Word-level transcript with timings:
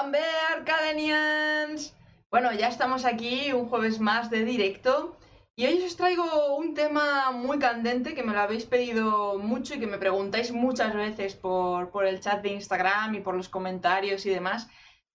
Givambe 0.00 0.20
Arcadenians. 0.56 1.94
Bueno, 2.30 2.54
ya 2.54 2.68
estamos 2.68 3.04
aquí 3.04 3.52
un 3.52 3.68
jueves 3.68 4.00
más 4.00 4.30
de 4.30 4.46
directo 4.46 5.14
y 5.54 5.66
hoy 5.66 5.82
os 5.82 5.94
traigo 5.94 6.56
un 6.56 6.72
tema 6.72 7.32
muy 7.32 7.58
candente 7.58 8.14
que 8.14 8.22
me 8.22 8.32
lo 8.32 8.40
habéis 8.40 8.64
pedido 8.64 9.36
mucho 9.36 9.74
y 9.74 9.78
que 9.78 9.86
me 9.86 9.98
preguntáis 9.98 10.52
muchas 10.52 10.94
veces 10.94 11.34
por, 11.34 11.90
por 11.90 12.06
el 12.06 12.20
chat 12.20 12.40
de 12.40 12.48
Instagram 12.48 13.14
y 13.14 13.20
por 13.20 13.34
los 13.34 13.50
comentarios 13.50 14.24
y 14.24 14.30
demás, 14.30 14.68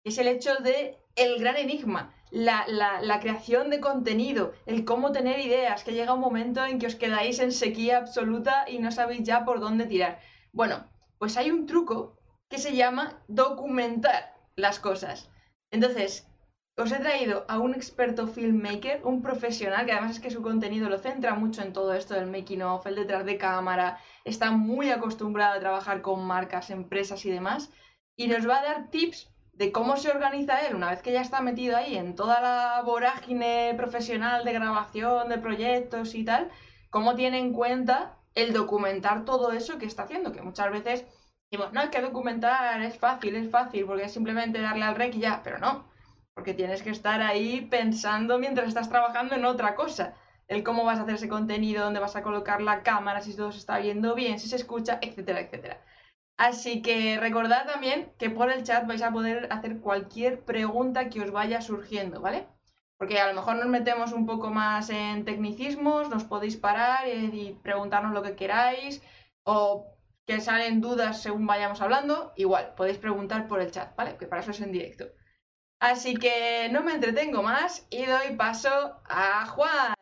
es 0.04 0.20
el 0.20 0.28
hecho 0.28 0.54
de 0.58 1.00
el 1.16 1.40
gran 1.40 1.58
enigma, 1.58 2.14
la, 2.30 2.66
la, 2.68 3.02
la, 3.02 3.20
creación 3.20 3.72
de 3.72 3.80
contenido, 3.80 4.54
el 4.68 4.86
cómo 4.86 5.12
tener 5.12 5.40
ideas, 5.40 5.84
que 5.84 5.94
llega 5.94 6.14
un 6.14 6.20
momento 6.20 6.64
en 6.64 6.78
que 6.78 6.86
os 6.86 6.96
quedáis 6.96 7.40
en 7.40 7.54
sequía 7.54 7.98
absoluta 7.98 8.66
y 8.68 8.78
no 8.78 8.92
sabéis 8.92 9.24
ya 9.24 9.46
por 9.46 9.60
dónde 9.60 9.88
tirar. 9.88 10.20
Bueno, 10.52 10.86
pues 11.18 11.38
hay 11.38 11.50
un 11.50 11.66
truco 11.66 12.20
que 12.50 12.60
se 12.60 12.76
llama 12.76 13.24
documentar 13.28 14.35
las 14.56 14.80
cosas. 14.80 15.30
Entonces, 15.72 16.28
os 16.78 16.92
he 16.92 17.00
traído 17.00 17.46
a 17.48 17.60
un 17.60 17.74
experto 17.74 18.28
filmmaker, 18.28 19.02
un 19.06 19.22
profesional, 19.22 19.86
que 19.86 19.94
además 19.94 20.12
es 20.12 20.20
que 20.20 20.32
su 20.32 20.42
contenido 20.42 20.90
lo 20.90 20.98
centra 20.98 21.36
mucho 21.36 21.62
en 21.62 21.74
todo 21.74 21.94
esto 21.94 22.14
del 22.14 22.28
making 22.30 22.64
of, 22.64 22.86
el 22.86 22.96
detrás 22.96 23.26
de 23.26 23.38
cámara, 23.38 24.00
está 24.26 24.52
muy 24.52 24.90
acostumbrado 24.92 25.54
a 25.56 25.60
trabajar 25.60 26.02
con 26.02 26.26
marcas, 26.26 26.70
empresas 26.70 27.26
y 27.26 27.32
demás, 27.32 27.72
y 28.18 28.28
nos 28.28 28.48
va 28.48 28.60
a 28.60 28.64
dar 28.64 28.90
tips 28.90 29.30
de 29.54 29.72
cómo 29.72 29.96
se 29.96 30.12
organiza 30.12 30.68
él 30.68 30.76
una 30.76 30.90
vez 30.90 31.02
que 31.02 31.14
ya 31.14 31.22
está 31.22 31.40
metido 31.42 31.78
ahí 31.78 31.96
en 31.96 32.16
toda 32.16 32.42
la 32.42 32.82
vorágine 32.84 33.74
profesional 33.78 34.44
de 34.44 34.52
grabación, 34.52 35.30
de 35.30 35.38
proyectos 35.38 36.14
y 36.14 36.26
tal, 36.26 36.50
cómo 36.90 37.16
tiene 37.16 37.40
en 37.40 37.54
cuenta 37.54 38.18
el 38.34 38.52
documentar 38.52 39.24
todo 39.24 39.54
eso 39.54 39.78
que 39.78 39.86
está 39.86 40.04
haciendo, 40.04 40.34
que 40.34 40.42
muchas 40.42 40.72
veces 40.72 41.06
no, 41.58 41.82
es 41.82 41.90
que 41.90 42.02
documentar 42.02 42.82
es 42.82 42.98
fácil, 42.98 43.36
es 43.36 43.50
fácil, 43.50 43.86
porque 43.86 44.06
es 44.06 44.14
simplemente 44.14 44.62
darle 44.62 44.86
al 44.86 44.96
rec 44.96 45.16
y 45.16 45.20
ya, 45.20 45.42
pero 45.44 45.58
no, 45.60 45.86
porque 46.34 46.54
tienes 46.54 46.84
que 46.84 46.90
estar 46.90 47.22
ahí 47.22 47.62
pensando 47.62 48.40
mientras 48.40 48.68
estás 48.68 48.90
trabajando 48.90 49.36
en 49.36 49.46
otra 49.46 49.76
cosa. 49.76 50.14
El 50.48 50.64
cómo 50.64 50.84
vas 50.86 51.00
a 51.00 51.04
hacer 51.04 51.16
ese 51.16 51.30
contenido, 51.30 51.84
dónde 51.84 52.00
vas 52.00 52.16
a 52.16 52.24
colocar 52.24 52.62
la 52.62 52.84
cámara, 52.84 53.22
si 53.22 53.36
todo 53.36 53.52
se 53.52 53.60
está 53.60 53.80
viendo 53.80 54.14
bien, 54.16 54.40
si 54.40 54.48
se 54.48 54.58
escucha, 54.58 55.00
etcétera, 55.02 55.40
etcétera. 55.42 55.82
Así 56.38 56.82
que 56.82 57.18
recordad 57.20 57.66
también 57.66 58.12
que 58.20 58.30
por 58.30 58.52
el 58.52 58.64
chat 58.64 58.86
vais 58.86 59.02
a 59.02 59.12
poder 59.12 59.48
hacer 59.52 59.80
cualquier 59.80 60.44
pregunta 60.44 61.10
que 61.10 61.22
os 61.22 61.32
vaya 61.32 61.62
surgiendo, 61.62 62.22
¿vale? 62.22 62.48
Porque 62.98 63.20
a 63.20 63.28
lo 63.28 63.34
mejor 63.34 63.56
nos 63.56 63.68
metemos 63.68 64.12
un 64.14 64.26
poco 64.26 64.50
más 64.50 64.90
en 64.90 65.26
tecnicismos, 65.26 66.10
nos 66.10 66.26
podéis 66.26 66.58
parar 66.58 67.08
y 67.08 67.58
preguntarnos 67.64 68.14
lo 68.14 68.22
que 68.22 68.36
queráis, 68.36 69.02
o 69.44 69.95
que 70.26 70.42
salen 70.42 70.82
dudas 70.82 71.22
según 71.22 71.46
vayamos 71.46 71.82
hablando, 71.82 72.34
igual, 72.36 72.74
podéis 72.76 72.98
preguntar 72.98 73.48
por 73.48 73.62
el 73.62 73.72
chat, 73.72 73.96
¿vale? 73.96 74.18
Que 74.18 74.26
para 74.26 74.42
eso 74.42 74.52
es 74.52 74.62
en 74.62 74.72
directo. 74.72 75.06
Así 75.80 76.16
que 76.16 76.68
no 76.72 76.82
me 76.82 76.94
entretengo 76.94 77.44
más 77.44 77.86
y 77.90 78.06
doy 78.06 78.36
paso 78.36 79.02
a 79.06 79.46
Juan. 79.46 79.94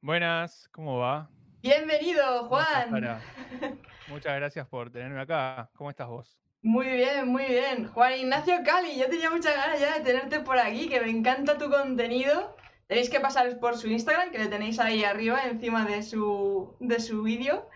Buenas, 0.00 0.68
¿cómo 0.72 0.98
va? 0.98 1.28
Bienvenido, 1.60 2.44
Juan. 2.48 2.90
Muchas 4.08 4.36
gracias 4.36 4.66
por 4.68 4.90
tenerme 4.90 5.20
acá. 5.20 5.70
¿Cómo 5.74 5.90
estás 5.90 6.08
vos? 6.08 6.38
Muy 6.62 6.86
bien, 6.86 7.28
muy 7.28 7.46
bien. 7.46 7.88
Juan 7.88 8.18
Ignacio 8.18 8.62
Cali, 8.64 8.96
yo 8.96 9.08
tenía 9.08 9.30
muchas 9.30 9.56
ganas 9.56 9.80
ya 9.80 9.98
de 9.98 10.04
tenerte 10.04 10.40
por 10.40 10.58
aquí, 10.58 10.88
que 10.88 11.00
me 11.00 11.10
encanta 11.10 11.58
tu 11.58 11.68
contenido. 11.68 12.56
Tenéis 12.86 13.10
que 13.10 13.20
pasar 13.20 13.58
por 13.58 13.76
su 13.76 13.88
Instagram, 13.88 14.30
que 14.30 14.38
le 14.38 14.48
tenéis 14.48 14.78
ahí 14.78 15.02
arriba, 15.02 15.40
encima 15.44 15.84
de 15.84 16.02
su, 16.02 16.76
de 16.78 17.00
su 17.00 17.22
vídeo, 17.22 17.68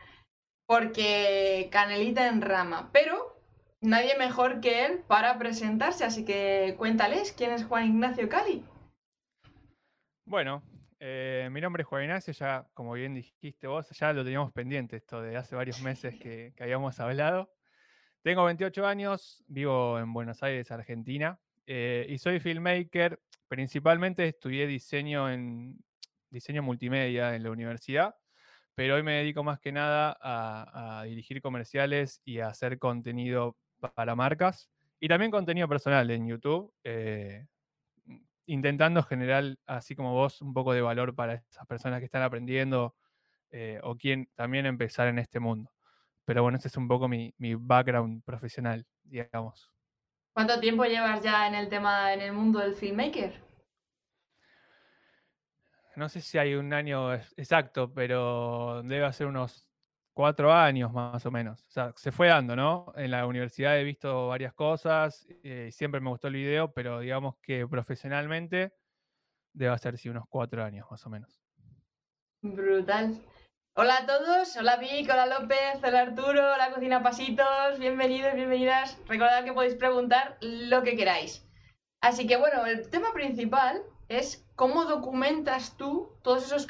porque 0.66 1.69
canelita 1.71 2.28
en 2.28 2.43
rama. 2.43 2.91
Pero 2.93 3.41
nadie 3.81 4.16
mejor 4.19 4.60
que 4.60 4.84
él 4.84 5.04
para 5.06 5.38
presentarse, 5.38 6.04
así 6.04 6.25
que 6.25 6.75
cuéntales 6.78 7.32
quién 7.32 7.53
es 7.53 7.65
Juan 7.65 7.87
Ignacio 7.87 8.28
Cali. 8.28 8.65
Bueno, 10.25 10.62
eh, 10.99 11.49
mi 11.53 11.60
nombre 11.60 11.82
es 11.82 11.88
Juan 11.88 12.03
Ignacio, 12.03 12.32
ya 12.32 12.66
como 12.75 12.93
bien 12.94 13.15
dijiste 13.15 13.66
vos, 13.66 13.88
ya 13.91 14.12
lo 14.12 14.25
teníamos 14.25 14.53
pendiente 14.53 14.97
esto 14.97 15.22
de 15.22 15.37
hace 15.37 15.54
varios 15.54 15.81
meses 15.82 16.19
que, 16.19 16.53
habíamos 16.59 16.98
hablado. 17.00 17.53
Tengo 18.22 18.44
28 18.44 18.87
años, 18.87 19.44
vivo 19.47 20.00
en 20.00 20.12
Buenos 20.12 20.43
Aires, 20.43 20.72
Argentina, 20.72 21.38
eh, 21.69 22.06
y 22.09 22.19
soy 22.19 22.41
filmmaker 22.41 23.21
Principalmente 23.48 24.27
estudié 24.27 24.66
diseño 24.66 25.31
en 25.31 25.78
diseño 26.31 26.62
multimedia 26.62 27.37
en 27.37 27.44
la 27.44 27.50
universidad, 27.50 28.16
pero 28.76 28.97
hoy 28.97 29.03
me 29.03 29.14
dedico 29.14 29.42
más 29.42 29.59
que 29.59 29.72
nada 29.72 30.16
a, 30.20 31.03
dirigir 31.04 31.41
comerciales 31.41 32.20
y 32.25 32.41
a 32.41 32.48
hacer 32.48 32.78
contenido 32.78 33.56
para 33.94 34.14
marcas 34.14 34.69
y 35.00 35.09
también 35.09 35.31
contenido 35.31 35.66
personal 35.66 36.10
en 36.10 36.28
YouTube, 36.28 36.72
eh, 36.84 37.47
intentando 38.44 39.03
generar, 39.03 39.56
así 39.66 39.97
como 39.97 40.12
vos, 40.12 40.42
un 40.42 40.53
poco 40.53 40.75
de 40.75 40.82
valor 40.82 41.15
para 41.15 41.34
esas 41.34 41.66
personas 41.66 42.00
que 42.00 42.04
están 42.04 42.22
aprendiendo 42.22 42.94
eh, 43.50 43.81
o 43.82 43.97
quien 43.97 44.28
también 44.34 44.66
empezar 44.66 45.09
en 45.09 45.19
este 45.19 45.41
mundo. 45.41 45.72
Pero 46.26 46.42
bueno, 46.42 46.59
ese 46.59 46.69
es 46.69 46.76
un 46.76 46.86
poco 46.86 47.09
mi, 47.09 47.34
mi 47.38 47.54
background 47.54 48.22
profesional, 48.25 48.84
digamos. 49.04 49.70
¿Cuánto 50.34 50.60
tiempo 50.60 50.84
llevas 50.84 51.22
ya 51.22 51.48
en 51.48 51.54
el 51.54 51.70
tema, 51.70 52.12
en 52.12 52.20
el 52.20 52.32
mundo 52.34 52.59
del 52.59 52.75
filmmaker? 52.75 53.45
No 55.96 56.10
sé 56.10 56.20
si 56.20 56.36
hay 56.36 56.54
un 56.54 56.74
año 56.74 57.14
exacto, 57.14 57.92
pero 57.92 58.82
debe 58.82 59.10
ser 59.14 59.26
unos 59.26 59.66
cuatro 60.12 60.52
años 60.52 60.92
más 60.92 61.24
o 61.24 61.30
menos. 61.30 61.66
O 61.68 61.70
sea, 61.70 61.92
se 61.96 62.12
fue 62.12 62.28
dando, 62.28 62.54
¿no? 62.54 62.92
En 62.96 63.10
la 63.10 63.26
universidad 63.26 63.78
he 63.78 63.84
visto 63.84 64.28
varias 64.28 64.52
cosas, 64.52 65.26
eh, 65.42 65.70
siempre 65.72 66.00
me 66.00 66.10
gustó 66.10 66.28
el 66.28 66.34
video, 66.34 66.70
pero 66.72 67.00
digamos 67.00 67.36
que 67.42 67.66
profesionalmente 67.66 68.74
debe 69.54 69.76
ser 69.78 69.96
sí, 69.96 70.10
unos 70.10 70.26
cuatro 70.28 70.62
años 70.62 70.86
más 70.90 71.04
o 71.06 71.08
menos. 71.08 71.40
Brutal. 72.42 73.18
Hola 73.74 73.98
a 73.98 74.06
todos, 74.06 74.54
hola 74.58 74.76
Vic, 74.76 75.08
hola 75.10 75.26
López, 75.26 75.82
hola 75.82 76.00
Arturo, 76.00 76.52
hola 76.54 76.72
Cocina 76.74 77.02
Pasitos, 77.02 77.78
bienvenidos, 77.78 78.34
bienvenidas. 78.34 78.98
Recordad 79.06 79.44
que 79.44 79.54
podéis 79.54 79.76
preguntar 79.76 80.36
lo 80.42 80.82
que 80.82 80.94
queráis. 80.94 81.46
Así 82.02 82.26
que 82.26 82.36
bueno, 82.36 82.66
el 82.66 82.90
tema 82.90 83.14
principal 83.14 83.82
es 84.08 84.44
cómo 84.54 84.84
documentas 84.84 85.76
tú 85.76 86.10
todos 86.22 86.44
esos 86.46 86.68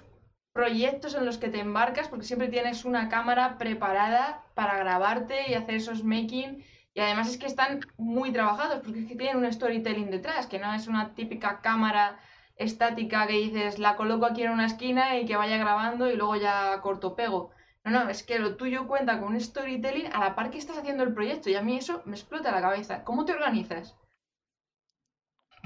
proyectos 0.53 1.15
en 1.15 1.27
los 1.27 1.39
que 1.39 1.49
te 1.49 1.61
embarcas, 1.61 2.09
porque 2.09 2.25
siempre 2.25 2.49
tienes 2.49 2.85
una 2.85 3.09
cámara 3.09 3.59
preparada 3.59 4.43
para 4.55 4.79
grabarte 4.79 5.51
y 5.51 5.55
hacer 5.55 5.75
esos 5.77 6.03
making. 6.03 6.65
Y 6.95 7.01
además 7.01 7.29
es 7.29 7.37
que 7.37 7.47
están 7.47 7.81
muy 7.99 8.33
trabajados, 8.33 8.81
porque 8.83 9.01
es 9.01 9.07
que 9.07 9.17
tienen 9.17 9.37
un 9.37 9.53
storytelling 9.53 10.11
detrás, 10.11 10.47
que 10.47 10.59
no 10.59 10.73
es 10.73 10.87
una 10.89 11.15
típica 11.15 11.61
cámara 11.61 12.19
estática 12.57 13.27
que 13.27 13.35
dices, 13.35 13.79
la 13.79 13.97
coloco 13.97 14.25
aquí 14.25 14.43
en 14.43 14.51
una 14.53 14.67
esquina 14.67 15.19
y 15.19 15.27
que 15.27 15.37
vaya 15.37 15.59
grabando 15.59 16.11
y 16.11 16.17
luego 16.17 16.37
ya 16.37 16.81
corto 16.81 17.15
pego. 17.15 17.51
No, 17.85 17.91
no, 17.91 18.09
es 18.09 18.23
que 18.23 18.39
lo 18.39 18.57
tuyo 18.57 18.89
cuenta 18.89 19.21
con 19.21 19.35
un 19.35 19.41
storytelling 19.41 20.07
a 20.13 20.21
la 20.21 20.35
par 20.35 20.51
que 20.51 20.59
estás 20.59 20.79
haciendo 20.79 21.05
el 21.05 21.13
proyecto 21.15 21.51
y 21.51 21.55
a 21.55 21.63
mí 21.63 21.77
eso 21.77 22.03
me 22.07 22.17
explota 22.17 22.51
la 22.51 22.63
cabeza. 22.63 23.05
¿Cómo 23.05 23.27
te 23.27 23.33
organizas? 23.33 23.95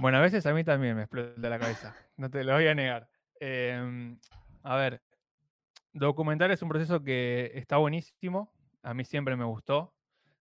Bueno, 0.00 0.16
a 0.16 0.22
veces 0.22 0.46
a 0.46 0.54
mí 0.54 0.64
también 0.64 0.96
me 0.96 1.02
explota 1.02 1.50
la 1.50 1.58
cabeza, 1.58 1.94
no 2.16 2.30
te 2.30 2.42
lo 2.42 2.54
voy 2.54 2.66
a 2.66 2.74
negar. 2.74 3.10
Em, 3.38 4.18
a 4.62 4.76
ver, 4.76 5.02
documentar 5.92 6.50
es 6.50 6.62
un 6.62 6.70
proceso 6.70 7.02
que 7.02 7.50
está 7.54 7.76
buenísimo, 7.76 8.50
a 8.82 8.94
mí 8.94 9.04
siempre 9.04 9.36
me 9.36 9.44
gustó. 9.44 9.92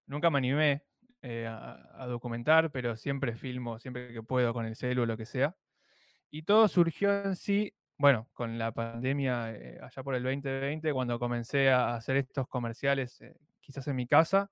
Nunca 0.05 0.29
me 0.29 0.37
animé 0.37 0.85
eh, 1.21 1.45
a, 1.45 2.05
documentar, 2.07 2.71
pero 2.71 2.95
siempre 2.95 3.35
filmo, 3.35 3.79
siempre 3.79 4.13
que 4.13 4.23
puedo 4.23 4.53
con 4.53 4.65
el 4.65 4.77
celu 4.77 5.01
o 5.01 5.05
lo 5.05 5.17
que 5.17 5.25
sea. 5.25 5.57
Y 6.31 6.43
todo 6.43 6.69
surgió 6.69 7.25
en 7.25 7.35
sí, 7.35 7.73
bueno, 7.97 8.29
con 8.31 8.57
la 8.57 8.71
pandemia 8.71 9.53
eh, 9.53 9.77
allá 9.81 10.03
por 10.03 10.15
el 10.15 10.23
2020, 10.23 10.93
cuando 10.93 11.19
comencé 11.19 11.69
a 11.69 11.95
hacer 11.95 12.15
estos 12.15 12.47
comerciales, 12.47 13.19
eh, 13.19 13.35
quizás 13.59 13.85
en 13.89 13.97
mi 13.97 14.07
casa. 14.07 14.49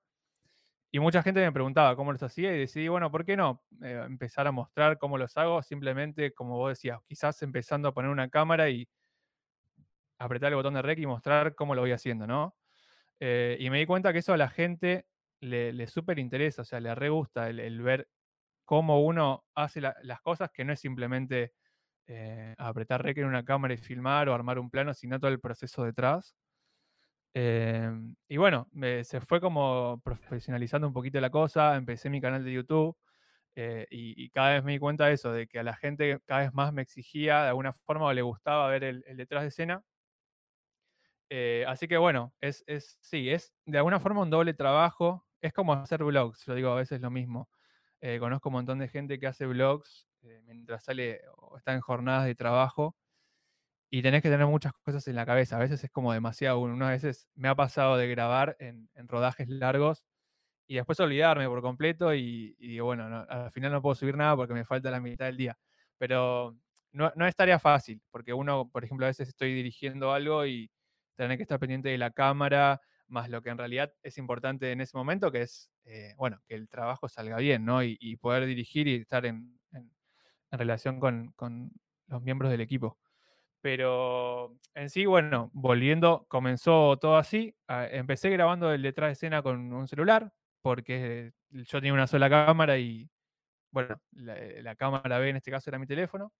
Y 0.90 1.00
mucha 1.00 1.22
gente 1.22 1.40
me 1.40 1.52
preguntaba 1.52 1.96
cómo 1.96 2.12
los 2.12 2.22
hacía 2.22 2.54
y 2.54 2.60
decidí, 2.60 2.88
bueno, 2.88 3.10
¿por 3.10 3.24
qué 3.24 3.36
no 3.36 3.62
eh, 3.82 4.02
empezar 4.06 4.46
a 4.46 4.52
mostrar 4.52 4.98
cómo 4.98 5.18
los 5.18 5.36
hago? 5.36 5.62
Simplemente, 5.62 6.32
como 6.32 6.56
vos 6.56 6.70
decías, 6.70 7.00
quizás 7.06 7.42
empezando 7.42 7.88
a 7.88 7.94
poner 7.94 8.10
una 8.10 8.30
cámara 8.30 8.70
y 8.70 8.88
apretar 10.18 10.50
el 10.50 10.56
botón 10.56 10.74
de 10.74 10.82
rec 10.82 10.98
y 10.98 11.06
mostrar 11.06 11.54
cómo 11.54 11.74
lo 11.74 11.82
voy 11.82 11.92
haciendo, 11.92 12.26
¿no? 12.26 12.54
y 13.20 13.70
me 13.70 13.78
di 13.78 13.86
cuenta 13.86 14.12
que 14.12 14.20
eso 14.20 14.32
a 14.32 14.36
la 14.36 14.48
gente 14.48 15.06
le, 15.40 15.72
le 15.72 15.86
súper 15.88 16.18
interesa, 16.20 16.62
o 16.62 16.64
sea, 16.64 16.80
le 16.80 16.94
re 16.94 17.08
gusta 17.08 17.48
el, 17.50 17.82
ver 17.82 18.08
cómo 18.64 19.02
uno 19.04 19.44
hace 19.54 19.80
las 19.80 20.20
cosas, 20.22 20.50
que 20.52 20.64
no 20.64 20.72
es 20.74 20.80
simplemente 20.80 21.54
eh, 22.08 22.54
apretar 22.58 23.02
rec 23.04 23.18
en 23.18 23.26
una 23.26 23.44
cámara 23.44 23.74
y 23.74 23.78
filmar 23.78 24.28
o 24.28 24.34
armar 24.34 24.58
un 24.58 24.70
plano, 24.70 24.94
sino 24.94 25.20
todo 25.20 25.30
el 25.32 25.40
proceso 25.40 25.84
detrás. 25.84 26.36
Em, 27.40 28.16
y 28.28 28.36
bueno, 28.36 28.68
se 29.04 29.20
fue 29.20 29.40
como 29.40 30.00
profesionalizando 30.02 30.88
un 30.88 30.92
poquito 30.92 31.20
la 31.20 31.30
cosa, 31.30 31.76
empecé 31.76 32.10
mi 32.10 32.20
canal 32.20 32.42
de 32.44 32.52
YouTube 32.52 32.96
eh, 33.54 33.86
y, 33.90 34.30
cada 34.30 34.54
vez 34.54 34.64
me 34.64 34.72
di 34.72 34.78
cuenta 34.80 35.06
de 35.06 35.14
eso, 35.14 35.32
de 35.32 35.46
que 35.46 35.60
a 35.60 35.62
la 35.62 35.76
gente 35.76 36.20
cada 36.26 36.40
vez 36.42 36.54
más 36.54 36.72
me 36.72 36.82
exigía 36.82 37.42
de 37.44 37.48
alguna 37.50 37.72
forma 37.72 38.06
o 38.06 38.12
le 38.12 38.22
gustaba 38.22 38.68
ver 38.68 38.84
el, 38.84 39.04
detrás 39.16 39.42
de 39.42 39.48
escena. 39.48 39.84
Eh, 41.30 41.64
así 41.68 41.86
que 41.86 41.96
bueno, 41.98 42.32
es, 42.40 42.64
es, 42.66 42.98
sí, 43.02 43.30
es 43.30 43.52
de 43.66 43.78
alguna 43.78 44.00
forma 44.00 44.22
un 44.22 44.30
doble 44.30 44.54
trabajo 44.54 45.26
es 45.40 45.52
como 45.52 45.74
hacer 45.74 46.02
vlogs, 46.02 46.44
yo 46.44 46.54
digo 46.54 46.70
a 46.70 46.76
veces 46.76 47.00
lo 47.00 47.10
mismo. 47.10 47.48
Eh, 48.00 48.18
conozco 48.18 48.48
un 48.48 48.54
montón 48.54 48.78
de 48.80 48.88
gente 48.88 49.18
que 49.20 49.28
hace 49.28 49.46
vlogs 49.46 50.08
mientras 50.44 50.84
sale 50.84 51.20
o 51.36 51.56
está 51.56 51.72
en 51.74 51.80
jornadas 51.80 52.26
de 52.26 52.34
trabajo 52.34 52.96
y 53.90 54.02
tenés 54.02 54.22
que 54.22 54.30
tener 54.30 54.46
muchas 54.46 54.72
cosas 54.84 55.06
en 55.08 55.16
la 55.16 55.26
cabeza. 55.26 55.56
A 55.56 55.60
veces 55.60 55.82
es 55.82 55.90
como 55.90 56.12
demasiado. 56.12 56.60
Unas 56.60 56.90
veces 56.90 57.28
me 57.34 57.48
ha 57.48 57.54
pasado 57.54 57.96
de 57.96 58.08
grabar 58.08 58.56
en, 58.60 58.88
rodajes 59.08 59.48
largos 59.48 60.04
y 60.66 60.76
después 60.76 61.00
olvidarme 61.00 61.48
por 61.48 61.62
completo 61.62 62.14
y, 62.14 62.54
digo, 62.58 62.86
bueno, 62.86 63.26
al 63.28 63.50
final 63.52 63.72
no 63.72 63.82
puedo 63.82 63.94
subir 63.94 64.16
nada 64.16 64.36
porque 64.36 64.54
me 64.54 64.64
falta 64.64 64.90
la 64.90 65.00
mitad 65.00 65.26
del 65.26 65.36
día. 65.38 65.58
Pero 65.98 66.56
no, 66.92 67.12
no, 67.16 67.26
es 67.26 67.36
tarea 67.36 67.58
fácil, 67.58 68.02
porque 68.10 68.32
uno, 68.34 68.68
por 68.70 68.84
ejemplo, 68.84 69.06
a 69.06 69.08
veces 69.08 69.28
estoy 69.28 69.54
dirigiendo 69.54 70.12
algo 70.12 70.46
y 70.46 70.70
tener 71.16 71.36
que 71.36 71.42
estar 71.42 71.58
pendiente 71.58 71.88
de 71.88 71.98
la 71.98 72.10
cámara, 72.10 72.80
más 73.08 73.28
lo 73.28 73.42
que 73.42 73.50
en 73.50 73.58
realidad 73.58 73.92
es 74.02 74.18
importante 74.18 74.70
en 74.72 74.80
ese 74.80 74.96
momento, 74.96 75.32
que 75.32 75.42
es, 75.42 75.70
eh, 75.84 76.14
bueno, 76.16 76.40
que 76.46 76.54
el 76.54 76.68
trabajo 76.68 77.08
salga 77.08 77.38
bien, 77.38 77.64
¿no? 77.64 77.82
Y, 77.82 78.16
poder 78.16 78.46
dirigir 78.46 78.86
y 78.88 78.96
estar 78.96 79.26
en, 79.26 79.58
relación 80.50 81.00
con, 81.00 81.34
los 82.06 82.22
miembros 82.22 82.50
del 82.50 82.60
equipo. 82.60 82.98
Pero 83.60 84.56
en 84.74 84.90
sí, 84.90 85.06
bueno, 85.06 85.50
volviendo, 85.52 86.26
comenzó 86.28 86.96
todo 86.98 87.16
así. 87.16 87.54
Ah, 87.66 87.86
empecé 87.90 88.30
grabando 88.30 88.72
el 88.72 88.82
detrás 88.82 89.08
de 89.08 89.12
escena 89.12 89.42
con 89.42 89.72
un 89.72 89.88
celular, 89.88 90.32
porque 90.62 91.32
yo 91.50 91.78
tenía 91.78 91.92
una 91.92 92.06
sola 92.06 92.30
cámara 92.30 92.78
y, 92.78 93.10
bueno, 93.70 94.00
la 94.12 94.74
cámara 94.76 95.18
B 95.18 95.30
en 95.30 95.36
este 95.36 95.50
caso 95.50 95.70
era 95.70 95.78
mi 95.78 95.86
teléfono 95.86 96.32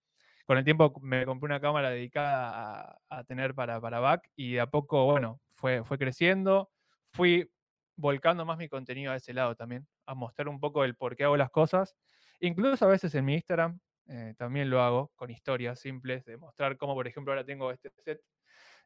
con 0.48 0.56
el 0.56 0.64
tiempo 0.64 0.94
me 1.02 1.26
compré 1.26 1.44
una 1.44 1.60
cámara 1.60 1.90
dedicada 1.90 2.98
a, 3.10 3.24
tener 3.24 3.54
para, 3.54 3.82
para 3.82 4.00
back 4.00 4.30
y 4.34 4.56
a 4.56 4.66
poco, 4.66 5.04
bueno, 5.04 5.42
fue, 5.50 5.84
fue 5.84 5.98
creciendo. 5.98 6.70
Fui 7.12 7.50
volcando 7.96 8.46
más 8.46 8.56
mi 8.56 8.66
contenido 8.66 9.12
a 9.12 9.16
ese 9.16 9.34
lado 9.34 9.56
también, 9.56 9.86
a 10.06 10.14
mostrar 10.14 10.48
un 10.48 10.58
poco 10.58 10.84
el 10.84 10.96
por 10.96 11.16
qué 11.16 11.24
hago 11.24 11.36
las 11.36 11.50
cosas. 11.50 11.94
Incluso 12.40 12.86
a 12.86 12.88
veces 12.88 13.14
en 13.14 13.26
mi 13.26 13.34
Instagram 13.34 13.78
eh, 14.08 14.34
también 14.38 14.70
lo 14.70 14.80
hago 14.82 15.12
con 15.16 15.30
historias 15.30 15.80
simples, 15.80 16.24
de 16.24 16.38
mostrar 16.38 16.78
cómo, 16.78 16.94
por 16.94 17.06
ejemplo, 17.06 17.32
ahora 17.32 17.44
tengo 17.44 17.70
este 17.70 17.90
set. 17.90 18.22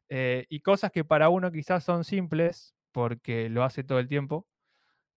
Eh, 0.09 0.45
y 0.49 0.59
cosas 0.59 0.91
que 0.91 1.05
para 1.05 1.29
uno 1.29 1.51
quizás 1.51 1.83
son 1.83 2.03
simples, 2.03 2.75
porque 2.91 3.49
lo 3.49 3.63
hace 3.63 3.83
todo 3.83 3.99
el 3.99 4.09
tiempo, 4.09 4.47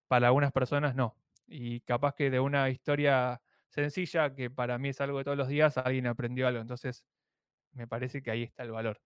para 0.07 0.29
algunas 0.29 0.53
personas 0.53 0.95
no. 0.95 1.17
Y 1.49 1.81
capaz 1.81 2.15
que 2.15 2.31
de 2.31 2.41
una 2.41 2.71
historia 2.71 3.43
sencilla, 3.69 4.35
que 4.35 4.49
para 4.49 4.79
mí 4.79 4.91
es 4.91 5.01
algo 5.01 5.19
de 5.19 5.25
todos 5.25 5.37
los 5.37 5.49
días, 5.49 5.77
alguien 5.77 6.07
aprendió 6.07 6.47
algo. 6.47 6.61
Entonces, 6.61 7.05
me 7.73 7.89
parece 7.89 8.23
que 8.23 8.31
ahí 8.31 8.45
está 8.45 8.63
el 8.63 8.71
valor. 8.71 9.01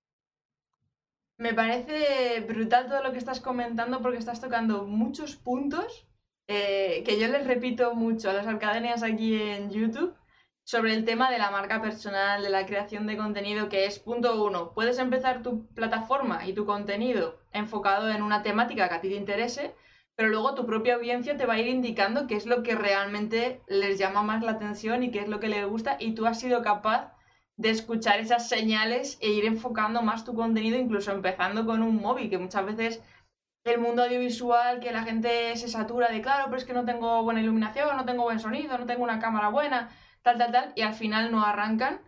Me 1.38 1.54
parece 1.54 2.40
brutal 2.40 2.88
todo 2.88 3.02
lo 3.02 3.12
que 3.12 3.18
estás 3.18 3.40
comentando 3.40 4.02
porque 4.02 4.18
estás 4.18 4.42
tocando 4.42 4.84
muchos 4.84 5.36
puntos 5.36 6.06
eh, 6.46 7.02
que 7.06 7.18
yo 7.18 7.28
les 7.28 7.46
repito 7.46 7.94
mucho 7.94 8.28
a 8.28 8.34
las 8.34 8.46
academias 8.46 9.02
aquí 9.02 9.40
en 9.40 9.70
YouTube 9.70 10.14
sobre 10.70 10.94
el 10.94 11.04
tema 11.04 11.32
de 11.32 11.38
la 11.38 11.50
marca 11.50 11.82
personal, 11.82 12.44
de 12.44 12.48
la 12.48 12.64
creación 12.64 13.04
de 13.08 13.16
contenido, 13.16 13.68
que 13.68 13.86
es 13.86 13.98
punto 13.98 14.44
uno, 14.44 14.72
puedes 14.72 15.00
empezar 15.00 15.42
tu 15.42 15.66
plataforma 15.74 16.46
y 16.46 16.52
tu 16.52 16.64
contenido 16.64 17.40
enfocado 17.50 18.08
en 18.08 18.22
una 18.22 18.44
temática 18.44 18.88
que 18.88 18.94
a 18.94 19.00
ti 19.00 19.08
te 19.08 19.16
interese, 19.16 19.74
pero 20.14 20.28
luego 20.28 20.54
tu 20.54 20.66
propia 20.66 20.94
audiencia 20.94 21.36
te 21.36 21.44
va 21.44 21.54
a 21.54 21.58
ir 21.58 21.66
indicando 21.66 22.28
qué 22.28 22.36
es 22.36 22.46
lo 22.46 22.62
que 22.62 22.76
realmente 22.76 23.62
les 23.66 23.98
llama 23.98 24.22
más 24.22 24.44
la 24.44 24.52
atención 24.52 25.02
y 25.02 25.10
qué 25.10 25.18
es 25.18 25.28
lo 25.28 25.40
que 25.40 25.48
les 25.48 25.66
gusta 25.66 25.96
y 25.98 26.14
tú 26.14 26.24
has 26.26 26.38
sido 26.38 26.62
capaz 26.62 27.14
de 27.56 27.70
escuchar 27.70 28.20
esas 28.20 28.48
señales 28.48 29.18
e 29.20 29.30
ir 29.30 29.46
enfocando 29.46 30.02
más 30.02 30.24
tu 30.24 30.36
contenido, 30.36 30.78
incluso 30.78 31.10
empezando 31.10 31.66
con 31.66 31.82
un 31.82 31.96
móvil, 31.96 32.30
que 32.30 32.38
muchas 32.38 32.64
veces 32.64 33.02
el 33.64 33.80
mundo 33.80 34.04
audiovisual, 34.04 34.78
que 34.78 34.92
la 34.92 35.02
gente 35.02 35.56
se 35.56 35.66
satura 35.66 36.10
de, 36.10 36.22
claro, 36.22 36.44
pero 36.44 36.58
es 36.58 36.64
que 36.64 36.74
no 36.74 36.84
tengo 36.84 37.24
buena 37.24 37.40
iluminación, 37.40 37.96
no 37.96 38.04
tengo 38.04 38.22
buen 38.22 38.38
sonido, 38.38 38.78
no 38.78 38.86
tengo 38.86 39.02
una 39.02 39.18
cámara 39.18 39.48
buena, 39.48 39.90
tal, 40.22 40.38
tal, 40.38 40.52
tal, 40.52 40.72
y 40.76 40.82
al 40.82 40.94
final 40.94 41.30
no 41.30 41.44
arrancan. 41.44 42.00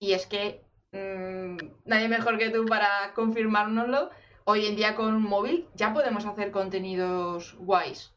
Y 0.00 0.12
es 0.12 0.26
que 0.26 0.64
mmm, 0.92 1.56
nadie 1.84 2.08
mejor 2.08 2.38
que 2.38 2.50
tú 2.50 2.66
para 2.66 3.12
confirmárnoslo 3.14 4.10
hoy 4.44 4.66
en 4.66 4.76
día 4.76 4.94
con 4.94 5.14
un 5.14 5.22
móvil 5.22 5.68
ya 5.74 5.92
podemos 5.92 6.24
hacer 6.24 6.50
contenidos 6.50 7.54
guays. 7.58 8.14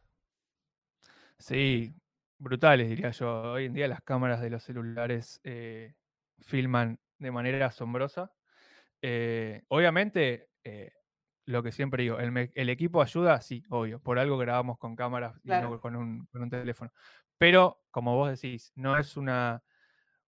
Sí, 1.37 1.93
brutales 2.37 2.87
diría 2.87 3.11
yo. 3.11 3.53
Hoy 3.53 3.65
en 3.65 3.73
día 3.73 3.87
las 3.87 4.01
cámaras 4.01 4.41
de 4.41 4.49
los 4.49 4.63
celulares 4.63 5.41
eh, 5.43 5.95
filman 6.39 6.99
de 7.17 7.31
manera 7.31 7.65
asombrosa. 7.65 8.31
Eh, 9.01 9.63
obviamente, 9.69 10.49
eh, 10.63 10.91
lo 11.45 11.63
que 11.63 11.71
siempre 11.71 12.03
digo, 12.03 12.19
el, 12.19 12.69
equipo 12.69 13.01
ayuda, 13.01 13.41
sí, 13.41 13.63
obvio. 13.69 13.99
Por 13.99 14.19
algo 14.19 14.37
grabamos 14.37 14.77
con 14.77 14.95
cámaras 14.95 15.39
y 15.43 15.49
no 15.49 15.79
con 15.81 15.95
un, 15.95 16.25
con 16.27 16.43
un, 16.43 16.49
teléfono. 16.49 16.91
Pero, 17.41 17.79
como 17.89 18.15
vos 18.15 18.29
decís, 18.29 18.71
no 18.75 18.99
es 18.99 19.17
una, 19.17 19.63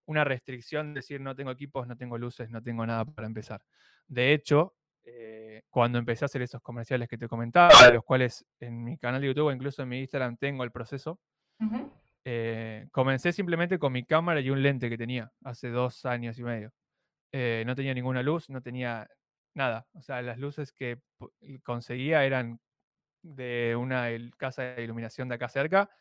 una 0.06 0.24
restricción 0.24 0.96
decir 0.96 1.22
no 1.22 1.36
tengo 1.36 1.52
equipos, 1.52 1.88
no 1.88 1.96
tengo 1.96 2.18
luces, 2.18 2.50
no 2.50 2.60
tengo 2.64 2.88
nada 2.88 3.06
para 3.06 3.28
empezar. 3.28 3.64
De 4.08 4.34
hecho, 4.34 4.74
eh, 5.04 5.62
cuando 5.70 6.00
empecé 6.00 6.26
a 6.26 6.28
hacer 6.28 6.42
esos 6.42 6.60
comerciales 6.64 7.08
que 7.08 7.20
te 7.20 7.28
comentaba, 7.28 7.70
de 7.86 7.94
los 7.94 8.04
cuales 8.04 8.48
en 8.60 8.84
mi 8.84 8.98
canal 8.98 9.22
de 9.22 9.28
YouTube 9.28 9.46
o 9.46 9.52
incluso 9.52 9.84
en 9.84 9.90
mi 9.90 10.00
Instagram 10.00 10.38
tengo 10.38 10.64
el 10.64 10.72
proceso, 10.72 11.20
eh, 12.26 12.88
comencé 12.90 13.32
simplemente 13.32 13.78
con 13.78 13.94
mi 13.94 14.04
cámara 14.06 14.40
y 14.40 14.50
un 14.50 14.64
lente 14.64 14.90
que 14.90 14.98
tenía 14.98 15.32
hace 15.44 15.70
dos 15.70 16.08
años 16.08 16.40
y 16.40 16.44
medio. 16.44 16.74
Eh, 17.32 17.62
no 17.68 17.76
tenía 17.76 17.94
ninguna 17.94 18.24
luz, 18.24 18.50
no 18.50 18.60
tenía 18.60 19.08
nada. 19.54 19.86
O 19.94 20.02
sea, 20.02 20.20
las 20.24 20.40
luces 20.40 20.74
que 20.74 20.98
conseguía 21.62 22.26
eran 22.26 22.60
de 23.22 23.76
una 23.78 24.08
casa 24.36 24.64
de 24.64 24.84
iluminación 24.84 25.30
de 25.30 25.36
acá 25.36 25.48
cerca. 25.48 25.92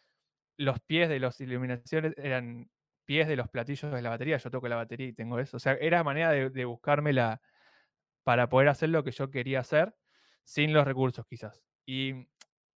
Los 0.57 0.81
pies 0.81 1.09
de 1.09 1.21
las 1.21 1.41
iluminaciones 1.41 2.15
eran 2.17 2.71
pies 3.05 3.29
de 3.29 3.37
los 3.37 3.49
platillos 3.49 3.93
de 3.93 4.03
la 4.03 4.11
batería. 4.11 4.37
Yo 4.37 4.51
toco 4.51 4.69
la 4.69 4.77
batería 4.77 5.09
y 5.09 5.13
tengo 5.13 5.39
eso. 5.39 5.57
O 5.57 5.61
sea, 5.61 5.75
era 5.75 6.05
manera 6.05 6.31
de 6.31 6.65
buscarme 6.65 7.13
la, 7.13 7.41
para 8.25 8.49
poder 8.49 8.69
hacer 8.69 8.89
lo 8.91 9.05
que 9.05 9.11
yo 9.11 9.31
quería 9.31 9.61
hacer 9.61 9.95
sin 10.45 10.73
los 10.73 10.85
recursos 10.85 11.27
quizás. 11.27 11.65
Y 11.87 12.29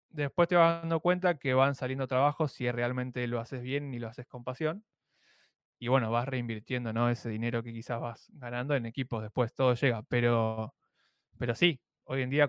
después 0.09 0.47
te 0.47 0.55
vas 0.55 0.81
dando 0.81 0.99
cuenta 0.99 1.37
que 1.37 1.53
van 1.53 1.75
saliendo 1.75 2.07
trabajos 2.07 2.51
si 2.53 2.69
realmente 2.71 3.27
lo 3.27 3.39
haces 3.39 3.61
bien 3.61 3.93
y 3.93 3.99
lo 3.99 4.07
haces 4.07 4.27
con 4.27 4.43
pasión. 4.43 4.85
Y 5.79 5.89
bueno, 5.89 6.11
vas 6.11 6.27
reinvirtiendo 6.27 6.93
¿no? 6.93 7.09
ese 7.09 7.29
dinero 7.29 7.63
que 7.63 7.73
quizás 7.73 7.99
vas 7.99 8.31
ganando 8.33 8.75
en 8.75 8.85
equipos, 8.85 9.21
después 9.21 9.53
todo 9.53 9.73
llega. 9.75 10.03
Pero, 10.03 10.75
pero 11.37 11.55
sí, 11.55 11.81
hoy 12.05 12.23
en 12.23 12.29
día 12.29 12.47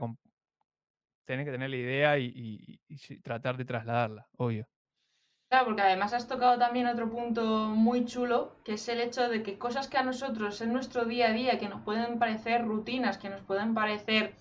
tenés 1.24 1.44
que 1.44 1.52
tener 1.52 1.70
la 1.70 1.76
idea 1.76 2.18
y 2.18 2.80
tratar 3.22 3.56
de 3.56 3.64
trasladarla, 3.64 4.28
obvio. 4.36 4.68
Claro, 5.48 5.66
porque 5.66 5.82
además 5.82 6.12
has 6.12 6.26
tocado 6.26 6.58
también 6.58 6.86
otro 6.86 7.08
punto 7.08 7.68
muy 7.70 8.04
chulo, 8.04 8.56
que 8.64 8.74
es 8.74 8.88
el 8.88 9.00
hecho 9.00 9.28
de 9.28 9.42
que 9.44 9.58
cosas 9.58 9.86
que 9.86 9.96
a 9.96 10.02
nosotros 10.02 10.60
en 10.60 10.72
nuestro 10.72 11.04
día 11.04 11.28
a 11.28 11.32
día, 11.32 11.58
que 11.58 11.68
nos 11.68 11.82
pueden 11.82 12.18
parecer 12.18 12.64
rutinas, 12.64 13.16
que 13.18 13.28
nos 13.28 13.42
pueden 13.42 13.72
parecer 13.72 14.34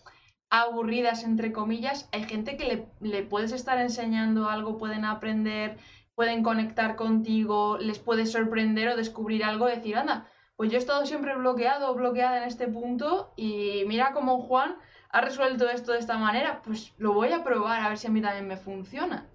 aburridas, 0.50 1.24
entre 1.24 1.52
comillas, 1.52 2.10
hay 2.12 2.24
gente 2.24 2.58
que 2.58 2.88
le, 3.02 3.24
puedes 3.24 3.52
estar 3.52 3.80
enseñando 3.80 4.50
algo, 4.50 4.78
pueden 4.80 5.06
aprender, 5.06 5.78
pueden 6.16 6.42
conectar 6.44 6.96
contigo, 6.96 7.78
les 7.78 8.00
puede 8.00 8.26
sorprender 8.26 8.90
o 8.90 8.96
descubrir 8.96 9.44
algo 9.44 9.68
decir, 9.68 9.98
anda, 9.98 10.28
pues 10.56 10.72
yo 10.72 10.78
he 10.78 10.80
estado 10.80 11.06
siempre 11.06 11.36
bloqueado 11.36 11.92
o 11.92 11.96
bloqueada 11.96 12.38
en 12.38 12.46
este 12.46 12.68
punto 12.68 13.34
y 13.36 13.84
mira 13.88 14.14
cómo 14.14 14.42
Juan 14.42 14.76
ha 15.10 15.22
resuelto 15.22 15.70
esto 15.70 15.92
de 15.92 16.00
esta 16.00 16.18
manera, 16.18 16.62
pues 16.64 16.94
lo 16.98 17.14
voy 17.14 17.32
a 17.32 17.44
probar 17.44 17.82
a 17.82 17.90
ver 17.90 17.98
si 18.00 18.08
a 18.08 18.12
mí 18.12 18.22
también 18.22 18.48
me 18.48 18.58
funciona. 18.58 19.30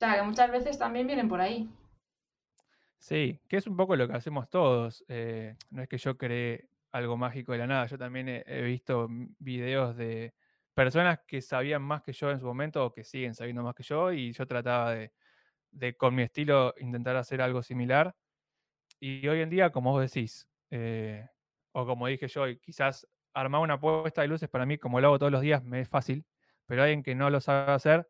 Que 0.00 0.22
muchas 0.22 0.50
veces 0.50 0.78
también 0.78 1.06
vienen 1.06 1.28
por 1.28 1.42
ahí. 1.42 1.68
Sí, 2.98 3.38
que 3.48 3.58
es 3.58 3.66
un 3.66 3.76
poco 3.76 3.96
lo 3.96 4.08
que 4.08 4.14
hacemos 4.14 4.48
todos. 4.48 5.04
Eh, 5.08 5.56
no 5.70 5.82
es 5.82 5.88
que 5.88 5.98
yo 5.98 6.16
cree 6.16 6.70
algo 6.90 7.18
mágico 7.18 7.52
de 7.52 7.58
la 7.58 7.66
nada. 7.66 7.86
Yo 7.86 7.98
también 7.98 8.28
he, 8.28 8.62
visto 8.62 9.08
videos 9.38 9.96
de 9.96 10.34
personas 10.72 11.20
que 11.26 11.42
sabían 11.42 11.82
más 11.82 12.02
que 12.02 12.12
yo 12.12 12.30
en 12.30 12.40
su 12.40 12.46
momento 12.46 12.84
o 12.84 12.92
que 12.92 13.04
siguen 13.04 13.34
sabiendo 13.34 13.62
más 13.62 13.74
que 13.74 13.82
yo 13.82 14.10
y 14.12 14.32
yo 14.32 14.46
trataba 14.46 14.94
de, 14.94 15.96
con 15.96 16.14
mi 16.14 16.22
estilo 16.22 16.74
intentar 16.78 17.16
hacer 17.16 17.42
algo 17.42 17.62
similar. 17.62 18.14
Y 18.98 19.28
hoy 19.28 19.40
en 19.40 19.50
día, 19.50 19.70
como 19.70 19.92
vos 19.92 20.02
decís, 20.02 20.48
eh, 20.70 21.28
o 21.72 21.84
como 21.84 22.06
dije 22.06 22.26
yo, 22.28 22.44
quizás 22.60 23.06
armar 23.34 23.60
una 23.60 23.78
puesta 23.78 24.22
de 24.22 24.28
luces 24.28 24.48
para 24.48 24.64
mí, 24.64 24.78
como 24.78 24.98
lo 25.00 25.08
hago 25.08 25.18
todos 25.18 25.32
los 25.32 25.42
días, 25.42 25.62
me 25.62 25.80
es 25.80 25.88
fácil, 25.88 26.24
pero 26.66 26.82
alguien 26.82 27.02
que 27.02 27.14
no 27.14 27.28
lo 27.28 27.40
sabe 27.40 27.72
hacer, 27.72 28.08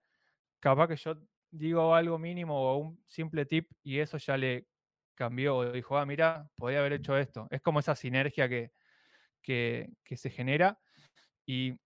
capaz 0.60 0.88
que 0.88 0.96
yo 0.96 1.16
digo 1.50 1.94
algo 1.94 2.18
mínimo 2.18 2.54
o 2.54 2.76
un 2.78 3.02
simple 3.06 3.44
tip 3.46 3.70
y 3.82 3.98
eso 3.98 4.18
ya 4.18 4.36
le 4.36 4.66
cambió 5.14 5.56
o 5.56 5.72
dijo, 5.72 5.98
ah, 5.98 6.06
mira, 6.06 6.48
podía 6.56 6.80
haber 6.80 6.94
hecho 6.94 7.16
esto. 7.16 7.46
Es 7.50 7.60
como 7.60 7.80
esa 7.80 7.94
sinergia 7.94 8.48
que, 8.48 8.72
que, 9.42 10.16
se 10.16 10.30
genera 10.30 10.78
y 11.46 11.78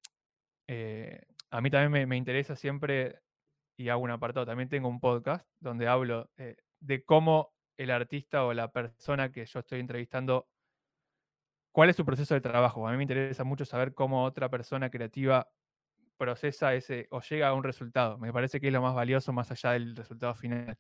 eh, 0.68 1.21
a 1.50 1.61
mí 1.61 1.71
también 1.71 2.09
me, 2.09 2.16
interesa 2.16 2.56
siempre 2.56 3.21
y 3.76 3.88
hago 3.88 4.02
un 4.02 4.11
apartado, 4.11 4.47
también 4.47 4.68
tengo 4.68 4.88
un 4.88 5.00
podcast 5.00 5.47
donde 5.61 5.88
hablo 5.88 6.30
eh, 6.37 6.56
de 6.80 7.04
cómo 7.04 7.54
el 7.76 7.90
artista 7.90 8.44
o 8.44 8.54
la 8.54 8.71
persona 8.71 9.33
que 9.33 9.44
yo 9.47 9.61
estoy 9.61 9.80
entrevistando, 9.80 10.49
cuál 11.73 11.90
es 11.90 11.97
su 11.97 12.04
proceso 12.04 12.35
de 12.35 12.40
trabajo. 12.40 12.87
A 12.87 12.92
mí 12.92 12.97
me 12.97 13.02
interesa 13.02 13.44
mucho 13.44 13.64
saber 13.64 13.94
cómo 13.94 14.25
otra 14.25 14.49
persona 14.49 14.90
creativa 14.90 15.50
procesa 16.16 16.75
ese 16.75 17.06
o 17.11 17.21
llega 17.21 17.49
a 17.49 17.54
un 17.54 17.64
resultado. 17.64 18.18
Me 18.18 18.33
parece 18.33 18.61
que 18.61 18.68
es 18.68 18.73
lo 18.73 18.83
más 18.83 18.94
valioso 18.94 19.33
más 19.33 19.50
allá 19.50 19.73
del 19.73 19.97
resultado 19.97 20.35
final. 20.35 20.76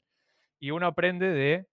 Y 0.60 0.70
uno 0.70 0.86
aprende 0.86 1.28
de, 1.28 1.66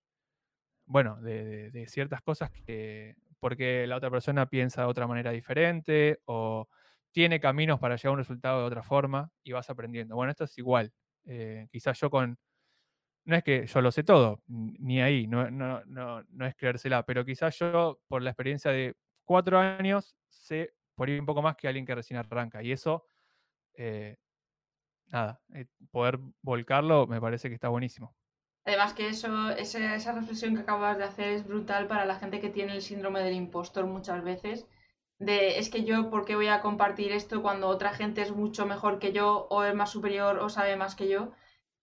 bueno, 0.85 1.21
de, 1.21 1.85
ciertas 1.87 2.21
cosas 2.21 2.51
que, 2.51 3.15
porque 3.39 3.87
la 3.87 3.97
otra 3.97 4.11
persona 4.11 4.47
piensa 4.47 4.81
de 4.81 4.87
otra 4.87 5.07
manera 5.07 5.31
diferente 5.31 6.19
o 6.25 6.67
tiene 7.11 7.39
caminos 7.39 7.79
para 7.79 7.95
llegar 7.95 8.09
a 8.09 8.13
un 8.13 8.19
resultado 8.19 8.59
de 8.61 8.65
otra 8.65 8.83
forma 8.83 9.31
y 9.43 9.51
vas 9.51 9.69
aprendiendo. 9.69 10.15
Bueno, 10.15 10.31
esto 10.31 10.45
es 10.45 10.57
igual. 10.57 10.93
Eh, 11.25 11.67
quizás 11.71 11.99
yo 11.99 12.09
con, 12.09 12.37
no 13.25 13.35
es 13.35 13.43
que 13.43 13.67
yo 13.67 13.81
lo 13.81 13.91
sé 13.91 14.03
todo, 14.03 14.41
ni 14.47 15.01
ahí, 15.01 15.27
no, 15.27 15.51
no, 15.51 15.83
no, 15.85 16.23
no 16.29 16.45
es 16.45 16.55
creérsela, 16.55 17.03
pero 17.05 17.23
quizás 17.23 17.57
yo 17.59 18.01
por 18.07 18.21
la 18.21 18.31
experiencia 18.31 18.71
de 18.71 18.95
cuatro 19.23 19.59
años 19.59 20.15
sé 20.29 20.73
por 20.95 21.09
ir 21.09 21.19
un 21.19 21.25
poco 21.25 21.41
más 21.41 21.55
que 21.55 21.67
alguien 21.67 21.85
que 21.85 21.95
recién 21.95 22.19
arranca. 22.19 22.63
Y 22.63 22.71
eso, 22.71 23.05
eh, 23.81 24.15
nada, 25.07 25.41
eh, 25.55 25.65
poder 25.89 26.19
volcarlo 26.43 27.07
me 27.07 27.19
parece 27.19 27.49
que 27.49 27.55
está 27.55 27.69
buenísimo. 27.69 28.15
Además 28.63 28.93
que 28.93 29.07
eso, 29.07 29.49
esa, 29.49 30.11
reflexión 30.11 30.53
que 30.53 30.61
acabas 30.61 30.99
de 30.99 31.03
hacer 31.03 31.29
es 31.29 31.47
brutal 31.47 31.87
para 31.87 32.05
la 32.05 32.17
gente 32.17 32.39
que 32.39 32.49
tiene 32.49 32.73
el 32.73 32.83
síndrome 32.83 33.21
del 33.21 33.33
impostor 33.33 33.87
muchas 33.87 34.23
veces. 34.23 34.67
De 35.17 35.57
es 35.57 35.71
que 35.71 35.83
yo, 35.83 36.11
¿por 36.11 36.25
qué 36.25 36.35
voy 36.35 36.47
a 36.47 36.61
compartir 36.61 37.11
esto 37.11 37.41
cuando 37.41 37.67
otra 37.67 37.91
gente 37.91 38.21
es 38.21 38.31
mucho 38.31 38.67
mejor 38.67 38.99
que 38.99 39.13
yo 39.13 39.47
o 39.49 39.63
es 39.63 39.73
más 39.73 39.89
superior 39.89 40.37
o 40.37 40.49
sabe 40.49 40.75
más 40.75 40.95
que 40.95 41.07
yo? 41.07 41.31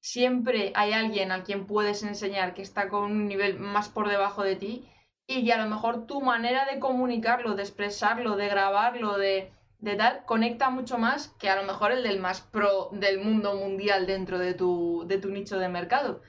Siempre 0.00 0.73
hay 0.76 0.93
alguien 0.93 1.33
al 1.33 1.43
quien 1.43 1.67
puedes 1.67 2.05
enseñar 2.05 2.55
que 2.55 2.62
está 2.62 2.88
con 2.88 3.11
un 3.11 3.26
nivel 3.26 3.59
más 3.59 3.88
por 3.88 4.09
debajo 4.09 4.45
de 4.45 4.55
ti 4.55 4.88
y 5.26 5.45
que 5.45 5.52
a 5.52 5.62
lo 5.62 5.69
mejor 5.69 6.07
tu 6.07 6.21
manera 6.21 6.64
de 6.67 6.78
comunicarlo, 6.78 7.57
de 7.57 7.62
expresarlo, 7.62 8.37
de 8.37 8.49
grabarlo, 8.49 9.19
de, 9.19 9.52
de 9.78 9.94
tal, 9.94 10.25
conecta 10.25 10.70
mucho 10.70 10.99
más 10.99 11.28
que 11.38 11.49
a 11.49 11.56
lo 11.56 11.62
mejor 11.62 11.92
el 11.92 12.02
del 12.02 12.20
más 12.20 12.40
pro 12.40 12.90
del 12.92 13.20
mundo 13.20 13.54
mundial 13.54 14.06
dentro 14.06 14.38
de 14.38 14.54
tu, 14.54 15.04
de 15.06 15.18
tu 15.18 15.30
nicho 15.30 15.58
de 15.58 15.68
mercado. 15.68 16.20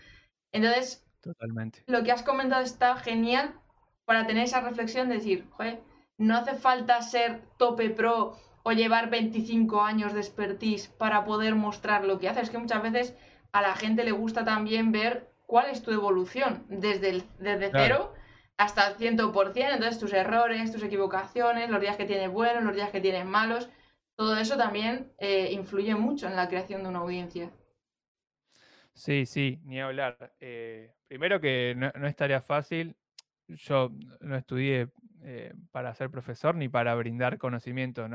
Entonces, 0.52 1.06
Totalmente. 1.22 1.84
lo 1.88 2.04
que 2.04 2.12
has 2.12 2.24
comentado 2.24 2.64
está 2.64 2.96
genial 2.98 3.60
para 4.06 4.28
tener 4.28 4.44
esa 4.44 4.62
reflexión 4.62 5.10
de 5.10 5.16
decir, 5.16 5.48
joder, 5.52 5.82
no 6.18 6.38
hace 6.38 6.56
falta 6.56 7.02
ser 7.02 7.42
tope 7.58 7.90
pro 7.90 8.38
o 8.64 8.72
llevar 8.72 9.10
25 9.10 9.82
años 9.82 10.14
de 10.14 10.20
expertise 10.20 10.88
para 10.88 11.26
poder 11.26 11.56
mostrar 11.56 12.06
lo 12.06 12.20
que 12.20 12.30
haces. 12.30 12.44
Es 12.44 12.50
que 12.50 12.58
muchas 12.58 12.84
veces 12.84 13.16
a 13.52 13.62
la 13.62 13.74
gente 13.76 14.04
le 14.04 14.12
gusta 14.12 14.46
también 14.46 14.92
ver 14.92 15.32
cuál 15.48 15.70
es 15.70 15.82
tu 15.82 15.92
evolución 15.92 16.66
desde, 16.70 17.10
el, 17.10 17.24
desde 17.40 17.72
cero 17.72 18.14
hasta 18.60 18.90
el 18.90 18.98
100%, 18.98 19.74
entonces 19.74 20.00
tus 20.00 20.12
errores, 20.12 20.70
tus 20.70 20.84
equivocaciones, 20.84 21.70
los 21.70 21.80
días 21.80 21.96
que 21.96 22.04
tienes 22.04 22.30
buenos, 22.30 22.66
los 22.66 22.76
días 22.76 22.90
que 22.90 23.00
tienes 23.00 23.26
malos, 23.26 23.70
todo 24.18 24.36
eso 24.36 24.58
también 24.58 25.14
eh, 25.18 25.54
influye 25.54 25.96
mucho 25.96 26.28
en 26.28 26.36
la 26.36 26.50
creación 26.50 26.84
de 26.84 26.90
una 26.90 27.00
audiencia. 27.00 27.54
Sí, 28.94 29.26
sí, 29.26 29.62
ni 29.64 29.80
hablar. 29.80 30.34
Eh, 30.42 30.94
primero 31.08 31.40
que 31.40 31.74
no, 31.74 32.06
es 32.06 32.16
tarea 32.18 32.42
fácil. 32.42 32.98
Yo 33.48 33.92
no 34.20 34.36
estudié 34.36 34.90
eh, 35.24 35.54
para 35.72 35.96
ser 35.96 36.12
profesor 36.12 36.54
ni 36.54 36.68
para 36.68 36.94
brindar 36.96 37.38
conocimiento. 37.38 38.10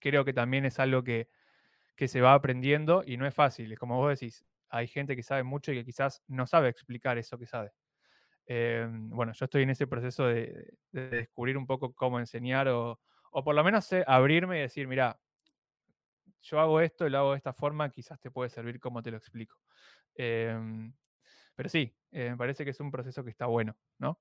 Creo 0.00 0.24
que 0.24 0.32
también 0.32 0.64
es 0.64 0.80
algo 0.80 1.04
que, 1.04 1.28
que 1.94 2.08
se 2.08 2.20
va 2.20 2.34
aprendiendo 2.34 3.04
y 3.06 3.16
no 3.16 3.28
es 3.28 3.34
fácil. 3.34 3.78
Como 3.78 3.96
vos 3.98 4.18
decís, 4.18 4.44
hay 4.70 4.88
gente 4.88 5.14
que 5.14 5.22
sabe 5.22 5.44
mucho 5.44 5.70
y 5.70 5.76
que 5.76 5.84
quizás 5.84 6.20
no 6.26 6.48
sabe 6.48 6.68
explicar 6.68 7.16
eso 7.16 7.38
que 7.38 7.46
sabe. 7.46 7.70
Em, 8.46 9.08
bueno, 9.10 9.32
yo 9.32 9.44
estoy 9.44 9.62
en 9.62 9.70
ese 9.70 9.86
proceso 9.86 10.26
de, 10.26 10.74
descubrir 10.92 11.56
un 11.56 11.66
poco 11.66 11.94
cómo 11.94 12.18
enseñar 12.18 12.68
o, 12.68 13.00
por 13.32 13.54
lo 13.54 13.64
menos 13.64 13.88
abrirme 14.06 14.58
y 14.58 14.62
decir, 14.62 14.86
mira, 14.86 15.18
yo 16.42 16.60
hago 16.60 16.80
esto 16.80 17.06
y 17.06 17.10
lo 17.10 17.18
hago 17.18 17.30
de 17.32 17.38
esta 17.38 17.52
forma, 17.52 17.90
quizás 17.90 18.20
te 18.20 18.30
puede 18.30 18.50
servir 18.50 18.78
como 18.78 19.02
te 19.02 19.10
lo 19.10 19.16
explico. 19.16 19.58
Em, 20.14 20.92
pero 21.54 21.68
sí, 21.68 21.96
eh, 22.12 22.30
me 22.30 22.36
parece 22.36 22.64
que 22.64 22.70
es 22.70 22.80
un 22.80 22.90
proceso 22.90 23.24
que 23.24 23.30
está 23.30 23.46
bueno, 23.46 23.76
¿no? 23.98 24.20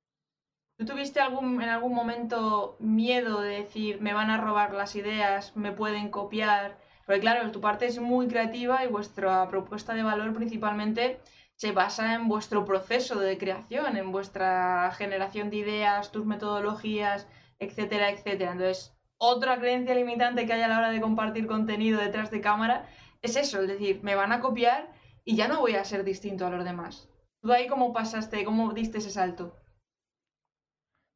¿Tú 0.78 0.86
tuviste 0.86 1.20
algún, 1.20 1.62
en 1.62 1.70
algún 1.70 1.94
momento 1.94 2.78
miedo 2.80 3.42
de 3.42 3.58
decir, 3.58 4.02
me 4.02 4.14
van 4.14 4.32
a 4.32 4.42
robar 4.42 4.74
las 4.74 4.96
ideas, 4.96 5.56
me 5.56 5.72
pueden 5.72 6.10
copiar? 6.10 6.80
Porque 7.06 7.22
claro, 7.22 7.52
tu 7.52 7.62
parte 7.62 7.86
es 7.86 8.00
muy 8.00 8.28
creativa 8.28 8.84
y 8.84 8.88
vuestra 8.88 9.48
propuesta 9.50 9.94
de 9.94 10.04
valor 10.04 10.34
principalmente 10.34 11.20
se 11.64 11.72
basa 11.72 12.14
en 12.14 12.28
vuestro 12.28 12.66
proceso 12.66 13.22
de 13.22 13.38
creación, 13.38 13.96
en 13.96 14.12
vuestra 14.12 14.92
generación 14.98 15.50
de 15.50 15.56
ideas, 15.56 16.12
tus 16.12 16.26
metodologías, 16.26 17.26
etcétera, 17.58 18.12
etcétera. 18.12 18.52
Entonces, 18.52 18.94
otra 19.18 19.58
creencia 19.58 19.96
limitante 19.96 20.46
que 20.46 20.52
hay 20.52 20.62
a 20.62 20.68
la 20.68 20.80
hora 20.80 20.92
de 20.92 21.00
compartir 21.00 21.48
contenido 21.48 22.02
detrás 22.02 22.32
de 22.32 22.42
cámara 22.42 22.90
es 23.22 23.38
eso, 23.38 23.62
es 23.62 23.70
decir, 23.70 24.04
me 24.04 24.14
van 24.14 24.34
a 24.34 24.42
copiar 24.42 24.92
y 25.24 25.38
ya 25.38 25.48
no 25.48 25.62
voy 25.62 25.76
a 25.76 25.86
ser 25.86 26.04
distinto 26.04 26.46
a 26.46 26.50
los 26.50 26.66
demás. 26.66 27.10
¿Tú 27.40 27.54
ahí 27.54 27.68
cómo 27.68 27.94
pasaste, 27.94 28.44
cómo 28.44 28.74
diste 28.74 28.98
ese 28.98 29.12
salto? 29.12 29.58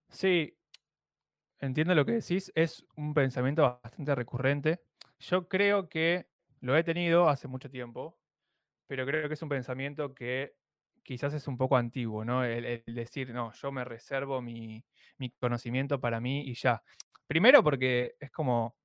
Sí, 0.07 0.57
entiendo 1.59 1.93
lo 1.93 2.05
que 2.05 2.13
decís, 2.13 2.53
es 2.55 2.85
un 2.95 3.13
pensamiento 3.13 3.63
bastante 3.83 4.15
recurrente. 4.15 4.79
Yo 5.19 5.49
creo 5.49 5.89
que 5.89 6.29
lo 6.61 6.77
he 6.77 6.85
tenido 6.85 7.27
hace 7.27 7.49
mucho 7.49 7.69
tiempo, 7.69 8.17
pero 8.87 9.05
creo 9.05 9.27
que 9.27 9.35
es 9.35 9.41
un 9.41 9.49
pensamiento 9.49 10.13
que 10.13 10.55
quizás 11.03 11.33
es 11.33 11.47
un 11.47 11.57
poco 11.57 11.77
antiguo, 11.77 12.25
¿no? 12.25 12.43
El, 12.43 12.83
decir, 12.87 13.33
no, 13.33 13.53
yo 13.53 13.71
me 13.71 13.83
reservo 13.85 14.41
mi, 14.41 14.83
conocimiento 15.39 15.99
para 15.99 16.19
mí 16.19 16.41
y 16.41 16.53
ya. 16.55 16.81
Primero 17.27 17.63
porque 17.63 18.15
es 18.19 18.31
como, 18.31 18.75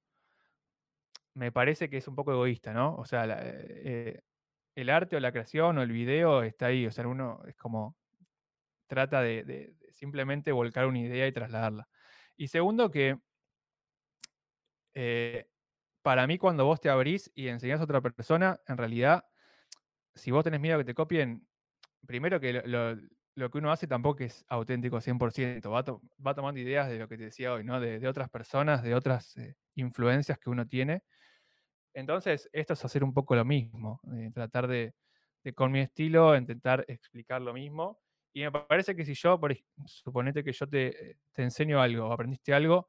me 1.34 1.52
parece 1.52 1.88
que 1.88 1.98
es 1.98 2.08
un 2.08 2.14
poco 2.14 2.32
egoísta, 2.32 2.72
¿no? 2.72 2.96
O 2.96 3.04
sea, 3.04 3.24
eh, 3.28 4.20
el 4.74 4.90
arte 4.90 5.16
o 5.16 5.20
la 5.20 5.32
creación 5.32 5.78
o 5.78 5.82
el 5.82 5.92
video 5.92 6.42
está 6.42 6.66
ahí, 6.66 6.86
o 6.86 6.92
sea, 6.92 7.06
uno 7.06 7.42
es 7.46 7.56
como, 7.56 7.96
trata 8.86 9.22
de 9.22 9.74
simplemente 9.90 10.52
volcar 10.52 10.86
una 10.86 11.00
idea 11.00 11.26
y 11.26 11.32
trasladarla. 11.32 11.88
Y 12.36 12.48
segundo 12.48 12.90
que... 12.90 13.18
Eh, 14.94 15.46
para 16.02 16.26
mí, 16.26 16.38
cuando 16.38 16.64
vos 16.64 16.80
te 16.80 16.90
abrís 16.90 17.30
y 17.34 17.48
enseñás 17.48 17.80
a 17.80 17.84
otra 17.84 18.00
persona, 18.00 18.60
en 18.66 18.76
realidad 18.76 19.24
si 20.14 20.30
vos 20.30 20.44
tenés 20.44 20.60
miedo 20.60 20.78
que 20.78 20.84
te 20.84 20.94
copien, 20.94 21.46
primero 22.06 22.40
que 22.40 22.52
lo, 22.64 23.50
que 23.50 23.58
uno 23.58 23.72
hace 23.72 23.86
tampoco 23.86 24.24
es 24.24 24.44
auténtico 24.48 25.00
100%, 25.00 25.70
va, 25.70 26.00
va 26.24 26.34
tomando 26.34 26.60
ideas 26.60 26.88
de 26.88 26.98
lo 26.98 27.08
que 27.08 27.16
te 27.16 27.24
decía 27.24 27.52
hoy, 27.52 27.64
¿no? 27.64 27.80
De, 27.80 28.06
otras 28.06 28.28
personas, 28.28 28.82
de 28.82 28.94
otras 28.94 29.36
eh, 29.36 29.54
influencias 29.74 30.38
que 30.38 30.50
uno 30.50 30.66
tiene. 30.66 31.02
Entonces, 31.94 32.48
esto 32.52 32.72
es 32.74 32.84
hacer 32.84 33.04
un 33.04 33.12
poco 33.12 33.34
lo 33.36 33.44
mismo, 33.44 34.00
eh, 34.14 34.30
tratar 34.34 34.66
de, 34.66 34.94
con 35.54 35.72
mi 35.72 35.80
estilo, 35.80 36.36
intentar 36.36 36.84
explicar 36.88 37.42
lo 37.42 37.52
mismo. 37.52 38.00
Y 38.34 38.42
me 38.42 38.50
parece 38.50 38.96
que 38.96 39.04
si 39.04 39.14
yo, 39.14 39.38
por, 39.38 39.54
suponete 39.86 40.42
que 40.42 40.52
yo 40.52 40.66
te, 40.66 41.18
te 41.32 41.42
enseño 41.42 41.80
algo, 41.80 42.10
aprendiste 42.12 42.54
algo, 42.54 42.88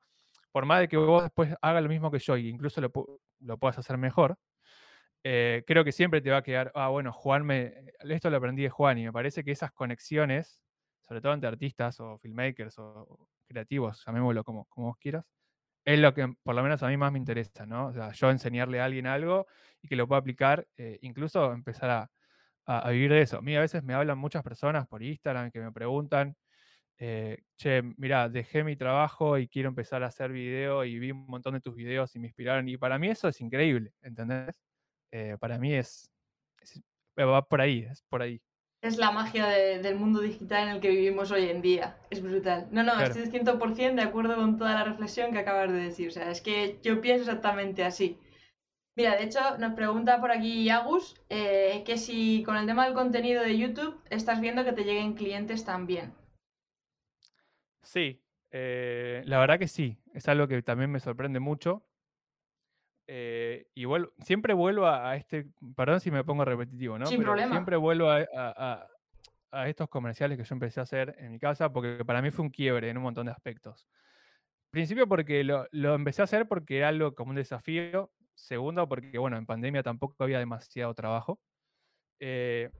por 0.51 0.65
más 0.65 0.79
de 0.81 0.87
que 0.87 0.97
vos 0.97 1.23
después 1.23 1.53
hagas 1.61 1.83
lo 1.83 1.89
mismo 1.89 2.11
que 2.11 2.19
yo 2.19 2.35
e 2.35 2.41
incluso 2.41 2.79
lo, 2.79 2.91
lo 3.39 3.57
puedas 3.57 3.77
hacer 3.79 3.97
mejor, 3.97 4.37
eh, 5.23 5.63
creo 5.65 5.83
que 5.83 5.91
siempre 5.91 6.21
te 6.21 6.29
va 6.31 6.37
a 6.37 6.43
quedar, 6.43 6.71
ah, 6.75 6.89
bueno, 6.89 7.13
Juan, 7.13 7.45
me, 7.45 7.73
esto 8.01 8.29
lo 8.29 8.37
aprendí 8.37 8.63
de 8.63 8.69
Juan 8.69 8.97
y 8.97 9.05
me 9.05 9.13
parece 9.13 9.43
que 9.43 9.51
esas 9.51 9.71
conexiones, 9.71 10.61
sobre 11.01 11.21
todo 11.21 11.33
entre 11.33 11.49
artistas 11.49 11.99
o 11.99 12.17
filmmakers 12.19 12.77
o 12.79 13.29
creativos, 13.47 14.03
llamémoslo 14.05 14.43
como, 14.43 14.65
como 14.65 14.87
vos 14.87 14.97
quieras, 14.97 15.25
es 15.85 15.99
lo 15.99 16.13
que 16.13 16.33
por 16.43 16.55
lo 16.55 16.63
menos 16.63 16.83
a 16.83 16.87
mí 16.89 16.97
más 16.97 17.11
me 17.11 17.19
interesa, 17.19 17.65
¿no? 17.65 17.87
O 17.87 17.93
sea, 17.93 18.11
yo 18.13 18.29
enseñarle 18.31 18.81
a 18.81 18.85
alguien 18.85 19.07
algo 19.07 19.47
y 19.81 19.87
que 19.87 19.95
lo 19.95 20.07
pueda 20.07 20.19
aplicar, 20.19 20.67
eh, 20.77 20.99
incluso 21.01 21.51
empezar 21.53 21.89
a, 21.89 22.11
a, 22.65 22.89
vivir 22.91 23.11
de 23.11 23.21
eso. 23.21 23.37
A 23.37 23.41
mí 23.41 23.55
a 23.55 23.61
veces 23.61 23.83
me 23.83 23.93
hablan 23.93 24.17
muchas 24.17 24.43
personas 24.43 24.87
por 24.87 25.03
Instagram 25.03 25.51
que 25.51 25.59
me 25.59 25.71
preguntan, 25.71 26.35
eh, 26.99 27.43
che, 27.57 27.81
mira, 27.97 28.29
dejé 28.29 28.63
mi 28.63 28.75
trabajo 28.77 29.37
y 29.37 29.47
quiero 29.47 29.69
empezar 29.69 30.03
a 30.03 30.07
hacer 30.07 30.31
video 30.31 30.85
y 30.85 30.99
vi 30.99 31.11
un 31.11 31.25
montón 31.27 31.53
de 31.55 31.61
tus 31.61 31.75
videos 31.75 32.15
y 32.15 32.19
me 32.19 32.27
inspiraron. 32.27 32.67
Y 32.69 32.77
para 32.77 32.97
mí 32.99 33.09
eso 33.09 33.27
es 33.27 33.41
increíble, 33.41 33.93
¿entendés? 34.01 34.63
Eh, 35.15 35.37
para 35.39 35.59
mí 35.59 35.71
es, 35.71 36.09
va 37.19 37.47
por 37.47 37.61
ahí, 37.61 37.85
es 37.87 38.01
por 38.09 38.23
ahí. 38.23 38.41
Es 38.81 38.97
la 38.97 39.11
magia 39.11 39.45
del 39.47 39.95
mundo 39.95 40.19
digital 40.19 40.63
en 40.63 40.69
el 40.75 40.81
que 40.81 40.89
vivimos 40.89 41.29
hoy 41.29 41.49
en 41.49 41.61
día. 41.61 41.99
Es 42.09 42.21
brutal. 42.21 42.67
No, 42.71 42.81
no, 42.81 42.99
estoy 42.99 43.27
100% 43.27 43.93
de 43.93 44.01
acuerdo 44.01 44.35
con 44.35 44.57
toda 44.57 44.73
la 44.73 44.83
reflexión 44.83 45.31
que 45.31 45.37
acabas 45.37 45.71
de 45.71 45.77
decir. 45.77 46.07
O 46.07 46.11
sea, 46.11 46.31
es 46.31 46.41
que 46.41 46.79
yo 46.81 46.99
pienso 46.99 47.29
exactamente 47.29 47.83
así. 47.83 48.17
Mira, 48.95 49.15
de 49.15 49.25
hecho, 49.25 49.39
nos 49.59 49.73
pregunta 49.73 50.19
por 50.19 50.31
aquí 50.31 50.67
Agus 50.69 51.15
eh, 51.29 51.83
que 51.85 51.97
si 51.97 52.41
con 52.43 52.57
el 52.57 52.65
tema 52.65 52.85
del 52.85 52.95
contenido 52.95 53.43
de 53.43 53.57
YouTube 53.57 54.01
estás 54.09 54.41
viendo 54.41 54.65
que 54.65 54.73
te 54.73 54.83
lleguen 54.83 55.13
clientes 55.13 55.63
también. 55.63 56.11
Sí, 57.83 58.19
eh, 58.49 59.21
la 59.25 59.37
verdad 59.37 59.59
que 59.59 59.67
sí. 59.67 59.95
Es 60.15 60.27
algo 60.27 60.47
que 60.47 60.63
también 60.63 60.91
me 60.91 60.99
sorprende 60.99 61.39
mucho. 61.39 61.85
Eh, 63.07 63.67
y 63.75 63.85
siempre 64.19 64.53
vuelvo 64.53 64.87
a, 64.87 65.15
este, 65.15 65.47
perdón 65.75 65.99
si 65.99 66.09
me 66.09 66.23
pongo 66.23 66.45
repetitivo, 66.45 66.97
¿no? 66.97 67.05
Sin 67.05 67.21
problema. 67.21 67.51
Siempre 67.51 67.75
vuelvo 67.75 68.09
a, 68.09 68.87
estos 69.67 69.87
comerciales 69.87 70.37
que 70.37 70.43
yo 70.43 70.55
empecé 70.55 70.79
a 70.79 70.83
hacer 70.83 71.15
en 71.19 71.31
mi 71.31 71.39
casa, 71.39 71.71
porque 71.71 72.03
para 72.03 72.21
mí 72.21 72.31
fue 72.31 72.43
un 72.43 72.49
quiebre 72.49 72.89
en 72.89 72.97
un 72.97 73.03
montón 73.03 73.27
de 73.27 73.31
aspectos. 73.31 73.87
Principio 74.71 75.07
porque 75.07 75.43
lo, 75.43 75.67
empecé 75.93 76.21
a 76.21 76.25
hacer 76.25 76.47
porque 76.47 76.77
era 76.77 76.87
algo 76.87 77.13
como 77.13 77.29
un 77.31 77.35
desafío. 77.35 78.11
Segundo, 78.33 78.89
porque 78.89 79.19
bueno, 79.19 79.37
en 79.37 79.45
pandemia 79.45 79.83
tampoco 79.83 80.15
había 80.23 80.39
demasiado 80.39 80.91
trabajo. 80.95 81.39
Eh, 82.19 82.71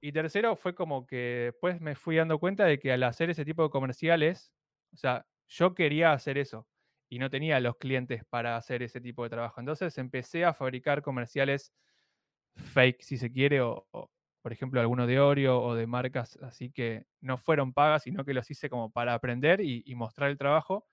y 0.00 0.10
tercero, 0.12 0.56
fue 0.56 0.74
como 0.74 1.06
que 1.06 1.50
después 1.52 1.82
me 1.82 1.94
fui 1.94 2.16
dando 2.16 2.38
cuenta 2.38 2.64
de 2.64 2.78
que 2.78 2.92
al 2.92 3.02
hacer 3.02 3.28
ese 3.28 3.44
tipo 3.44 3.62
de 3.62 3.68
comerciales, 3.68 4.54
o 4.94 4.96
sea, 4.96 5.26
yo 5.48 5.74
quería 5.74 6.12
hacer 6.12 6.38
eso 6.38 6.66
y 7.12 7.18
no 7.18 7.28
tenía 7.28 7.60
los 7.60 7.76
clientes 7.76 8.24
para 8.24 8.56
hacer 8.56 8.82
ese 8.82 8.98
tipo 8.98 9.22
de 9.22 9.28
trabajo. 9.28 9.60
Entonces 9.60 9.98
empecé 9.98 10.46
a 10.46 10.54
fabricar 10.54 11.02
comerciales 11.02 11.74
fake, 12.56 13.02
si 13.02 13.18
se 13.18 13.30
quiere, 13.30 13.60
o, 13.60 13.86
por 14.40 14.50
ejemplo, 14.50 14.80
alguno 14.80 15.06
de 15.06 15.20
Oreo 15.20 15.60
o 15.60 15.74
de 15.74 15.86
marcas 15.86 16.38
así 16.42 16.70
que 16.72 17.04
no 17.20 17.36
fueron 17.36 17.74
pagas, 17.74 18.04
sino 18.04 18.24
que 18.24 18.32
los 18.32 18.50
hice 18.50 18.70
como 18.70 18.90
para 18.90 19.12
aprender 19.12 19.60
y, 19.60 19.82
y 19.84 19.94
mostrar 19.94 20.30
el 20.30 20.38
trabajo. 20.38 20.86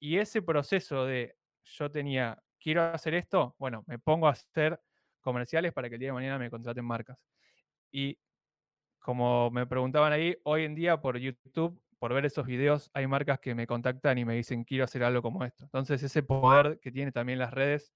Y 0.00 0.16
ese 0.16 0.40
proceso 0.40 1.04
de 1.04 1.36
yo 1.64 1.90
tenía, 1.90 2.42
quiero 2.58 2.84
hacer 2.84 3.12
esto, 3.12 3.54
bueno, 3.58 3.84
me 3.86 3.98
pongo 3.98 4.28
a 4.28 4.30
hacer 4.30 4.80
comerciales 5.20 5.74
para 5.74 5.90
que 5.90 5.96
el 5.96 6.00
día 6.00 6.08
de 6.08 6.14
mañana 6.14 6.38
me 6.38 6.48
contraten 6.48 6.86
marcas. 6.86 7.18
Y 7.92 8.18
como 9.00 9.50
me 9.50 9.66
preguntaban 9.66 10.12
ahí, 10.12 10.36
hoy 10.44 10.64
en 10.64 10.74
día 10.74 11.02
por 11.02 11.18
YouTube, 11.18 11.82
por 11.98 12.14
ver 12.14 12.26
esos 12.26 12.46
videos, 12.46 12.90
hay 12.94 13.06
marcas 13.06 13.40
que 13.40 13.54
me 13.54 13.66
contactan 13.66 14.18
y 14.18 14.24
me 14.24 14.34
dicen, 14.34 14.64
quiero 14.64 14.84
hacer 14.84 15.02
algo 15.02 15.22
como 15.22 15.44
esto. 15.44 15.64
Entonces, 15.64 16.02
ese 16.02 16.22
poder 16.22 16.78
que 16.80 16.92
tiene 16.92 17.12
también 17.12 17.38
las 17.38 17.52
redes 17.52 17.92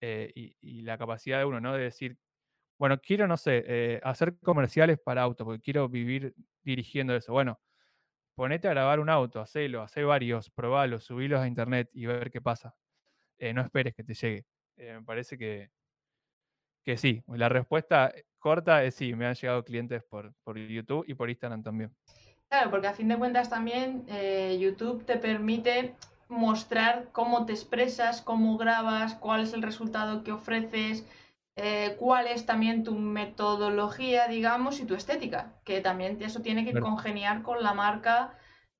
eh, 0.00 0.32
y, 0.34 0.82
la 0.82 0.98
capacidad 0.98 1.38
de 1.38 1.44
uno, 1.44 1.60
¿no? 1.60 1.74
De 1.74 1.82
decir, 1.82 2.18
bueno, 2.78 3.00
quiero, 3.00 3.26
no 3.28 3.36
sé, 3.36 3.64
eh, 3.66 4.00
hacer 4.04 4.38
comerciales 4.40 4.98
para 5.00 5.22
autos, 5.22 5.44
porque 5.44 5.62
quiero 5.62 5.88
vivir 5.88 6.34
dirigiendo 6.62 7.14
eso. 7.16 7.32
Bueno, 7.32 7.60
ponete 8.34 8.68
a 8.68 8.72
grabar 8.72 9.00
un 9.00 9.10
auto, 9.10 9.40
hacelo, 9.40 9.82
hacé 9.82 10.04
varios, 10.04 10.50
probalo, 10.50 11.00
subilos 11.00 11.40
a 11.40 11.48
internet 11.48 11.90
y 11.92 12.06
ver 12.06 12.30
qué 12.30 12.40
pasa. 12.40 12.74
Eh, 13.38 13.52
no 13.54 13.62
esperes 13.62 13.94
que 13.94 14.04
te 14.04 14.14
llegue. 14.14 14.46
me 14.76 15.02
parece 15.02 15.38
que, 15.38 15.70
que 16.84 16.96
sí. 16.96 17.22
La 17.28 17.48
respuesta 17.48 18.12
corta 18.38 18.84
es 18.84 18.94
sí, 18.94 19.14
me 19.14 19.26
han 19.26 19.34
llegado 19.34 19.64
clientes 19.64 20.02
por, 20.04 20.34
por 20.44 20.58
YouTube 20.58 21.04
y 21.08 21.14
por 21.14 21.30
Instagram 21.30 21.62
también. 21.62 21.94
Claro, 22.50 22.70
porque 22.70 22.86
a 22.86 22.94
fin 22.94 23.08
de 23.08 23.18
cuentas 23.18 23.50
también 23.50 24.06
YouTube 24.58 25.04
te 25.04 25.16
permite 25.16 25.94
mostrar 26.28 27.08
cómo 27.12 27.46
te 27.46 27.52
expresas, 27.52 28.22
cómo 28.22 28.56
grabas, 28.58 29.14
cuál 29.14 29.42
es 29.42 29.52
el 29.52 29.62
resultado 29.62 30.22
que 30.22 30.32
ofreces, 30.32 31.04
eh, 31.56 31.96
cuál 31.98 32.26
es 32.26 32.46
también 32.46 32.84
tu 32.84 32.94
metodología, 32.94 34.28
digamos, 34.28 34.80
y 34.80 34.84
tu 34.84 34.94
estética, 34.94 35.54
que 35.64 35.80
también 35.80 36.20
eso 36.22 36.40
tiene 36.40 36.64
que 36.64 36.78
congeniar 36.78 37.42
con 37.42 37.62
la 37.62 37.74
marca. 37.74 38.38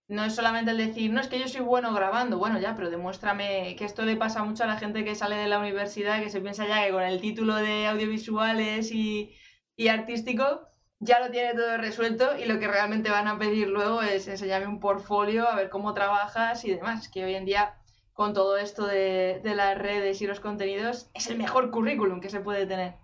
No 0.08 0.24
es 0.24 0.34
solamente 0.34 0.70
el 0.70 0.78
decir, 0.78 1.10
no 1.10 1.20
es 1.20 1.28
que 1.28 1.38
yo 1.38 1.48
soy 1.48 1.60
bueno 1.60 1.92
grabando, 1.92 2.38
bueno, 2.38 2.58
ya, 2.58 2.74
pero 2.74 2.88
demuéstrame 2.88 3.76
que 3.76 3.84
esto 3.84 4.04
le 4.04 4.16
pasa 4.16 4.44
mucho 4.44 4.64
a 4.64 4.66
la 4.66 4.78
gente 4.78 5.04
que 5.04 5.14
sale 5.14 5.36
de 5.36 5.48
la 5.48 5.58
universidad, 5.58 6.22
que 6.22 6.30
se 6.30 6.40
piensa 6.40 6.66
ya 6.66 6.84
que 6.84 6.92
con 6.92 7.02
el 7.02 7.20
título 7.20 7.56
de 7.56 7.86
audiovisuales 7.86 8.90
y, 8.92 9.34
y 9.76 9.88
artístico, 9.88 10.67
ya 11.00 11.20
lo 11.20 11.30
tiene 11.30 11.54
todo 11.54 11.76
resuelto 11.76 12.36
y 12.36 12.44
lo 12.44 12.58
que 12.58 12.68
realmente 12.68 13.10
van 13.10 13.28
a 13.28 13.38
pedir 13.38 13.68
luego 13.68 14.02
es 14.02 14.26
enseñarme 14.26 14.66
un 14.66 14.80
portfolio, 14.80 15.48
a 15.48 15.54
ver 15.54 15.68
cómo 15.68 15.94
trabajas 15.94 16.64
y 16.64 16.72
demás, 16.72 17.08
que 17.08 17.24
hoy 17.24 17.34
en 17.34 17.44
día 17.44 17.74
con 18.12 18.34
todo 18.34 18.56
esto 18.56 18.84
de, 18.84 19.40
las 19.44 19.78
redes 19.78 20.20
y 20.20 20.26
los 20.26 20.40
contenidos 20.40 21.08
es 21.14 21.28
el 21.28 21.38
mejor 21.38 21.70
currículum 21.70 22.20
que 22.20 22.30
se 22.30 22.40
puede 22.40 22.66
tener. 22.66 22.94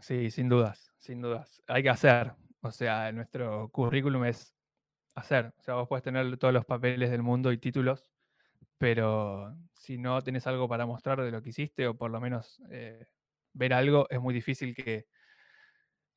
Sí, 0.00 0.30
sin 0.30 0.48
dudas, 0.48 0.92
sin 0.98 1.20
dudas. 1.20 1.62
Hay 1.68 1.84
que 1.84 1.90
hacer. 1.90 2.32
O 2.60 2.72
sea, 2.72 3.12
nuestro 3.12 3.68
currículum 3.68 4.24
es 4.24 4.56
hacer. 5.14 5.52
O 5.58 5.62
sea, 5.62 5.74
vos 5.74 5.88
puedes 5.88 6.02
tener 6.02 6.36
todos 6.38 6.52
los 6.52 6.64
papeles 6.64 7.10
del 7.10 7.22
mundo 7.22 7.52
y 7.52 7.58
títulos, 7.58 8.10
pero 8.78 9.56
si 9.74 9.96
no 9.96 10.20
tenés 10.22 10.46
algo 10.48 10.68
para 10.68 10.86
mostrar 10.86 11.22
de 11.22 11.30
lo 11.30 11.40
que 11.40 11.50
hiciste 11.50 11.86
o 11.86 11.96
por 11.96 12.10
lo 12.10 12.20
menos 12.20 12.60
eh, 12.70 13.06
ver 13.52 13.72
algo, 13.72 14.08
es 14.10 14.20
muy 14.20 14.34
difícil 14.34 14.74
que, 14.74 15.06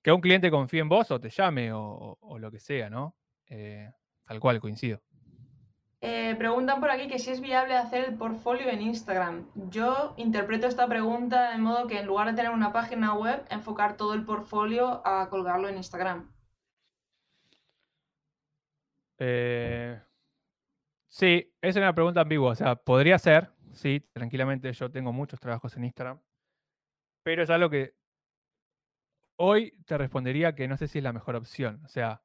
que 0.04 0.12
un 0.12 0.22
cliente 0.22 0.52
confíe 0.52 0.82
en 0.82 0.90
vos 0.90 1.10
o 1.12 1.20
te 1.20 1.30
llame 1.30 1.72
o, 1.74 2.38
lo 2.38 2.52
que 2.52 2.60
sea, 2.60 2.90
¿no? 2.90 3.16
Eh, 3.48 3.90
tal 4.26 4.40
cual, 4.40 4.60
coincido. 4.60 5.02
Eh, 6.02 6.36
preguntan 6.38 6.82
por 6.82 6.92
aquí 6.92 7.08
que 7.08 7.18
si 7.18 7.32
es 7.32 7.40
viable 7.40 7.78
hacer 7.78 8.04
el 8.10 8.18
portfolio 8.18 8.68
en 8.68 8.82
Instagram. 8.82 9.48
Yo 9.70 10.14
interpreto 10.18 10.68
esta 10.68 10.86
pregunta 10.88 11.52
de 11.52 11.58
modo 11.58 11.88
que 11.88 12.00
en 12.00 12.06
lugar 12.06 12.28
de 12.28 12.34
tener 12.34 12.52
una 12.52 12.74
página 12.74 13.14
web, 13.14 13.46
enfocar 13.50 13.96
todo 13.96 14.14
el 14.14 14.26
portfolio 14.26 15.02
a 15.08 15.30
colgarlo 15.30 15.70
en 15.70 15.78
Instagram. 15.78 16.30
Eh, 19.20 20.02
sí, 21.08 21.56
es 21.62 21.78
una 21.78 21.96
pregunta 21.96 22.20
ambigua. 22.20 22.52
O 22.52 22.56
sea, 22.56 22.76
podría 22.76 23.18
ser, 23.18 23.52
sí, 23.72 24.06
tranquilamente 24.12 24.74
yo 24.74 24.92
tengo 24.92 25.14
muchos 25.14 25.40
trabajos 25.40 25.78
en 25.78 25.86
Instagram, 25.86 26.20
pero 27.24 27.44
es 27.44 27.50
algo 27.50 27.70
que 27.70 27.96
hoy 29.38 29.74
te 29.86 29.98
respondería 29.98 30.56
que 30.56 30.68
no 30.68 30.78
sé 30.78 30.88
si 30.88 31.00
es 31.00 31.04
la 31.04 31.14
mejor 31.14 31.36
opción. 31.36 31.82
O 31.86 31.88
sea, 31.88 32.24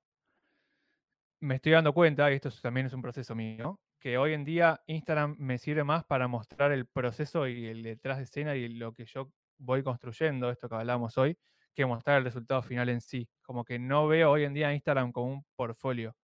me 1.41 1.57
estoy 1.57 1.73
dando 1.73 1.93
cuenta, 1.93 2.31
y 2.31 2.35
esto 2.35 2.51
también 2.63 2.87
es 2.87 2.93
un 2.93 3.03
proceso 3.03 3.35
mío, 3.35 3.81
que 4.01 4.19
hoy 4.19 4.33
en 4.33 4.45
día 4.45 4.83
Instagram 4.87 5.37
me 5.39 5.59
sirve 5.59 5.85
más 5.85 6.05
para 6.05 6.29
mostrar 6.29 6.73
el 6.73 6.87
proceso 6.87 7.47
y 7.49 7.67
el 7.67 7.83
detrás 7.83 8.19
de 8.19 8.25
escena 8.25 8.55
y 8.57 8.69
lo 8.69 8.93
que 8.95 9.05
yo 9.07 9.33
voy 9.59 9.83
construyendo, 9.83 10.51
esto 10.51 10.69
que 10.69 10.77
hablamos 10.77 11.19
hoy, 11.19 11.37
que 11.75 11.87
mostrar 11.87 12.19
el 12.19 12.25
resultado 12.25 12.63
final 12.63 12.89
en 12.89 13.01
sí. 13.01 13.29
Como 13.43 13.65
que 13.65 13.79
no 13.79 14.07
veo 14.09 14.31
hoy 14.31 14.45
en 14.45 14.55
día 14.55 14.73
Instagram 14.73 15.13
como 15.13 15.33
un 15.33 15.45
portfolio. 15.57 16.17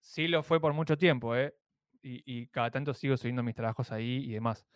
Sí 0.00 0.28
lo 0.28 0.42
fue 0.42 0.60
por 0.60 0.72
mucho 0.72 0.96
tiempo, 0.96 1.36
¿eh? 1.36 1.54
Y, 2.02 2.22
y 2.24 2.46
cada 2.48 2.70
tanto 2.70 2.94
sigo 2.94 3.16
subiendo 3.16 3.42
mis 3.42 3.54
trabajos 3.54 3.92
ahí 3.92 4.24
y 4.24 4.32
demás. 4.32 4.66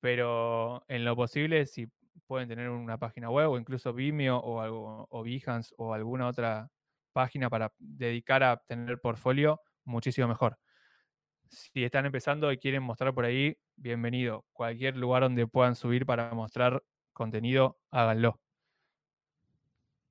Pero 0.00 0.84
en 0.88 1.04
lo 1.04 1.16
posible, 1.16 1.66
si 1.66 1.88
pueden 2.30 2.48
tener 2.48 2.70
una 2.70 2.96
página 2.96 3.28
web 3.28 3.50
o 3.50 3.58
incluso 3.58 3.92
Vimeo 3.92 4.36
o, 4.36 4.60
algo, 4.60 5.08
o 5.10 5.24
Behance 5.24 5.74
o 5.76 5.92
alguna 5.92 6.28
otra 6.28 6.70
página 7.12 7.50
para 7.50 7.72
dedicar 7.76 8.44
a 8.44 8.56
tener 8.68 9.00
portfolio, 9.00 9.60
muchísimo 9.84 10.28
mejor. 10.28 10.56
Si 11.48 11.82
están 11.82 12.06
empezando 12.06 12.52
y 12.52 12.58
quieren 12.58 12.84
mostrar 12.84 13.12
por 13.14 13.24
ahí, 13.24 13.56
bienvenido. 13.74 14.44
Cualquier 14.52 14.96
lugar 14.96 15.24
donde 15.24 15.48
puedan 15.48 15.74
subir 15.74 16.06
para 16.06 16.32
mostrar 16.32 16.84
contenido, 17.12 17.80
háganlo. 17.90 18.38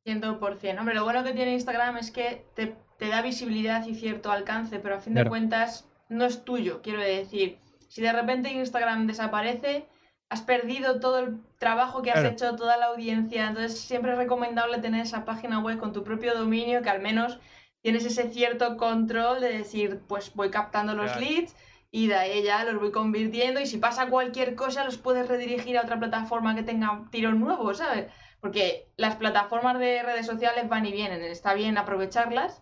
100%. 0.06 0.78
Hombre, 0.78 0.96
lo 0.96 1.06
bueno 1.06 1.24
que 1.24 1.32
tiene 1.32 1.54
Instagram 1.54 2.00
es 2.00 2.12
que 2.12 2.46
te, 2.54 2.76
te 2.98 3.08
da 3.08 3.22
visibilidad 3.22 3.88
y 3.88 3.96
cierto 3.96 4.30
alcance, 4.30 4.82
pero 4.82 4.96
a 4.96 5.00
fin 5.00 5.14
de 5.14 5.24
cuentas 5.24 5.90
no 6.10 6.26
es 6.26 6.44
tuyo. 6.44 6.82
Quiero 6.82 7.00
decir, 7.00 7.60
si 7.88 8.02
de 8.02 8.12
repente 8.12 8.52
Instagram 8.52 9.08
desaparece, 9.08 9.88
has 10.30 10.42
perdido 10.42 11.00
todo 11.00 11.20
el 11.20 11.40
trabajo 11.58 12.02
que 12.02 12.12
has 12.12 12.24
hecho, 12.24 12.56
toda 12.56 12.78
la 12.78 12.88
audiencia. 12.88 13.48
Entonces, 13.48 13.80
siempre 13.80 14.12
es 14.12 14.18
recomendable 14.18 14.78
tener 14.78 15.02
esa 15.02 15.26
página 15.26 15.60
web 15.60 15.80
con 15.80 15.92
tu 15.92 16.04
propio 16.04 16.36
dominio, 16.36 16.82
que 16.84 16.90
al 16.90 17.02
menos 17.02 17.40
tienes 17.82 18.06
ese 18.06 18.30
cierto 18.30 18.78
control 18.78 19.42
de 19.42 19.58
decir, 19.58 20.02
pues 20.08 20.34
voy 20.36 20.52
captando 20.52 20.94
los 20.94 21.16
leads 21.20 21.56
y 21.92 22.08
de 22.08 22.16
ahí 22.16 22.44
ya 22.44 22.64
los 22.64 22.80
voy 22.80 22.92
convirtiendo. 22.92 23.60
Y 23.60 23.66
si 23.66 23.78
pasa 23.78 24.10
cualquier 24.10 24.56
cosa, 24.56 24.84
los 24.84 24.98
puedes 24.98 25.28
redirigir 25.28 25.78
a 25.78 25.82
otra 25.82 25.98
plataforma 25.98 26.56
que 26.56 26.64
tenga 26.64 27.06
tirón 27.10 27.40
nuevo, 27.40 27.74
¿sabes? 27.74 28.12
Porque 28.40 28.88
las 28.98 29.16
plataformas 29.16 29.80
de 29.80 30.04
redes 30.04 30.28
sociales 30.28 30.70
van 30.70 30.86
y 30.86 30.92
vienen. 30.92 31.24
Está 31.24 31.56
bien 31.56 31.78
aprovecharlas 31.78 32.62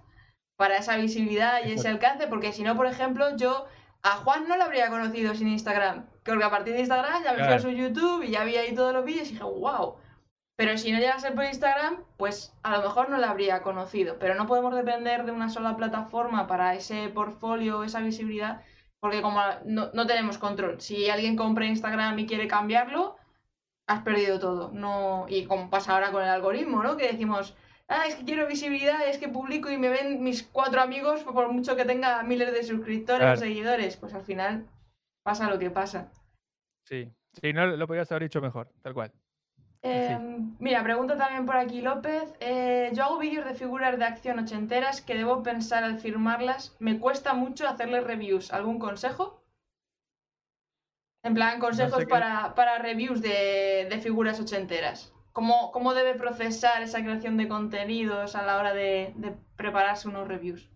para 0.56 0.78
esa 0.78 0.96
visibilidad 0.96 1.60
y 1.66 1.74
ese 1.74 1.90
alcance, 1.90 2.28
porque 2.28 2.54
si 2.54 2.64
no, 2.64 2.76
por 2.76 2.88
ejemplo, 2.88 3.36
yo 3.36 3.66
a 4.08 4.12
Juan 4.18 4.48
no 4.48 4.56
lo 4.56 4.64
habría 4.64 4.90
conocido 4.90 5.36
sin 5.36 5.50
Instagram. 5.50 6.06
Porque 6.24 6.44
a 6.44 6.50
partir 6.50 6.74
de 6.74 6.80
Instagram 6.80 7.24
ya 7.24 7.34
me 7.34 7.44
fui 7.44 7.54
a 7.54 7.60
su 7.60 7.70
YouTube 7.70 8.24
y 8.24 8.32
ya 8.32 8.44
vi 8.46 8.56
ahí 8.56 8.74
todos 8.74 8.94
los 8.94 9.04
vídeos 9.04 9.28
y 9.28 9.34
dije, 9.34 9.44
wow. 9.44 9.96
Pero 10.56 10.78
si 10.78 10.92
no 10.92 11.00
llega 11.00 11.16
a 11.16 11.20
ser 11.20 11.36
por 11.36 11.44
Instagram, 11.44 12.04
pues 12.16 12.54
a 12.64 12.78
lo 12.78 12.84
mejor 12.84 13.10
no 13.10 13.18
lo 13.18 13.26
habría 13.28 13.62
conocido. 13.62 14.18
Pero 14.18 14.36
no 14.36 14.48
podemos 14.48 14.74
depender 14.74 15.26
de 15.26 15.32
una 15.32 15.50
sola 15.50 15.76
plataforma 15.76 16.48
para 16.48 16.74
ese 16.74 17.10
portfolio, 17.10 17.84
esa 17.84 18.00
visibilidad, 18.00 18.62
porque 19.00 19.22
como 19.22 19.42
no, 19.66 19.90
no 19.94 20.08
tenemos 20.08 20.38
control. 20.38 20.80
Si 20.80 21.10
alguien 21.10 21.36
compra 21.36 21.66
Instagram 21.66 22.18
y 22.18 22.28
quiere 22.28 22.48
cambiarlo, 22.48 23.18
has 23.88 24.04
perdido 24.04 24.40
todo. 24.40 24.72
No, 24.74 25.26
y 25.28 25.46
como 25.46 25.70
pasa 25.70 25.94
ahora 25.94 26.12
con 26.12 26.24
el 26.24 26.30
algoritmo, 26.30 26.82
¿no? 26.82 26.96
Que 26.96 27.12
decimos, 27.12 27.56
ah, 27.88 28.06
es 28.08 28.16
que 28.16 28.26
quiero 28.26 28.48
visibilidad, 28.48 29.08
es 29.08 29.18
que 29.18 29.30
publico 29.30 29.70
y 29.70 29.78
me 29.78 29.90
ven 29.90 30.24
mis 30.24 30.44
cuatro 30.44 30.82
amigos, 30.82 31.24
por 31.24 31.52
mucho 31.52 31.76
que 31.76 31.86
tenga 31.86 32.24
miles 32.24 32.52
de 32.52 32.64
suscriptores 32.64 33.38
o 33.38 33.42
seguidores, 33.42 33.98
pues 33.98 34.14
al 34.14 34.24
final 34.24 34.68
pasa 35.24 35.50
lo 35.50 35.60
que 35.60 35.70
pasa. 35.70 36.12
Sí, 36.86 37.12
sí, 37.42 37.54
no 37.54 37.66
lo 37.66 37.88
podías 37.88 38.12
haber 38.12 38.24
dicho 38.24 38.42
mejor, 38.42 38.70
tal 38.82 38.94
cual. 38.94 39.12
Em, 39.82 40.56
mira, 40.60 40.84
pregunta 40.84 41.18
también 41.18 41.46
por 41.46 41.56
aquí 41.56 41.82
López. 41.82 42.34
Eh, 42.40 42.92
yo 42.94 43.04
hago 43.04 43.20
vídeos 43.20 43.46
de 43.46 43.54
figuras 43.54 43.98
de 43.98 44.06
acción 44.06 44.40
ochenteras 44.40 45.02
que 45.02 45.16
debo 45.16 45.44
pensar 45.44 45.84
al 45.84 46.00
firmarlas. 46.00 46.76
Me 46.80 47.00
cuesta 47.00 47.34
mucho 47.34 47.68
hacerles 47.68 48.04
reviews. 48.04 48.52
¿Algún 48.52 48.80
consejo? 48.80 49.44
En 51.24 51.34
plan, 51.34 51.60
consejos 51.60 52.06
para, 52.06 52.56
para, 52.56 52.80
reviews 52.80 53.22
de, 53.22 53.88
de 53.90 54.00
figuras 54.00 54.40
ochenteras. 54.40 55.14
¿Cómo, 55.38 55.94
debe 55.94 56.16
procesar 56.16 56.82
esa 56.82 57.04
creación 57.04 57.38
de 57.38 57.48
contenidos 57.48 58.36
a 58.36 58.44
la 58.44 58.58
hora 58.58 58.74
de, 58.74 59.14
prepararse 59.56 60.08
unos 60.08 60.28
reviews? 60.28 60.68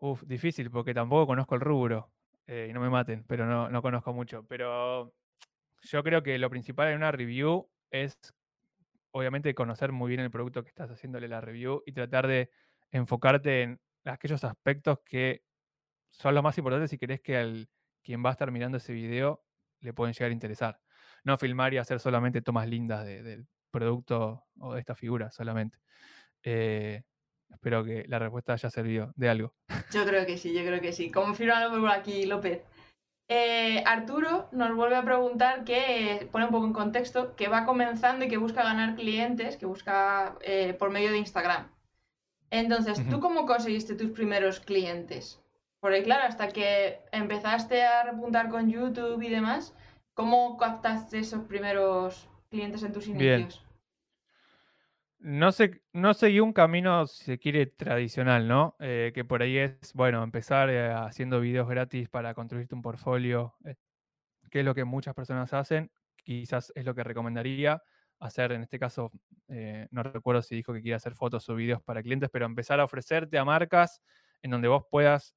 Uf, 0.00 0.22
difícil, 0.22 0.70
porque 0.70 0.94
tampoco 0.94 1.26
conozco 1.26 1.56
el 1.56 1.60
rubro. 1.60 2.10
Eh, 2.46 2.68
y 2.70 2.72
no 2.72 2.80
me 2.80 2.88
maten, 2.88 3.22
pero 3.24 3.44
no, 3.68 3.82
conozco 3.82 4.14
mucho. 4.14 4.46
Pero 4.48 5.12
yo 5.82 6.02
creo 6.02 6.22
que 6.22 6.38
lo 6.38 6.48
principal 6.48 6.88
en 6.88 6.96
una 6.96 7.12
review 7.12 7.68
es, 7.90 8.18
obviamente, 9.10 9.54
conocer 9.54 9.92
muy 9.92 10.08
bien 10.08 10.20
el 10.20 10.30
producto 10.30 10.62
que 10.62 10.70
estás 10.70 10.90
haciéndole 10.90 11.28
la 11.28 11.42
review 11.42 11.82
y 11.84 11.92
tratar 11.92 12.26
de 12.26 12.50
enfocarte 12.92 13.60
en 13.60 13.80
aquellos 14.06 14.42
aspectos 14.42 15.00
que 15.04 15.44
son 16.08 16.34
los 16.34 16.42
más 16.42 16.56
importantes 16.56 16.88
si 16.88 16.96
querés 16.96 17.20
que 17.20 17.36
al 17.36 17.68
quien 18.02 18.24
va 18.24 18.30
a 18.30 18.32
estar 18.32 18.50
mirando 18.50 18.78
ese 18.78 18.94
video 18.94 19.44
le 19.80 19.92
pueden 19.92 20.14
llegar 20.14 20.30
a 20.30 20.32
interesar. 20.32 20.80
No 21.24 21.38
filmar 21.38 21.74
y 21.74 21.78
hacer 21.78 22.00
solamente 22.00 22.42
tomas 22.42 22.68
lindas 22.68 23.04
del 23.04 23.46
producto 23.70 24.44
o 24.58 24.74
de 24.74 24.80
esta 24.80 24.94
figura 24.94 25.30
solamente. 25.30 25.78
Eh, 26.42 27.02
espero 27.50 27.84
que 27.84 28.04
la 28.08 28.18
respuesta 28.18 28.52
haya 28.52 28.70
servido 28.70 29.12
de 29.16 29.28
algo. 29.28 29.54
Yo 29.92 30.04
creo 30.04 30.26
que 30.26 30.38
sí, 30.38 30.54
yo 30.54 30.64
creo 30.64 30.80
que 30.80 30.92
sí. 30.92 31.10
Confírmalo 31.10 31.78
por 31.78 31.90
aquí, 31.90 32.26
López. 32.26 32.62
Eh, 33.32 33.84
Arturo 33.86 34.48
nos 34.50 34.74
vuelve 34.74 34.96
a 34.96 35.04
preguntar 35.04 35.62
que, 35.62 36.28
pone 36.32 36.46
un 36.46 36.50
poco 36.50 36.66
en 36.66 36.72
contexto, 36.72 37.36
que 37.36 37.46
va 37.46 37.64
comenzando 37.64 38.24
y 38.24 38.28
que 38.28 38.38
busca 38.38 38.64
ganar 38.64 38.96
clientes, 38.96 39.56
que 39.56 39.66
busca 39.66 40.36
eh, 40.40 40.74
por 40.74 40.90
medio 40.90 41.12
de 41.12 41.18
Instagram. 41.18 41.70
Entonces, 42.50 43.08
¿tú 43.08 43.20
cómo 43.20 43.46
conseguiste 43.46 43.94
tus 43.94 44.10
primeros 44.10 44.58
clientes? 44.58 45.40
Porque 45.78 46.02
claro, 46.02 46.24
hasta 46.24 46.48
que 46.48 46.98
empezaste 47.12 47.84
a 47.84 48.02
repuntar 48.02 48.48
con 48.48 48.68
YouTube 48.68 49.22
y 49.22 49.28
demás, 49.28 49.72
¿cómo 50.20 50.58
captaste 50.58 51.20
esos 51.20 51.44
primeros 51.46 52.28
clientes 52.50 52.82
en 52.82 52.92
tus 52.92 53.06
inicios? 53.06 53.64
No, 55.18 55.50
sé, 55.50 55.82
no 55.94 56.12
seguí 56.12 56.40
un 56.40 56.52
camino, 56.52 57.06
si 57.06 57.24
se 57.24 57.38
quiere, 57.38 57.64
tradicional, 57.64 58.46
¿no? 58.46 58.76
Eh, 58.80 59.12
que 59.14 59.24
por 59.24 59.40
ahí 59.40 59.56
es, 59.56 59.94
bueno, 59.94 60.22
empezar 60.22 60.68
eh, 60.68 60.92
haciendo 60.92 61.40
videos 61.40 61.66
gratis 61.68 62.10
para 62.10 62.34
construirte 62.34 62.74
un 62.74 62.82
portfolio, 62.82 63.54
eh, 63.64 63.76
que 64.50 64.60
es 64.60 64.64
lo 64.64 64.74
que 64.74 64.84
muchas 64.84 65.14
personas 65.14 65.54
hacen, 65.54 65.90
quizás 66.22 66.70
es 66.74 66.84
lo 66.84 66.94
que 66.94 67.02
recomendaría 67.02 67.82
hacer, 68.18 68.52
en 68.52 68.60
este 68.60 68.78
caso, 68.78 69.10
no 69.90 70.02
recuerdo 70.02 70.42
si 70.42 70.54
dijo 70.54 70.74
que 70.74 70.82
quiere 70.82 70.96
hacer 70.96 71.14
fotos 71.14 71.48
o 71.48 71.54
videos 71.54 71.82
para 71.82 72.02
clientes, 72.02 72.28
pero 72.30 72.44
empezar 72.44 72.78
a 72.78 72.84
ofrecerte 72.84 73.38
a 73.38 73.44
marcas 73.46 74.02
en 74.42 74.50
donde 74.50 74.68
vos 74.68 74.84
puedas 74.90 75.34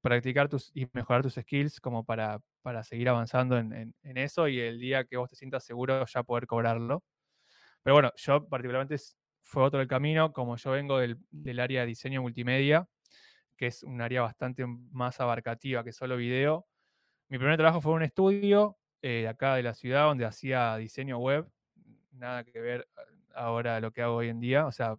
practicar 0.00 0.48
tus, 0.48 0.70
y 0.74 0.86
mejorar 0.92 1.22
tus 1.22 1.34
skills 1.34 1.80
como 1.80 2.04
para, 2.04 2.40
para 2.62 2.82
seguir 2.82 3.08
avanzando 3.08 3.58
en, 3.58 3.94
en, 4.02 4.16
eso 4.16 4.48
y 4.48 4.58
el 4.60 4.78
día 4.78 5.04
que 5.04 5.16
vos 5.16 5.28
te 5.28 5.36
sientas 5.36 5.64
seguro 5.64 6.04
ya 6.06 6.22
poder 6.22 6.46
cobrarlo. 6.46 7.04
Pero 7.82 7.94
bueno, 7.94 8.12
yo 8.16 8.46
particularmente 8.48 8.96
fue 9.42 9.62
otro 9.62 9.80
el 9.80 9.88
camino, 9.88 10.32
como 10.32 10.56
yo 10.56 10.70
vengo 10.72 10.98
del, 10.98 11.60
área 11.60 11.82
de 11.82 11.86
diseño 11.86 12.22
multimedia, 12.22 12.88
que 13.56 13.66
es 13.66 13.82
un 13.82 14.00
área 14.00 14.22
bastante 14.22 14.66
más 14.66 15.20
abarcativa 15.20 15.84
que 15.84 15.92
solo 15.92 16.16
video. 16.16 16.66
Mi 17.28 17.38
primer 17.38 17.56
trabajo 17.56 17.80
fue 17.80 17.92
en 17.92 17.96
un 17.96 18.02
estudio 18.02 18.78
eh, 19.02 19.28
acá 19.28 19.54
de 19.54 19.62
la 19.62 19.74
ciudad 19.74 20.06
donde 20.06 20.24
hacía 20.24 20.76
diseño 20.76 21.18
web, 21.18 21.50
nada 22.12 22.44
que 22.44 22.60
ver 22.60 22.88
ahora 23.34 23.80
lo 23.80 23.92
que 23.92 24.02
hago 24.02 24.16
hoy 24.16 24.28
en 24.28 24.40
día, 24.40 24.66
o 24.66 24.72
sea, 24.72 24.96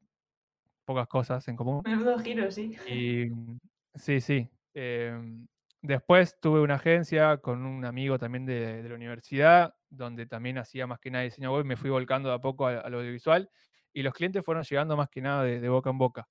pocas 0.85 1.07
cosas 1.07 1.47
en 1.47 1.55
común. 1.55 1.81
Menudo 1.85 2.17
giro, 2.19 2.51
sí. 2.51 2.75
Y, 2.87 3.29
sí, 3.95 4.21
sí. 4.21 4.49
Em, 4.73 5.47
después 5.81 6.39
tuve 6.39 6.61
una 6.61 6.75
agencia 6.75 7.37
con 7.37 7.65
un 7.65 7.85
amigo 7.85 8.17
también 8.17 8.45
de, 8.45 8.83
la 8.87 8.95
universidad, 8.95 9.75
donde 9.89 10.25
también 10.25 10.57
hacía 10.57 10.87
más 10.87 10.99
que 10.99 11.11
nada 11.11 11.23
diseño 11.23 11.53
web, 11.53 11.65
me 11.65 11.75
fui 11.75 11.89
volcando 11.89 12.29
de 12.29 12.35
a 12.35 12.39
poco 12.39 12.67
al, 12.67 12.93
audiovisual 12.93 13.49
y 13.93 14.03
los 14.03 14.13
clientes 14.13 14.43
fueron 14.45 14.63
llegando 14.63 14.95
más 14.95 15.09
que 15.09 15.21
nada 15.21 15.43
de, 15.43 15.69
boca 15.69 15.89
en 15.89 15.97
boca. 15.97 16.27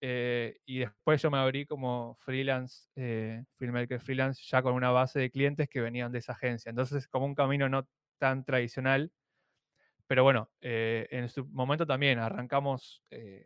Eh, 0.00 0.58
y 0.66 0.80
después 0.80 1.22
yo 1.22 1.30
me 1.30 1.38
abrí 1.38 1.66
como 1.66 2.16
freelance, 2.20 2.88
eh, 2.96 3.44
filmmaker 3.56 4.00
freelance, 4.00 4.42
ya 4.46 4.62
con 4.62 4.74
una 4.74 4.90
base 4.90 5.18
de 5.20 5.30
clientes 5.30 5.68
que 5.68 5.80
venían 5.80 6.12
de 6.12 6.18
esa 6.18 6.32
agencia. 6.32 6.70
Entonces, 6.70 7.08
como 7.08 7.26
un 7.26 7.34
camino 7.34 7.68
no 7.68 7.86
tan 8.18 8.44
tradicional, 8.44 9.12
pero 10.06 10.22
bueno, 10.24 10.50
eh, 10.60 11.06
en 11.10 11.28
su 11.28 11.46
momento 11.46 11.86
también 11.86 12.18
arrancamos 12.18 13.02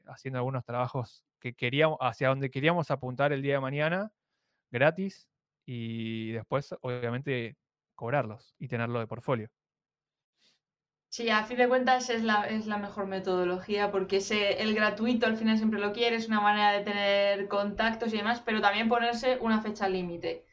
haciendo 0.06 0.38
algunos 0.38 0.64
trabajos 0.64 1.24
que 1.40 1.54
queríamos, 1.54 1.98
hacia 2.00 2.28
donde 2.28 2.50
queríamos 2.50 2.90
apuntar 2.90 3.32
el 3.32 3.42
día 3.42 3.54
de 3.54 3.60
mañana, 3.60 4.12
gratis, 4.70 5.28
y 5.66 6.32
después, 6.32 6.74
obviamente, 6.82 7.56
cobrarlos 7.94 8.54
y 8.58 8.68
tenerlo 8.68 9.00
de 9.00 9.06
portfolio. 9.06 9.50
Sí, 11.10 11.30
a 11.30 11.44
fin 11.44 11.56
de 11.58 11.68
cuentas 11.68 12.10
es 12.10 12.22
la, 12.22 12.44
es 12.48 12.66
la 12.66 12.76
mejor 12.78 13.06
metodología 13.06 13.90
porque 13.90 14.18
ese, 14.18 14.62
el 14.62 14.74
gratuito 14.74 15.26
al 15.26 15.36
final 15.36 15.56
siempre 15.56 15.80
lo 15.80 15.92
quiere, 15.92 16.16
es 16.16 16.28
una 16.28 16.40
manera 16.40 16.72
de 16.72 16.84
tener 16.84 17.48
contactos 17.48 18.12
y 18.12 18.18
demás, 18.18 18.42
pero 18.44 18.60
también 18.60 18.88
ponerse 18.88 19.38
una 19.40 19.60
fecha 19.62 19.88
límite. 19.88 20.44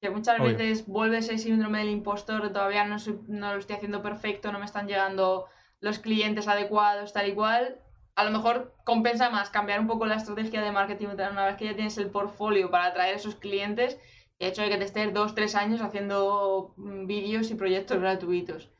Que 0.00 0.10
muchas 0.10 0.42
veces 0.42 0.86
vuelve 0.86 1.18
ese 1.18 1.38
síndrome 1.38 1.80
del 1.80 1.90
impostor, 1.90 2.52
todavía 2.52 2.84
no, 2.86 2.96
no 3.28 3.54
lo 3.54 3.60
estoy 3.60 3.76
haciendo 3.76 4.02
perfecto, 4.02 4.52
no 4.52 4.60
me 4.60 4.66
están 4.66 4.88
llegando 4.88 5.46
los 5.80 6.00
clientes 6.00 6.48
adecuados, 6.48 7.12
tal 7.14 7.28
y 7.30 7.34
cual. 7.34 7.80
A 8.16 8.24
lo 8.24 8.30
mejor 8.30 8.74
compensa 8.84 9.30
más 9.30 9.50
cambiar 9.50 9.80
un 9.80 9.88
poco 9.88 10.06
la 10.06 10.16
estrategia 10.16 10.62
de 10.62 10.70
marketing 10.70 11.08
una 11.08 11.46
vez 11.46 11.56
que 11.56 11.64
ya 11.64 11.74
tienes 11.74 11.98
el 11.98 12.10
portfolio 12.10 12.70
para 12.70 12.86
atraer 12.86 13.16
esos 13.16 13.34
clientes 13.34 13.98
el 14.38 14.48
hecho 14.48 14.62
de 14.62 14.68
que 14.68 14.76
te 14.76 14.84
estés 14.84 15.12
dos, 15.12 15.34
tres 15.34 15.54
años 15.54 15.80
haciendo 15.80 16.74
mm, 16.76 17.06
vídeos 17.06 17.50
y 17.50 17.54
proyectos 17.54 18.00
gratuitos. 18.00 18.70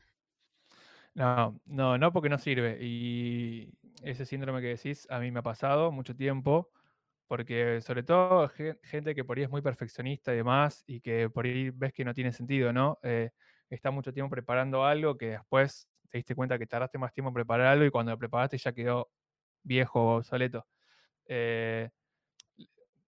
No, 1.13 1.59
no, 1.65 1.97
no 1.97 2.11
porque 2.11 2.29
no 2.29 2.37
sirve. 2.37 2.77
Y 2.81 3.69
ese 4.03 4.25
síndrome 4.25 4.61
que 4.61 4.67
decís 4.67 5.07
a 5.09 5.19
mí 5.19 5.31
me 5.31 5.39
ha 5.39 5.43
pasado 5.43 5.91
mucho 5.91 6.15
tiempo, 6.15 6.69
porque 7.27 7.81
sobre 7.81 8.03
todo 8.03 8.49
gente 8.83 9.15
que 9.15 9.23
por 9.23 9.37
ahí 9.37 9.43
es 9.43 9.49
muy 9.49 9.61
perfeccionista 9.61 10.33
y 10.33 10.37
demás, 10.37 10.83
y 10.87 10.99
que 10.99 11.29
por 11.29 11.45
ahí 11.45 11.69
ves 11.71 11.93
que 11.93 12.05
no 12.05 12.13
tiene 12.13 12.33
sentido, 12.33 12.73
¿no? 12.73 12.99
Eh, 13.01 13.31
está 13.69 13.91
mucho 13.91 14.13
tiempo 14.13 14.29
preparando 14.29 14.85
algo 14.85 15.17
que 15.17 15.31
después 15.31 15.87
te 16.09 16.17
diste 16.17 16.35
cuenta 16.35 16.59
que 16.59 16.67
tardaste 16.67 16.97
más 16.97 17.13
tiempo 17.13 17.29
en 17.29 17.33
preparar 17.33 17.67
algo 17.67 17.85
y 17.85 17.91
cuando 17.91 18.11
lo 18.11 18.17
preparaste 18.17 18.57
ya 18.57 18.73
quedó 18.73 19.09
viejo 19.65 20.01
o 20.01 20.17
obsoleto. 20.19 20.65
Eh, 21.27 21.89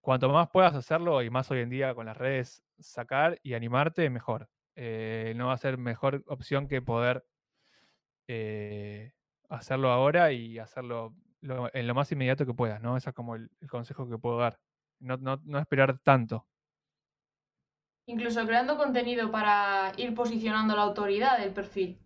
cuanto 0.00 0.28
más 0.28 0.50
puedas 0.50 0.74
hacerlo, 0.74 1.22
y 1.22 1.30
más 1.30 1.50
hoy 1.50 1.60
en 1.60 1.70
día 1.70 1.94
con 1.94 2.06
las 2.06 2.16
redes, 2.16 2.62
sacar 2.78 3.38
y 3.42 3.54
animarte, 3.54 4.10
mejor. 4.10 4.48
Eh, 4.74 5.32
no 5.36 5.48
va 5.48 5.54
a 5.54 5.58
ser 5.58 5.78
mejor 5.78 6.22
opción 6.26 6.68
que 6.68 6.80
poder 6.80 7.26
eh, 8.28 9.12
hacerlo 9.48 9.90
ahora 9.90 10.32
y 10.32 10.58
hacerlo 10.58 11.14
en 11.42 11.86
lo 11.86 11.94
más 11.94 12.10
inmediato 12.12 12.46
que 12.46 12.54
puedas, 12.54 12.80
¿no? 12.80 12.96
Ese 12.96 13.10
es 13.10 13.14
como 13.14 13.34
el, 13.34 13.50
consejo 13.68 14.08
que 14.08 14.18
puedo 14.18 14.38
dar. 14.38 14.58
No, 15.00 15.16
no, 15.16 15.58
esperar 15.58 15.98
tanto. 15.98 16.46
Incluso 18.06 18.44
creando 18.46 18.76
contenido 18.76 19.30
para 19.30 19.92
ir 19.96 20.14
posicionando 20.14 20.74
la 20.74 20.82
autoridad 20.82 21.38
del 21.38 21.52
perfil. 21.52 22.00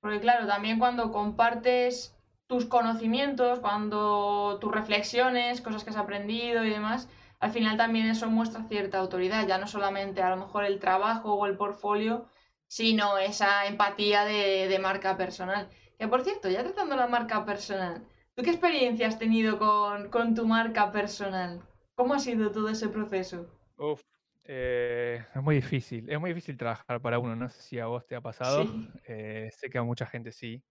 Porque 0.00 0.20
claro, 0.20 0.46
también 0.46 0.78
cuando 0.78 1.12
compartes 1.12 2.17
tus 2.48 2.64
conocimientos, 2.64 3.60
cuando 3.60 4.58
tus 4.58 4.72
reflexiones, 4.72 5.60
cosas 5.60 5.84
que 5.84 5.90
has 5.90 5.96
aprendido 5.96 6.64
y 6.64 6.70
demás, 6.70 7.08
al 7.40 7.52
final 7.52 7.76
también 7.76 8.06
eso 8.06 8.28
muestra 8.30 8.64
cierta 8.64 8.98
autoridad, 8.98 9.46
ya 9.46 9.58
no 9.58 9.66
solamente 9.66 10.22
a 10.22 10.30
lo 10.30 10.38
mejor 10.38 10.64
el 10.64 10.80
trabajo 10.80 11.34
o 11.34 11.46
el 11.46 11.56
portfolio, 11.56 12.26
sino 12.66 13.18
esa 13.18 13.66
empatía 13.66 14.24
de, 14.24 14.78
marca 14.80 15.16
personal. 15.16 15.68
Que 15.98 16.08
por 16.08 16.24
cierto, 16.24 16.48
ya 16.48 16.64
tratando 16.64 16.96
la 16.96 17.06
marca 17.06 17.44
personal, 17.44 18.02
¿tú 18.34 18.42
qué 18.42 18.50
experiencia 18.50 19.06
has 19.06 19.18
tenido 19.18 19.58
con, 19.58 20.34
tu 20.34 20.46
marca 20.46 20.90
personal? 20.90 21.60
¿Cómo 21.94 22.14
ha 22.14 22.18
sido 22.18 22.50
todo 22.50 22.70
ese 22.70 22.88
proceso? 22.88 23.46
Uf, 23.76 24.00
eh, 24.44 25.22
es 25.34 25.42
muy 25.42 25.56
difícil, 25.56 26.08
es 26.08 26.18
muy 26.18 26.30
difícil 26.30 26.56
trabajar 26.56 27.00
para 27.02 27.18
uno, 27.18 27.36
no 27.36 27.50
sé 27.50 27.60
si 27.60 27.78
a 27.78 27.86
vos 27.86 28.06
te 28.06 28.16
ha 28.16 28.22
pasado, 28.22 28.66
eh, 29.06 29.50
sé 29.52 29.68
que 29.68 29.76
a 29.76 29.82
mucha 29.82 30.06
gente 30.06 30.32
sí, 30.32 30.62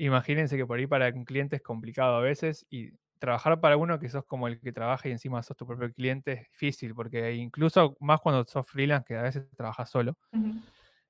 Imagínense 0.00 0.56
que 0.56 0.64
por 0.64 0.78
ahí 0.78 0.86
para 0.86 1.08
un 1.10 1.26
cliente 1.26 1.56
es 1.56 1.62
complicado 1.62 2.16
a 2.16 2.20
veces 2.22 2.64
y 2.70 2.92
trabajar 3.18 3.60
para 3.60 3.76
uno 3.76 3.98
que 3.98 4.08
sos 4.08 4.24
como 4.24 4.48
el 4.48 4.58
que 4.58 4.72
trabaja 4.72 5.06
y 5.10 5.12
encima 5.12 5.42
sos 5.42 5.58
tu 5.58 5.66
propio 5.66 5.92
cliente 5.92 6.32
es 6.32 6.40
difícil, 6.52 6.94
porque 6.94 7.34
incluso 7.34 7.98
más 8.00 8.18
cuando 8.22 8.42
sos 8.46 8.66
freelance, 8.66 9.04
que 9.06 9.16
a 9.16 9.22
veces 9.22 9.44
trabajas 9.54 9.90
solo, 9.90 10.16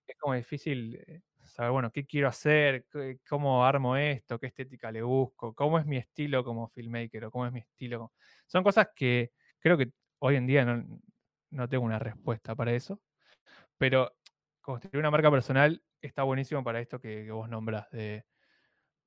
es 0.09 0.16
como 0.18 0.35
difícil 0.35 0.96
eh, 1.07 1.20
saber, 1.44 1.70
bueno, 1.70 1.92
qué 1.92 2.05
quiero 2.05 2.26
hacer, 2.26 2.85
cómo 3.29 3.64
armo 3.64 3.96
esto, 3.96 4.40
qué 4.40 4.48
estética 4.48 4.90
le 4.90 5.03
busco, 5.03 5.55
cómo 5.55 5.79
es 5.79 5.87
mi 5.87 5.96
estilo 5.96 6.42
como 6.42 6.66
filmmaker 6.66 7.26
o 7.26 7.31
cómo 7.31 7.46
es 7.46 7.53
mi 7.53 7.61
estilo. 7.61 8.12
Son 8.48 8.64
cosas 8.64 8.88
que 8.96 9.31
creo 9.61 9.79
que 9.79 9.92
hoy 10.18 10.35
en 10.35 10.48
día 10.48 10.64
no, 10.64 11.68
tengo 11.68 11.85
una 11.85 12.00
respuesta 12.00 12.57
para 12.57 12.72
eso, 12.72 13.00
pero 13.79 14.16
construir 14.61 14.98
una 14.98 15.12
marca 15.12 15.31
personal 15.31 15.81
está 16.03 16.24
buenísimo 16.24 16.64
para 16.64 16.81
esto 16.81 17.00
que, 17.00 17.24
que 17.24 17.31
vos 17.31 17.48
nombras, 17.48 17.88
de 17.92 18.24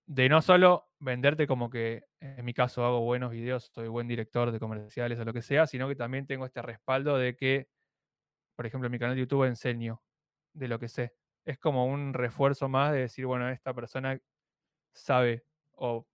de 0.05 0.29
no 0.29 0.41
solo 0.41 0.89
venderte 0.99 1.47
como 1.47 1.69
que 1.69 2.03
en 2.19 2.43
mi 2.45 2.53
caso 2.53 2.85
hago 2.85 3.01
buenos 3.01 3.31
videos, 3.31 3.71
soy 3.73 3.87
buen 3.87 4.07
director 4.07 4.51
de 4.51 4.59
comerciales 4.59 5.19
o 5.19 5.25
lo 5.25 5.33
que 5.33 5.41
sea, 5.41 5.67
sino 5.67 5.87
que 5.87 5.95
también 5.95 6.25
tengo 6.25 6.45
este 6.45 6.61
respaldo 6.61 7.17
de 7.17 7.35
que, 7.35 7.69
por 8.55 8.65
ejemplo, 8.65 8.87
en 8.87 8.91
mi 8.91 8.99
canal 8.99 9.15
de 9.15 9.21
YouTube 9.21 9.45
enseño 9.45 10.01
de 10.53 10.67
lo 10.67 10.79
que 10.79 10.87
sé. 10.87 11.13
Es 11.45 11.57
como 11.59 11.85
un 11.85 12.13
refuerzo 12.13 12.69
más 12.69 12.93
de 12.93 12.99
decir, 12.99 13.25
bueno, 13.25 13.49
esta 13.49 13.73
persona 13.73 14.19
sabe 14.93 15.43
o 15.73 16.07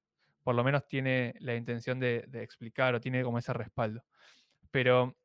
por 0.43 0.55
lo 0.55 0.63
menos 0.63 0.87
tiene 0.87 1.35
la 1.39 1.55
intención 1.55 1.99
de, 1.99 2.27
explicar 2.33 2.95
o 2.95 3.01
tiene 3.01 3.23
como 3.23 3.37
ese 3.37 3.53
respaldo. 3.53 4.03
Pero 4.71 5.15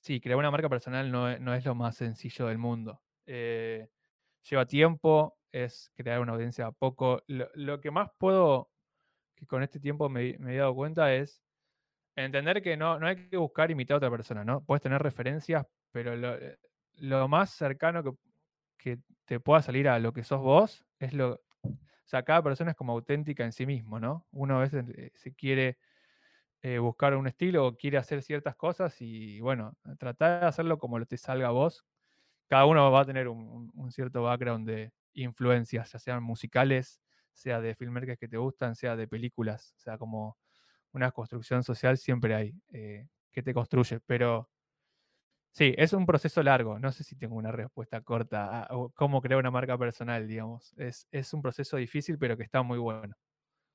sí, 0.00 0.20
crear 0.20 0.38
una 0.38 0.50
marca 0.50 0.68
personal 0.68 1.10
no, 1.10 1.38
no 1.38 1.54
es 1.54 1.64
lo 1.64 1.74
más 1.74 1.96
sencillo 1.96 2.46
del 2.46 2.58
mundo. 2.58 3.02
Eh, 3.26 3.88
lleva 4.48 4.66
tiempo, 4.66 5.36
es 5.54 5.92
crear 5.94 6.20
una 6.20 6.32
audiencia 6.32 6.66
a 6.66 6.72
poco. 6.72 7.22
Lo, 7.28 7.80
que 7.80 7.90
más 7.92 8.10
puedo, 8.18 8.70
que 9.36 9.46
con 9.46 9.62
este 9.62 9.78
tiempo 9.78 10.08
me, 10.08 10.30
he 10.30 10.56
dado 10.56 10.74
cuenta 10.74 11.14
es 11.14 11.40
entender 12.16 12.60
que 12.60 12.76
no, 12.76 12.98
no 12.98 13.06
hay 13.06 13.28
que 13.28 13.36
buscar 13.36 13.70
imitar 13.70 13.94
a 13.94 13.98
otra 13.98 14.10
persona, 14.10 14.44
¿no? 14.44 14.64
Puedes 14.64 14.82
tener 14.82 15.00
referencias, 15.00 15.64
pero 15.92 16.16
lo, 16.16 16.34
eh, 16.34 16.58
lo 16.96 17.28
más 17.28 17.50
cercano 17.50 18.02
que, 18.02 18.12
que, 18.76 18.98
te 19.24 19.40
pueda 19.40 19.62
salir 19.62 19.88
a 19.88 19.98
lo 19.98 20.12
que 20.12 20.24
sos 20.24 20.40
vos 20.40 20.84
es 20.98 21.14
lo... 21.14 21.40
O 21.62 22.06
sea, 22.06 22.22
cada 22.24 22.42
persona 22.42 22.72
es 22.72 22.76
como 22.76 22.92
auténtica 22.92 23.44
en 23.44 23.52
sí 23.52 23.64
mismo, 23.64 23.98
¿no? 23.98 24.26
Uno 24.32 24.58
a 24.58 24.60
veces 24.60 24.86
eh, 24.90 25.12
se 25.14 25.32
quiere 25.32 25.78
eh, 26.62 26.78
buscar 26.78 27.14
un 27.16 27.26
estilo 27.26 27.66
o 27.66 27.76
quiere 27.76 27.96
hacer 27.96 28.22
ciertas 28.22 28.56
cosas 28.56 29.00
y 29.00 29.40
bueno, 29.40 29.76
tratar 29.98 30.40
de 30.40 30.46
hacerlo 30.46 30.78
como 30.78 30.98
lo 30.98 31.06
te 31.06 31.16
salga 31.16 31.48
a 31.48 31.52
vos. 31.52 31.86
Cada 32.48 32.66
uno 32.66 32.90
va 32.90 33.00
a 33.00 33.04
tener 33.04 33.28
un, 33.28 33.70
cierto 33.90 34.22
background 34.24 34.68
de 34.68 34.92
influencias, 35.14 35.92
ya 35.92 35.98
sean 35.98 36.22
musicales, 36.22 37.00
sea 37.32 37.60
de 37.60 37.74
filmmakers 37.74 38.18
que 38.18 38.28
te 38.28 38.36
gustan, 38.36 38.76
sea 38.76 38.96
de 38.96 39.08
películas, 39.08 39.74
o 39.76 39.80
sea, 39.80 39.98
como 39.98 40.38
una 40.92 41.10
construcción 41.10 41.62
social 41.62 41.98
siempre 41.98 42.34
hay 42.34 42.54
eh, 42.72 43.08
que 43.32 43.42
te 43.42 43.52
construye, 43.52 44.00
pero 44.06 44.48
sí, 45.50 45.74
es 45.76 45.92
un 45.92 46.06
proceso 46.06 46.42
largo, 46.42 46.78
no 46.78 46.92
sé 46.92 47.04
si 47.04 47.16
tengo 47.16 47.36
una 47.36 47.50
respuesta 47.52 48.00
corta 48.00 48.62
a 48.62 48.68
cómo 48.94 49.20
crear 49.20 49.40
una 49.40 49.50
marca 49.50 49.76
personal, 49.76 50.28
digamos, 50.28 50.72
es, 50.76 51.08
es 51.10 51.32
un 51.34 51.42
proceso 51.42 51.76
difícil, 51.76 52.18
pero 52.18 52.36
que 52.36 52.44
está 52.44 52.62
muy 52.62 52.78
bueno. 52.78 53.16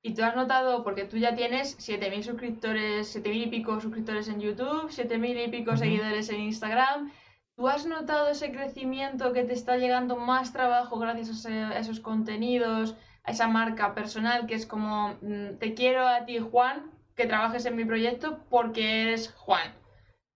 Y 0.02 0.14
tú 0.14 0.22
has 0.22 0.34
notado, 0.34 0.82
porque 0.82 1.04
tú 1.04 1.18
ya 1.18 1.34
tienes 1.34 1.76
7.000 1.78 2.22
suscriptores, 2.22 3.14
7.000 3.14 3.34
y 3.34 3.46
pico 3.48 3.78
suscriptores 3.80 4.28
en 4.28 4.40
YouTube, 4.40 4.88
7.000 4.88 5.46
y 5.46 5.50
pico 5.50 5.76
seguidores 5.76 6.30
en 6.30 6.40
Instagram. 6.40 7.12
¿Tú 7.60 7.68
has 7.68 7.84
notado 7.84 8.30
ese 8.30 8.52
crecimiento 8.52 9.34
que 9.34 9.44
te 9.44 9.52
está 9.52 9.76
llegando 9.76 10.16
más 10.16 10.50
trabajo 10.50 10.98
gracias 10.98 11.44
a, 11.44 11.78
esos 11.78 12.00
contenidos, 12.00 12.96
a 13.22 13.32
esa 13.32 13.48
marca 13.48 13.94
personal 13.94 14.46
que 14.46 14.54
es 14.54 14.64
como, 14.64 15.18
mm, 15.20 15.58
te 15.58 15.74
quiero 15.74 16.08
a 16.08 16.24
ti 16.24 16.38
Juan, 16.38 16.90
que 17.14 17.26
trabajes 17.26 17.66
en 17.66 17.76
mi 17.76 17.84
proyecto 17.84 18.38
porque 18.48 19.02
eres 19.02 19.34
Juan? 19.34 19.74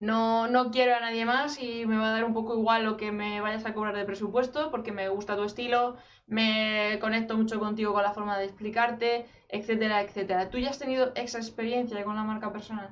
No, 0.00 0.48
no 0.48 0.70
quiero 0.70 0.94
a 0.94 1.00
nadie 1.00 1.24
más 1.24 1.58
y 1.62 1.86
me 1.86 1.96
va 1.96 2.10
a 2.10 2.12
dar 2.12 2.26
un 2.26 2.34
poco 2.34 2.58
igual 2.58 2.84
lo 2.84 2.98
que 2.98 3.10
me 3.10 3.40
vayas 3.40 3.64
a 3.64 3.72
cobrar 3.72 3.96
de 3.96 4.04
presupuesto 4.04 4.70
porque 4.70 4.92
me 4.92 5.08
gusta 5.08 5.34
tu 5.34 5.44
estilo, 5.44 5.96
me 6.26 6.98
conecto 7.00 7.38
mucho 7.38 7.58
contigo 7.58 7.94
con 7.94 8.02
la 8.02 8.12
forma 8.12 8.36
de 8.36 8.44
explicarte, 8.44 9.24
etcétera, 9.48 10.02
etcétera. 10.02 10.50
¿Tú 10.50 10.58
ya 10.58 10.68
has 10.68 10.78
tenido 10.78 11.12
esa 11.14 11.38
experiencia 11.38 12.04
con 12.04 12.16
la 12.16 12.24
marca 12.24 12.52
personal? 12.52 12.90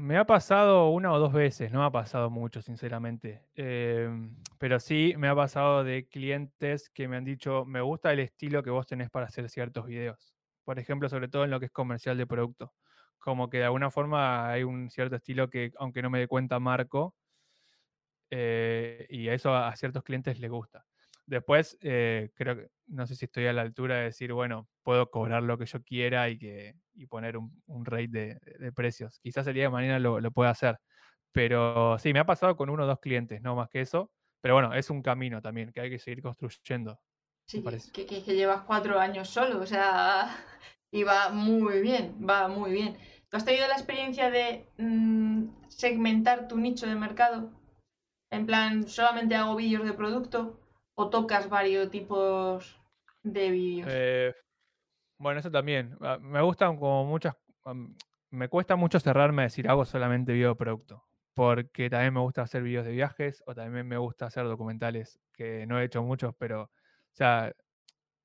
Me 0.00 0.16
ha 0.16 0.24
pasado 0.24 0.88
una 0.88 1.12
o 1.12 1.18
dos 1.18 1.32
veces, 1.32 1.70
no 1.72 1.84
ha 1.84 1.92
pasado 1.92 2.30
mucho, 2.30 2.62
sinceramente. 2.62 3.44
Em, 3.54 4.34
pero 4.58 4.80
sí 4.80 5.14
me 5.18 5.28
ha 5.28 5.34
pasado 5.34 5.84
de 5.84 6.08
clientes 6.08 6.88
que 6.90 7.06
me 7.06 7.16
han 7.16 7.24
dicho, 7.24 7.64
me 7.66 7.82
gusta 7.82 8.12
el 8.12 8.20
estilo 8.20 8.62
que 8.62 8.70
vos 8.70 8.86
tenés 8.86 9.10
para 9.10 9.26
hacer 9.26 9.48
ciertos 9.50 9.86
videos. 9.86 10.34
Por 10.64 10.78
ejemplo, 10.78 11.08
sobre 11.08 11.28
todo 11.28 11.44
en 11.44 11.50
lo 11.50 11.60
que 11.60 11.66
es 11.66 11.72
comercial 11.72 12.16
de 12.16 12.26
producto 12.26 12.72
como 13.20 13.50
que 13.50 13.58
de 13.58 13.64
alguna 13.64 13.90
forma 13.90 14.50
hay 14.50 14.64
un 14.64 14.90
cierto 14.90 15.16
estilo 15.16 15.50
que, 15.50 15.72
aunque 15.78 16.02
no 16.02 16.10
me 16.10 16.18
dé 16.18 16.26
cuenta, 16.28 16.58
marco. 16.58 17.14
Eh, 18.30 19.06
y 19.10 19.28
a 19.28 19.34
eso 19.34 19.54
a, 19.54 19.74
ciertos 19.76 20.02
clientes 20.02 20.38
les 20.40 20.50
gusta. 20.50 20.84
Después, 21.30 21.78
eh, 21.80 22.32
creo 22.34 22.56
que, 22.56 22.70
no 22.88 23.06
sé 23.06 23.14
si 23.14 23.26
estoy 23.26 23.46
a 23.46 23.52
la 23.52 23.62
altura 23.62 23.98
de 23.98 24.04
decir, 24.06 24.32
bueno, 24.32 24.68
puedo 24.82 25.12
cobrar 25.12 25.44
lo 25.44 25.56
que 25.56 25.64
yo 25.64 25.80
quiera 25.84 26.28
y, 26.28 26.36
que, 26.36 26.74
y 26.92 27.06
poner 27.06 27.36
un, 27.36 27.62
un 27.66 27.84
rate 27.84 28.08
de, 28.08 28.72
precios. 28.72 29.20
Quizás 29.20 29.46
el 29.46 29.54
día 29.54 29.62
de 29.62 29.70
mañana 29.70 30.00
lo, 30.00 30.18
lo 30.18 30.32
pueda 30.32 30.50
hacer. 30.50 30.80
Pero 31.30 31.96
sí, 32.00 32.12
me 32.12 32.18
ha 32.18 32.26
pasado 32.26 32.56
con 32.56 32.68
uno 32.68 32.82
o 32.82 32.86
dos 32.88 32.98
clientes, 32.98 33.40
no 33.42 33.54
más 33.54 33.68
que 33.68 33.80
eso. 33.80 34.10
Pero 34.40 34.54
bueno, 34.54 34.74
es 34.74 34.90
un 34.90 35.02
camino 35.02 35.40
también 35.40 35.70
que 35.70 35.80
hay 35.80 35.90
que 35.90 36.00
seguir 36.00 36.20
construyendo. 36.20 36.98
Sí, 37.46 37.62
que, 37.92 38.06
que, 38.06 38.24
que, 38.24 38.34
llevas 38.34 38.62
cuatro 38.62 38.98
años 38.98 39.28
solo, 39.28 39.60
o 39.60 39.66
sea, 39.66 40.36
y 40.90 41.04
va 41.04 41.28
muy 41.28 41.80
bien, 41.80 42.26
va 42.28 42.48
muy 42.48 42.72
bien. 42.72 42.98
¿Tú 43.28 43.36
has 43.36 43.44
tenido 43.44 43.68
la 43.68 43.74
experiencia 43.74 44.32
de 44.32 44.66
mm, 44.78 45.68
segmentar 45.68 46.48
tu 46.48 46.58
nicho 46.58 46.88
de 46.88 46.96
mercado? 46.96 47.52
En 48.32 48.46
plan, 48.46 48.88
¿solamente 48.88 49.36
hago 49.36 49.54
vídeos 49.54 49.84
de 49.84 49.92
producto 49.92 50.59
o 51.00 51.08
tocas 51.08 51.48
varios 51.48 51.90
tipos 51.90 52.78
de 53.22 53.50
vídeos? 53.50 53.88
Eh, 53.90 54.34
bueno, 55.18 55.40
eso 55.40 55.50
también. 55.50 55.96
Ah, 56.00 56.18
me 56.20 56.42
gustan 56.42 56.76
como 56.76 57.06
muchas... 57.06 57.34
Me 58.30 58.48
cuesta 58.48 58.76
mucho 58.76 59.00
cerrarme 59.00 59.42
a 59.42 59.44
decir 59.46 59.68
hago 59.68 59.84
solamente 59.84 60.32
video 60.32 60.50
de 60.50 60.56
producto, 60.56 61.04
porque 61.34 61.90
también 61.90 62.14
me 62.14 62.20
gusta 62.20 62.42
hacer 62.42 62.62
vídeos 62.62 62.84
de 62.84 62.92
viajes 62.92 63.42
o 63.46 63.54
también 63.54 63.88
me 63.88 63.96
gusta 63.96 64.26
hacer 64.26 64.44
documentales, 64.44 65.18
que 65.32 65.66
no 65.66 65.80
he 65.80 65.84
hecho 65.84 66.02
muchos, 66.02 66.34
pero, 66.36 66.64
o 66.64 66.70
sea, 67.12 67.52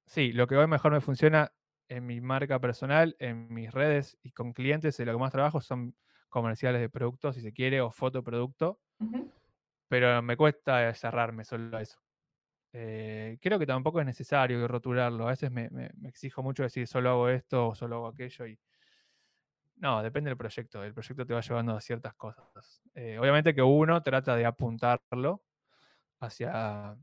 sí, 0.06 0.32
lo 0.32 0.46
que 0.46 0.58
hoy 0.58 0.68
mejor 0.68 0.92
me 0.92 1.02
funciona 1.02 1.54
en 1.88 2.06
mi 2.06 2.22
marca 2.22 2.60
personal, 2.60 3.16
en 3.20 3.52
mis 3.52 3.72
redes 3.72 4.18
y 4.22 4.32
con 4.32 4.54
clientes, 4.54 4.98
de 4.98 5.06
lo 5.06 5.14
que 5.14 5.20
más 5.20 5.32
trabajo 5.32 5.60
son 5.62 5.96
comerciales 6.30 6.82
de 6.82 6.90
productos, 6.90 7.36
si 7.36 7.42
se 7.42 7.54
quiere, 7.54 7.82
o 7.82 7.90
fotoproducto. 7.90 8.80
Pero 9.88 10.22
me 10.22 10.36
cuesta 10.38 10.94
cerrarme 10.94 11.46
solo 11.46 11.78
a 11.78 11.82
eso. 11.82 12.05
Eh, 12.78 13.38
creo 13.42 13.58
que 13.58 13.66
tampoco 13.66 14.02
es 14.02 14.06
necesario 14.06 14.68
rotularlo. 14.68 15.28
A 15.28 15.32
veces 15.32 15.50
me, 15.50 15.70
exijo 16.04 16.44
mucho 16.44 16.64
decir 16.64 16.86
solo 16.88 17.10
hago 17.10 17.30
esto 17.30 17.70
o 17.70 17.76
solo 17.76 17.96
hago 17.96 18.08
aquello. 18.08 18.46
Y... 18.48 18.60
No, 19.78 20.04
depende 20.04 20.30
del 20.30 20.38
proyecto. 20.38 20.84
El 20.84 20.94
proyecto 20.94 21.26
te 21.26 21.34
va 21.34 21.40
llevando 21.40 21.74
a 21.78 21.80
ciertas 21.80 22.14
cosas. 22.16 22.82
Eh, 22.94 23.18
obviamente 23.18 23.56
que 23.56 23.62
uno 23.62 24.04
trata 24.04 24.36
de 24.36 24.46
apuntarlo 24.46 25.42
hacia, 26.20 26.98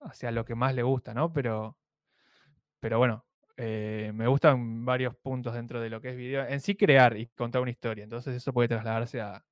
hacia 0.00 0.30
lo 0.30 0.46
que 0.46 0.54
más 0.54 0.74
le 0.74 0.82
gusta, 0.82 1.12
¿no? 1.12 1.30
Pero, 1.30 1.76
pero 2.80 2.96
bueno, 2.98 3.26
eh, 3.58 4.12
me 4.14 4.28
gustan 4.28 4.86
varios 4.86 5.14
puntos 5.16 5.52
dentro 5.52 5.78
de 5.78 5.90
lo 5.90 6.00
que 6.00 6.10
es 6.10 6.16
video. 6.16 6.46
En 6.46 6.60
sí, 6.60 6.74
crear 6.74 7.18
y 7.18 7.26
contar 7.26 7.60
una 7.60 7.70
historia. 7.70 8.04
Entonces, 8.04 8.34
eso 8.34 8.54
puede 8.54 8.68
trasladarse 8.68 9.20
a, 9.20 9.44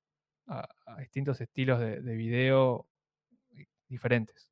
distintos 0.99 1.38
estilos 1.43 1.79
de, 1.81 2.01
video 2.17 2.88
diferentes. 3.88 4.51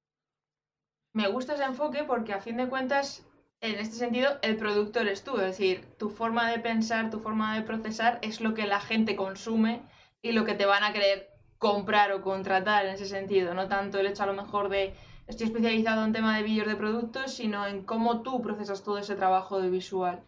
Me 1.16 1.28
gusta 1.28 1.54
ese 1.54 1.64
enfoque 1.64 2.04
porque, 2.04 2.34
a 2.34 2.42
fin 2.42 2.58
de 2.58 2.68
cuentas, 2.68 3.26
en 3.62 3.76
este 3.76 3.96
sentido, 3.96 4.32
el 4.42 4.58
productor 4.58 5.08
es 5.08 5.24
tú. 5.24 5.36
Es 5.36 5.46
decir, 5.46 5.86
tu 5.96 6.10
forma 6.10 6.50
de 6.50 6.58
pensar, 6.58 7.08
tu 7.08 7.20
forma 7.20 7.56
de 7.56 7.62
procesar 7.62 8.18
es 8.20 8.42
lo 8.42 8.52
que 8.52 8.66
la 8.66 8.80
gente 8.80 9.16
consume 9.16 9.80
y 10.20 10.32
lo 10.32 10.44
que 10.44 10.52
te 10.52 10.66
van 10.66 10.84
a 10.84 10.92
querer 10.92 11.30
comprar 11.56 12.12
o 12.12 12.20
contratar 12.20 12.84
en 12.84 12.92
ese 12.92 13.06
sentido. 13.06 13.54
No 13.54 13.66
tanto 13.66 13.98
el 13.98 14.04
hecho, 14.04 14.24
a 14.24 14.26
lo 14.26 14.34
mejor, 14.34 14.68
de 14.68 14.94
estoy 15.26 15.46
especializado 15.46 16.04
en 16.04 16.12
tema 16.12 16.36
de 16.36 16.42
vídeos 16.42 16.66
de 16.66 16.76
productos, 16.76 17.32
sino 17.32 17.66
en 17.66 17.84
cómo 17.84 18.20
tú 18.20 18.42
procesas 18.42 18.84
todo 18.84 18.98
ese 18.98 19.16
trabajo 19.16 19.58
de 19.58 19.70
visual. 19.70 20.22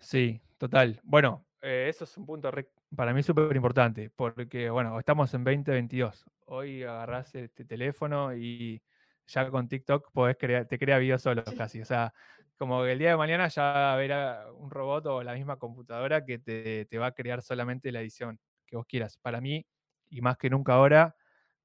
Sí, 0.00 0.40
total. 0.58 0.98
Bueno, 1.04 1.46
eh, 1.62 1.86
eso 1.88 2.02
es 2.02 2.16
un 2.16 2.26
punto 2.26 2.50
para 2.96 3.14
mí 3.14 3.22
súper 3.22 3.54
importante, 3.54 4.10
porque, 4.10 4.70
bueno, 4.70 4.98
estamos 4.98 5.32
en 5.34 5.44
2022. 5.44 6.24
Hoy 6.46 6.82
agarrás 6.82 7.32
este 7.36 7.64
teléfono 7.64 8.34
y 8.34 8.82
ya 9.28 9.50
con 9.50 9.68
TikTok 9.68 10.10
podés 10.12 10.36
crear, 10.38 10.66
te 10.66 10.78
crea 10.78 10.98
videos 10.98 11.22
solo 11.22 11.44
casi. 11.56 11.80
O 11.82 11.84
sea, 11.86 12.14
como 12.58 12.82
que 12.84 12.92
el 12.92 12.98
día 12.98 13.10
de 13.10 13.16
mañana 13.16 13.48
ya 13.48 13.92
habrá 13.94 14.52
un 14.52 14.70
robot 14.70 15.06
o 15.06 15.22
la 15.22 15.34
misma 15.34 15.58
computadora 15.58 16.24
que 16.24 16.38
te, 16.40 16.86
te 16.86 16.98
va 16.98 17.08
a 17.08 17.12
crear 17.12 17.42
solamente 17.42 17.92
la 17.92 18.00
edición 18.00 18.40
que 18.66 18.76
vos 18.76 18.86
quieras. 18.86 19.18
Para 19.18 19.40
mí, 19.40 19.66
y 20.10 20.22
más 20.22 20.38
que 20.38 20.50
nunca 20.50 20.74
ahora, 20.74 21.16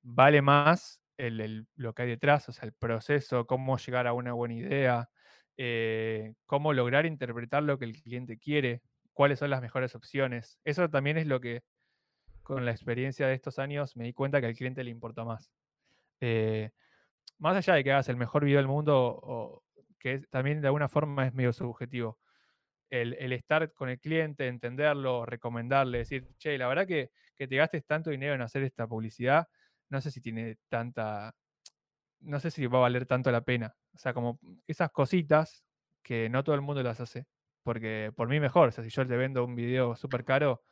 vale 0.02 0.42
más 0.42 1.02
lo 1.18 1.94
que 1.94 2.02
hay 2.04 2.10
detrás, 2.10 2.50
o 2.50 2.52
sea, 2.52 2.66
el 2.66 2.74
proceso, 2.74 3.46
cómo 3.46 3.78
llegar 3.78 4.08
a 4.08 4.14
una 4.14 4.34
buena 4.34 4.56
idea, 4.56 5.10
eh, 5.58 6.34
cómo 6.46 6.74
lograr 6.74 7.06
interpretar 7.06 7.64
lo 7.64 7.78
que 7.80 7.86
el 7.86 7.94
cliente 8.02 8.38
quiere, 8.38 8.82
cuáles 9.14 9.40
son 9.40 9.50
las 9.50 9.62
mejores 9.62 9.96
opciones. 9.96 10.60
Eso 10.64 10.90
también 10.90 11.18
es 11.18 11.28
lo 11.28 11.40
que 11.40 11.64
con 12.44 12.66
la 12.66 12.72
experiencia 12.72 13.28
de 13.28 13.36
estos 13.36 13.60
años 13.60 13.96
me 13.98 14.06
di 14.06 14.14
cuenta 14.14 14.42
que 14.42 14.48
al 14.48 14.56
cliente 14.56 14.84
le 14.84 14.92
importa 14.92 15.24
más. 15.26 15.52
Eh, 16.22 16.72
más 17.40 17.56
allá 17.56 17.76
de 17.76 17.84
que 17.84 17.92
hagas 17.92 18.10
el 18.10 18.18
mejor 18.18 18.46
video 18.46 18.58
del 18.58 18.68
mundo, 18.68 19.20
o, 19.22 19.64
que 20.00 20.20
también 20.30 20.62
de 20.62 20.68
alguna 20.68 20.90
forma 20.90 21.28
es 21.28 21.34
medio 21.34 21.54
subjetivo, 21.54 22.20
el, 22.90 23.34
estar 23.34 23.74
con 23.74 23.90
el 23.90 24.00
cliente, 24.00 24.48
entenderlo, 24.48 25.26
recomendarle, 25.26 26.00
decir, 26.00 26.28
che, 26.38 26.58
la 26.58 26.68
verdad 26.68 26.86
que, 26.86 27.12
que 27.36 27.48
te 27.48 27.56
gastes 27.56 27.86
tanto 27.86 28.12
dinero 28.12 28.36
en 28.36 28.42
hacer 28.42 28.64
esta 28.64 28.88
publicidad, 28.88 29.48
no 29.90 30.00
sé 30.00 30.12
si 30.12 30.22
tiene 30.22 30.58
tanta, 30.70 31.34
no 32.20 32.40
sé 32.40 32.52
si 32.52 32.66
va 32.68 32.80
a 32.80 32.82
valer 32.82 33.06
tanto 33.06 33.32
la 33.32 33.42
pena. 33.42 33.76
O 33.94 33.98
sea, 33.98 34.14
como 34.14 34.40
esas 34.68 34.92
cositas 34.92 35.64
que 36.04 36.30
no 36.30 36.44
todo 36.44 36.56
el 36.56 36.62
mundo 36.62 36.84
las 36.84 37.00
hace, 37.00 37.26
porque 37.64 38.12
por 38.16 38.28
mí 38.28 38.40
mejor, 38.40 38.70
o 38.70 38.72
sea, 38.72 38.84
si 38.84 38.90
yo 38.90 39.08
te 39.08 39.18
vendo 39.18 39.44
un 39.46 39.56
video 39.56 39.96
súper 39.96 40.24
caro, 40.26 40.64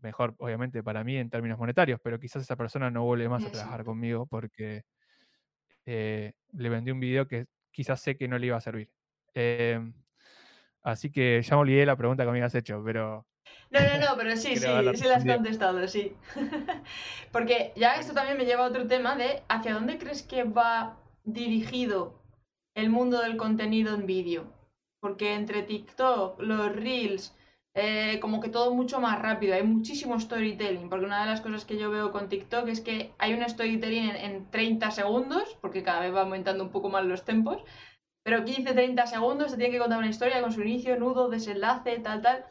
mejor 0.00 0.34
obviamente 0.38 0.82
para 0.82 1.04
mí 1.04 1.16
en 1.16 1.30
términos 1.30 1.58
monetarios, 1.58 2.00
pero 2.02 2.18
quizás 2.18 2.42
esa 2.42 2.56
persona 2.56 2.90
no 2.90 3.04
vuelve 3.04 3.28
más 3.28 3.44
a 3.44 3.50
trabajar 3.50 3.84
conmigo 3.84 4.26
porque 4.26 4.84
eh, 5.86 6.32
le 6.52 6.68
vendí 6.68 6.90
un 6.90 7.00
video 7.00 7.26
que 7.26 7.46
quizás 7.70 8.00
sé 8.00 8.16
que 8.16 8.28
no 8.28 8.38
le 8.38 8.46
iba 8.46 8.56
a 8.56 8.60
servir. 8.60 8.90
Em, 9.34 9.94
así 10.82 11.10
que 11.10 11.42
ya 11.42 11.56
me 11.56 11.62
olvidé 11.62 11.86
la 11.86 11.96
pregunta 11.96 12.24
que 12.24 12.30
me 12.30 12.38
habías 12.38 12.54
hecho, 12.54 12.82
pero 12.84 13.26
No, 13.70 13.80
no, 13.80 13.98
no, 13.98 14.16
pero 14.16 14.36
sí, 14.36 14.56
sí, 14.56 14.66
sí 14.94 15.04
lo 15.04 15.14
has 15.14 15.24
contestado, 15.24 15.86
sí. 15.88 16.14
Porque 17.32 17.72
ya 17.76 17.94
esto 17.94 18.14
también 18.14 18.38
me 18.38 18.44
lleva 18.44 18.64
a 18.64 18.68
otro 18.68 18.86
tema 18.86 19.16
de 19.16 19.42
hacia 19.48 19.74
dónde 19.74 19.98
crees 19.98 20.22
que 20.22 20.44
va 20.44 20.98
dirigido 21.24 22.20
el 22.74 22.90
mundo 22.90 23.20
del 23.20 23.36
contenido 23.36 23.94
en 23.94 24.06
vídeo. 24.06 24.52
Porque 25.00 25.34
entre 25.34 25.62
TikTok, 25.62 26.40
los 26.40 26.74
reels, 26.76 27.34
eh, 27.74 28.18
como 28.20 28.40
que 28.40 28.50
todo 28.50 28.74
mucho 28.74 29.00
más 29.00 29.20
rápido, 29.20 29.54
hay 29.54 29.62
muchísimo 29.62 30.18
storytelling, 30.20 30.88
porque 30.88 31.06
una 31.06 31.22
de 31.22 31.30
las 31.30 31.40
cosas 31.40 31.64
que 31.64 31.78
yo 31.78 31.90
veo 31.90 32.12
con 32.12 32.28
TikTok 32.28 32.68
es 32.68 32.80
que 32.80 33.12
hay 33.18 33.32
un 33.32 33.48
storytelling 33.48 34.10
en, 34.10 34.50
30 34.50 34.90
segundos, 34.90 35.56
porque 35.60 35.82
cada 35.82 36.00
vez 36.00 36.14
va 36.14 36.22
aumentando 36.22 36.64
un 36.64 36.70
poco 36.70 36.90
más 36.90 37.04
los 37.04 37.24
tempos, 37.24 37.62
pero 38.24 38.44
15-30 38.44 39.06
segundos 39.06 39.50
se 39.50 39.56
tiene 39.56 39.72
que 39.72 39.78
contar 39.78 39.98
una 39.98 40.10
historia 40.10 40.42
con 40.42 40.52
su 40.52 40.60
inicio, 40.62 40.98
nudo, 40.98 41.28
desenlace, 41.28 41.98
tal, 42.00 42.20
tal, 42.22 42.44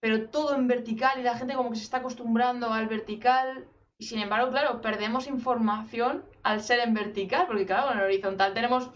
pero 0.00 0.28
todo 0.30 0.54
en 0.54 0.68
vertical 0.68 1.18
y 1.18 1.22
la 1.22 1.36
gente 1.36 1.54
como 1.54 1.70
que 1.70 1.76
se 1.76 1.84
está 1.84 1.98
acostumbrando 1.98 2.72
al 2.72 2.86
vertical 2.86 3.66
y 3.98 4.04
sin 4.04 4.20
embargo, 4.20 4.50
claro, 4.50 4.80
perdemos 4.80 5.26
información 5.26 6.24
al 6.42 6.60
ser 6.60 6.80
en 6.80 6.94
vertical, 6.94 7.46
porque 7.46 7.66
claro, 7.66 7.92
en 7.92 7.98
el 7.98 8.04
horizontal 8.04 8.52
tenemos 8.52 8.90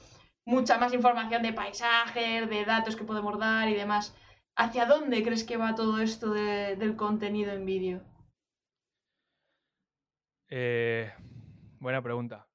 mucha 0.45 0.79
más 0.79 0.93
información 0.93 1.43
de 1.43 1.53
paisajes, 1.53 2.49
de 2.49 2.65
datos 2.65 2.97
que 2.97 3.05
podemos 3.05 3.39
dar 3.39 3.69
y 3.69 3.75
demás. 3.75 4.15
¿Hacia 4.57 4.87
dónde 4.87 5.23
crees 5.23 5.45
que 5.45 5.57
va 5.57 5.75
todo 5.75 6.01
esto 6.01 6.33
del 6.33 6.97
contenido 6.97 7.53
en 7.53 7.65
vídeo? 7.65 8.03
Eh, 10.49 11.13
buena 11.79 12.03
pregunta. 12.03 12.47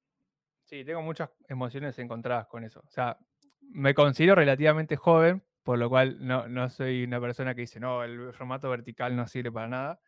Sí, 0.64 0.84
tengo 0.84 1.02
muchas 1.02 1.30
emociones 1.48 1.98
encontradas 2.00 2.48
con 2.48 2.64
eso. 2.64 2.82
O 2.86 2.90
sea, 2.90 3.18
me 3.62 3.94
considero 3.94 4.36
relativamente 4.36 4.96
joven, 4.96 5.44
por 5.64 5.78
lo 5.78 5.90
cual 5.90 6.18
no, 6.26 6.48
no 6.48 6.70
soy 6.70 7.04
una 7.04 7.20
persona 7.22 7.56
que 7.56 7.62
dice, 7.62 7.80
no, 7.80 8.04
el 8.04 8.34
formato 8.34 8.70
vertical 8.70 9.16
no 9.16 9.28
sirve 9.28 9.52
para 9.52 9.68
nada, 9.68 10.00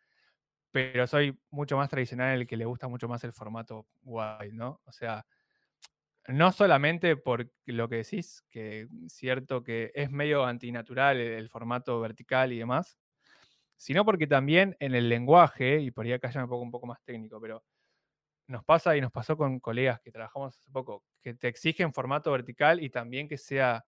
pero 0.70 1.06
soy 1.06 1.38
mucho 1.50 1.76
más 1.76 1.88
tradicional, 1.88 2.40
el 2.40 2.46
que 2.46 2.56
le 2.56 2.64
gusta 2.64 2.88
mucho 2.88 3.08
más 3.08 3.24
el 3.24 3.32
formato 3.32 3.86
wide, 4.02 4.52
¿no? 4.52 4.80
O 4.84 4.92
sea, 4.92 5.24
no 6.28 6.52
solamente 6.52 7.16
por 7.16 7.50
lo 7.64 7.88
que 7.88 7.96
decís, 7.96 8.44
que 8.50 8.86
cierto 9.08 9.64
que 9.64 9.90
es 9.94 10.10
medio 10.10 10.44
antinatural 10.44 11.18
el, 11.18 11.48
formato 11.48 12.00
vertical 12.00 12.52
y 12.52 12.58
demás, 12.58 12.98
sino 13.76 14.04
porque 14.04 14.26
también 14.26 14.76
en 14.80 14.94
el 14.94 15.08
lenguaje, 15.08 15.80
y 15.80 15.90
por 15.90 16.04
ahí 16.04 16.12
acá 16.12 16.30
ya 16.30 16.42
me 16.42 16.48
pongo 16.48 16.62
un 16.62 16.70
poco 16.70 16.86
más 16.86 17.02
técnico, 17.04 17.40
pero 17.40 17.64
nos 18.46 18.64
pasa 18.64 18.96
y 18.96 19.00
nos 19.00 19.12
pasó 19.12 19.36
con 19.36 19.60
colegas 19.60 20.00
que 20.00 20.12
trabajamos 20.12 20.56
hace 20.58 20.70
poco, 20.70 21.04
que 21.22 21.34
te 21.34 21.48
exigen 21.48 21.92
formato 21.92 22.30
vertical 22.32 22.82
y 22.82 22.90
también 22.90 23.28
que 23.28 23.38
sea 23.38 23.86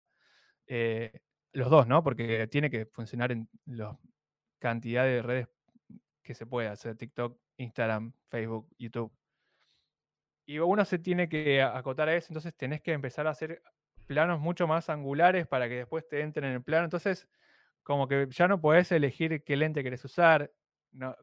eh, 0.68 1.12
los 1.54 1.70
dos, 1.70 1.88
¿no? 1.88 2.04
Porque 2.04 2.48
tiene 2.48 2.70
que 2.70 2.86
funcionar 2.86 3.32
en 3.32 3.50
la 3.66 3.98
cantidad 4.60 5.06
de 5.06 5.22
redes 5.22 5.48
que 6.24 6.34
se 6.36 6.46
pueda, 6.46 6.72
hacer 6.72 6.98
TikTok, 6.98 7.38
Instagram, 7.58 8.14
Facebook, 8.30 8.68
YouTube. 8.78 9.12
Y 10.46 10.60
uno 10.60 10.86
se 10.86 11.00
tiene 11.00 11.28
que 11.28 11.62
acotar 11.62 12.08
a 12.08 12.16
eso, 12.16 12.28
entonces 12.30 12.56
tenés 12.56 12.82
que 12.82 12.94
empezar 12.94 13.26
a 13.28 13.32
hacer 13.32 13.62
planos 14.06 14.40
mucho 14.40 14.68
más 14.68 14.90
angulares 14.90 15.48
para 15.48 15.68
que 15.68 15.76
después 15.76 16.08
te 16.08 16.22
entren 16.22 16.46
en 16.46 16.54
el 16.58 16.64
plano. 16.64 16.86
Entonces, 16.86 17.28
como 17.84 18.08
que 18.08 18.28
ya 18.30 18.48
no 18.48 18.62
podés 18.62 18.92
elegir 18.92 19.44
qué 19.44 19.56
lente 19.56 19.84
querés 19.84 20.06
usar, 20.06 20.52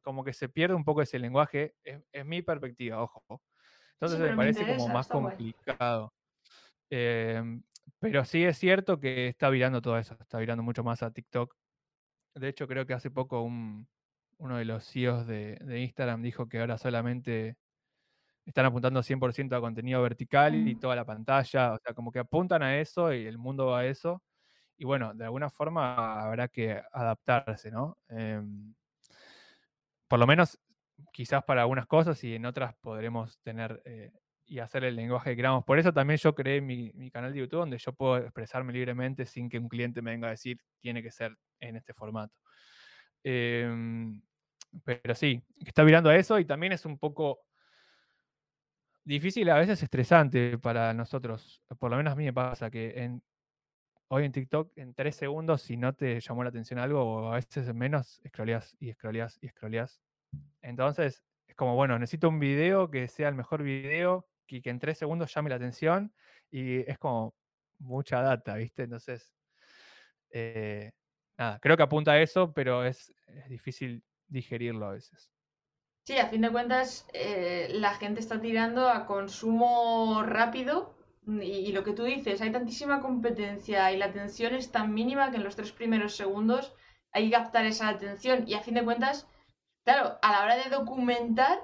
como 0.03 0.25
que 0.25 0.33
se 0.33 0.49
pierde 0.49 0.75
un 0.75 0.85
poco 0.85 1.03
ese 1.03 1.19
lenguaje, 1.19 1.75
es, 1.85 2.27
mi 2.27 2.43
perspectiva, 2.43 3.03
ojo. 3.03 3.43
Entonces 3.95 4.19
me, 4.19 4.37
parece 4.37 4.67
como 4.67 4.89
más 4.89 5.09
complicado. 5.09 6.13
Em, 6.91 7.63
pero 7.99 8.25
sí 8.25 8.45
es 8.45 8.59
cierto 8.59 9.01
que 9.01 9.29
está 9.29 9.49
virando 9.49 9.81
todo 9.81 9.97
eso, 9.99 10.17
está 10.21 10.39
virando 10.39 10.63
mucho 10.63 10.85
más 10.85 11.03
a 11.03 11.13
TikTok. 11.13 11.55
De 12.35 12.49
hecho, 12.49 12.67
creo 12.67 12.87
que 12.87 12.95
hace 12.95 13.11
poco 13.11 13.43
uno 13.43 13.87
de 14.59 14.65
los 14.65 14.85
CEOs 14.85 15.27
de, 15.27 15.57
de 15.57 15.81
Instagram 15.81 16.23
dijo 16.23 16.49
que 16.49 16.61
ahora 16.61 16.79
solamente 16.79 17.57
están 18.45 18.67
apuntando 18.67 19.03
100% 19.03 19.57
a 19.57 19.61
contenido 19.61 20.03
vertical 20.03 20.55
y 20.55 20.75
toda 20.75 20.97
la 20.97 21.05
pantalla, 21.05 21.75
o 21.75 21.79
sea, 21.79 21.95
como 21.95 22.11
que 22.11 22.19
apuntan 22.19 22.63
a 22.63 22.79
eso 22.79 23.13
y 23.13 23.27
el 23.27 23.39
mundo 23.39 23.67
va 23.67 23.81
a 23.81 23.87
eso. 23.87 24.23
Y 24.77 24.85
bueno, 24.85 25.15
de 25.15 25.25
alguna 25.25 25.49
forma 25.51 26.21
habrá 26.21 26.49
que 26.49 26.83
adaptarse, 26.93 27.71
¿no? 27.71 27.99
Em, 28.09 28.75
por 30.09 30.19
lo 30.19 30.27
menos 30.27 30.59
quizás 31.13 31.45
para 31.45 31.63
algunas 31.63 31.87
cosas 31.87 32.23
y 32.25 32.35
en 32.35 32.47
otras 32.47 32.75
podremos 32.81 33.39
tener 33.41 33.81
eh, 33.85 34.13
y 34.47 34.59
hacer 34.59 34.85
el 34.85 34.97
lenguaje 34.97 35.31
que 35.31 35.37
queramos. 35.37 35.65
Por 35.65 35.79
eso 35.79 35.93
también 35.93 36.19
yo 36.19 36.35
creé 36.35 36.61
mi, 36.61 37.11
canal 37.11 37.33
de 37.33 37.39
YouTube 37.39 37.61
donde 37.61 37.79
yo 37.79 37.93
puedo 37.93 38.19
expresarme 38.19 38.73
libremente 38.73 39.25
sin 39.25 39.49
que 39.49 39.59
un 39.59 39.69
cliente 39.69 40.03
me 40.03 40.11
venga 40.11 40.29
a 40.29 40.33
decir 40.33 40.59
tiene 40.81 41.03
que 41.03 41.11
ser 41.11 41.37
en 41.61 41.77
este 41.77 41.95
formato. 41.95 42.35
Em, 43.25 44.21
pero 44.85 45.15
sí, 45.15 45.43
está 45.65 45.85
mirando 45.85 46.11
a 46.11 46.17
eso 46.17 46.39
y 46.39 46.45
también 46.45 46.73
es 46.73 46.85
un 46.85 46.99
poco 46.99 47.41
difícil, 49.05 49.49
a 49.51 49.59
veces 49.59 49.83
estresante 49.83 50.59
para 50.59 50.95
nosotros. 50.95 51.63
Por 51.79 51.91
lo 51.91 51.97
menos 51.97 52.13
a 52.13 52.17
mí 52.17 52.25
me 52.25 52.33
pasa 52.33 52.71
que 52.71 52.93
en, 53.03 53.23
hoy 54.09 54.25
en 54.25 54.33
TikTok, 54.33 54.73
en 54.77 54.95
tres 54.95 55.17
segundos, 55.17 55.63
si 55.63 55.77
no 55.77 55.95
te 55.95 56.21
llamó 56.21 56.43
la 56.43 56.51
atención 56.51 56.79
algo, 56.79 57.03
o 57.03 57.33
a 57.33 57.37
veces 57.37 57.69
en 57.69 57.79
menos, 57.79 58.21
scrolleas 58.29 58.77
y 58.79 58.93
scrolleas 58.93 59.39
y 59.41 59.49
scrolleas. 59.49 60.01
Entonces, 60.61 61.25
es 61.47 61.55
como, 61.57 61.75
bueno, 61.75 61.99
necesito 61.99 62.29
un 62.29 62.39
video 62.39 62.91
que 62.91 63.09
sea 63.09 63.29
el 63.29 63.35
mejor 63.35 63.63
video 63.63 64.27
y 64.47 64.63
que 64.63 64.71
en 64.71 64.79
tres 64.79 64.99
segundos 64.99 65.35
llame 65.35 65.51
la 65.51 65.57
atención. 65.57 66.13
Y 66.51 66.81
es 66.91 66.99
como 66.99 67.35
mucha 67.79 68.21
data, 68.21 68.57
¿viste? 68.57 68.85
Entonces, 68.85 69.33
eh, 70.31 70.93
nada, 71.37 71.59
creo 71.61 71.77
que 71.77 71.83
apunta 71.83 72.13
a 72.13 72.21
eso, 72.23 72.53
pero 72.53 72.85
es 72.85 73.13
difícil 73.49 74.05
digerirlo 74.29 74.87
a 74.87 74.93
veces. 74.93 75.31
Sí, 76.05 76.19
a 76.19 76.27
fin 76.27 76.41
de 76.41 76.51
cuentas, 76.51 77.07
eh, 77.13 77.69
la 77.75 77.95
gente 77.95 78.19
está 78.21 78.41
tirando 78.41 78.89
a 78.89 79.07
consumo 79.07 80.23
rápido 80.25 80.95
y, 81.27 81.71
lo 81.71 81.85
que 81.85 81.93
tú 81.93 82.03
dices, 82.03 82.41
hay 82.41 82.51
tantísima 82.51 83.01
competencia 83.01 83.93
y 83.93 83.99
la 83.99 84.07
atención 84.07 84.55
es 84.55 84.73
tan 84.73 84.93
mínima 84.95 85.31
que 85.31 85.37
en 85.37 85.45
los 85.45 85.55
tres 85.55 85.71
primeros 85.71 86.17
segundos 86.17 86.73
hay 87.13 87.27
que 87.27 87.37
captar 87.37 87.67
esa 87.67 87.89
atención 87.89 88.45
y 88.49 88.55
a 88.55 88.61
fin 88.61 88.75
de 88.75 88.83
cuentas, 88.83 89.29
claro, 89.85 90.19
a 90.23 90.33
la 90.33 90.43
hora 90.43 90.57
de 90.57 90.71
documentar, 90.71 91.61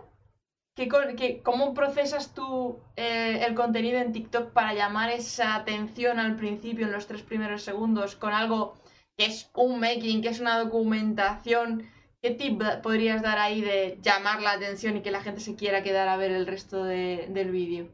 ¿qué, 0.76 1.40
cómo 1.42 1.74
procesas 1.74 2.32
tú 2.32 2.78
eh, 2.94 3.44
el 3.44 3.56
contenido 3.56 3.98
en 3.98 4.12
TikTok 4.12 4.52
para 4.52 4.72
llamar 4.72 5.10
esa 5.10 5.56
atención 5.56 6.20
al 6.20 6.36
principio, 6.36 6.86
en 6.86 6.92
los 6.92 7.08
tres 7.08 7.22
primeros 7.22 7.62
segundos, 7.62 8.14
con 8.14 8.32
algo 8.32 8.74
que 9.16 9.26
es 9.26 9.50
un 9.54 9.80
making, 9.80 10.22
que 10.22 10.28
es 10.28 10.38
una 10.38 10.60
documentación? 10.60 11.90
¿Qué 12.20 12.32
tip 12.32 12.60
podrías 12.82 13.22
dar 13.22 13.38
ahí 13.38 13.60
de 13.60 13.98
llamar 14.02 14.42
la 14.42 14.52
atención 14.52 14.96
y 14.96 15.02
que 15.02 15.12
la 15.12 15.22
gente 15.22 15.40
se 15.40 15.54
quiera 15.54 15.84
quedar 15.84 16.08
a 16.08 16.16
ver 16.16 16.32
el 16.32 16.46
resto 16.46 16.82
del 16.82 17.50
vídeo? 17.50 17.88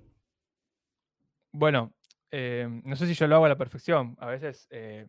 Bueno, 1.52 1.92
eh, 2.30 2.66
no 2.84 2.96
sé 2.96 3.06
si 3.06 3.14
yo 3.14 3.26
lo 3.26 3.36
hago 3.36 3.44
a 3.44 3.50
la 3.50 3.58
perfección. 3.58 4.16
A 4.18 4.26
veces 4.26 4.66
eh, 4.70 5.06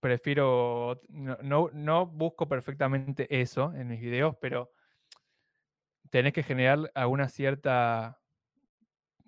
prefiero, 0.00 1.00
no, 1.08 1.70
no, 1.72 2.06
busco 2.06 2.46
perfectamente 2.46 3.26
eso 3.40 3.72
en 3.74 3.88
mis 3.88 4.00
videos, 4.00 4.36
pero 4.40 4.70
tenés 6.10 6.34
que 6.34 6.42
generar 6.42 6.90
alguna 6.94 7.28
cierta, 7.30 8.20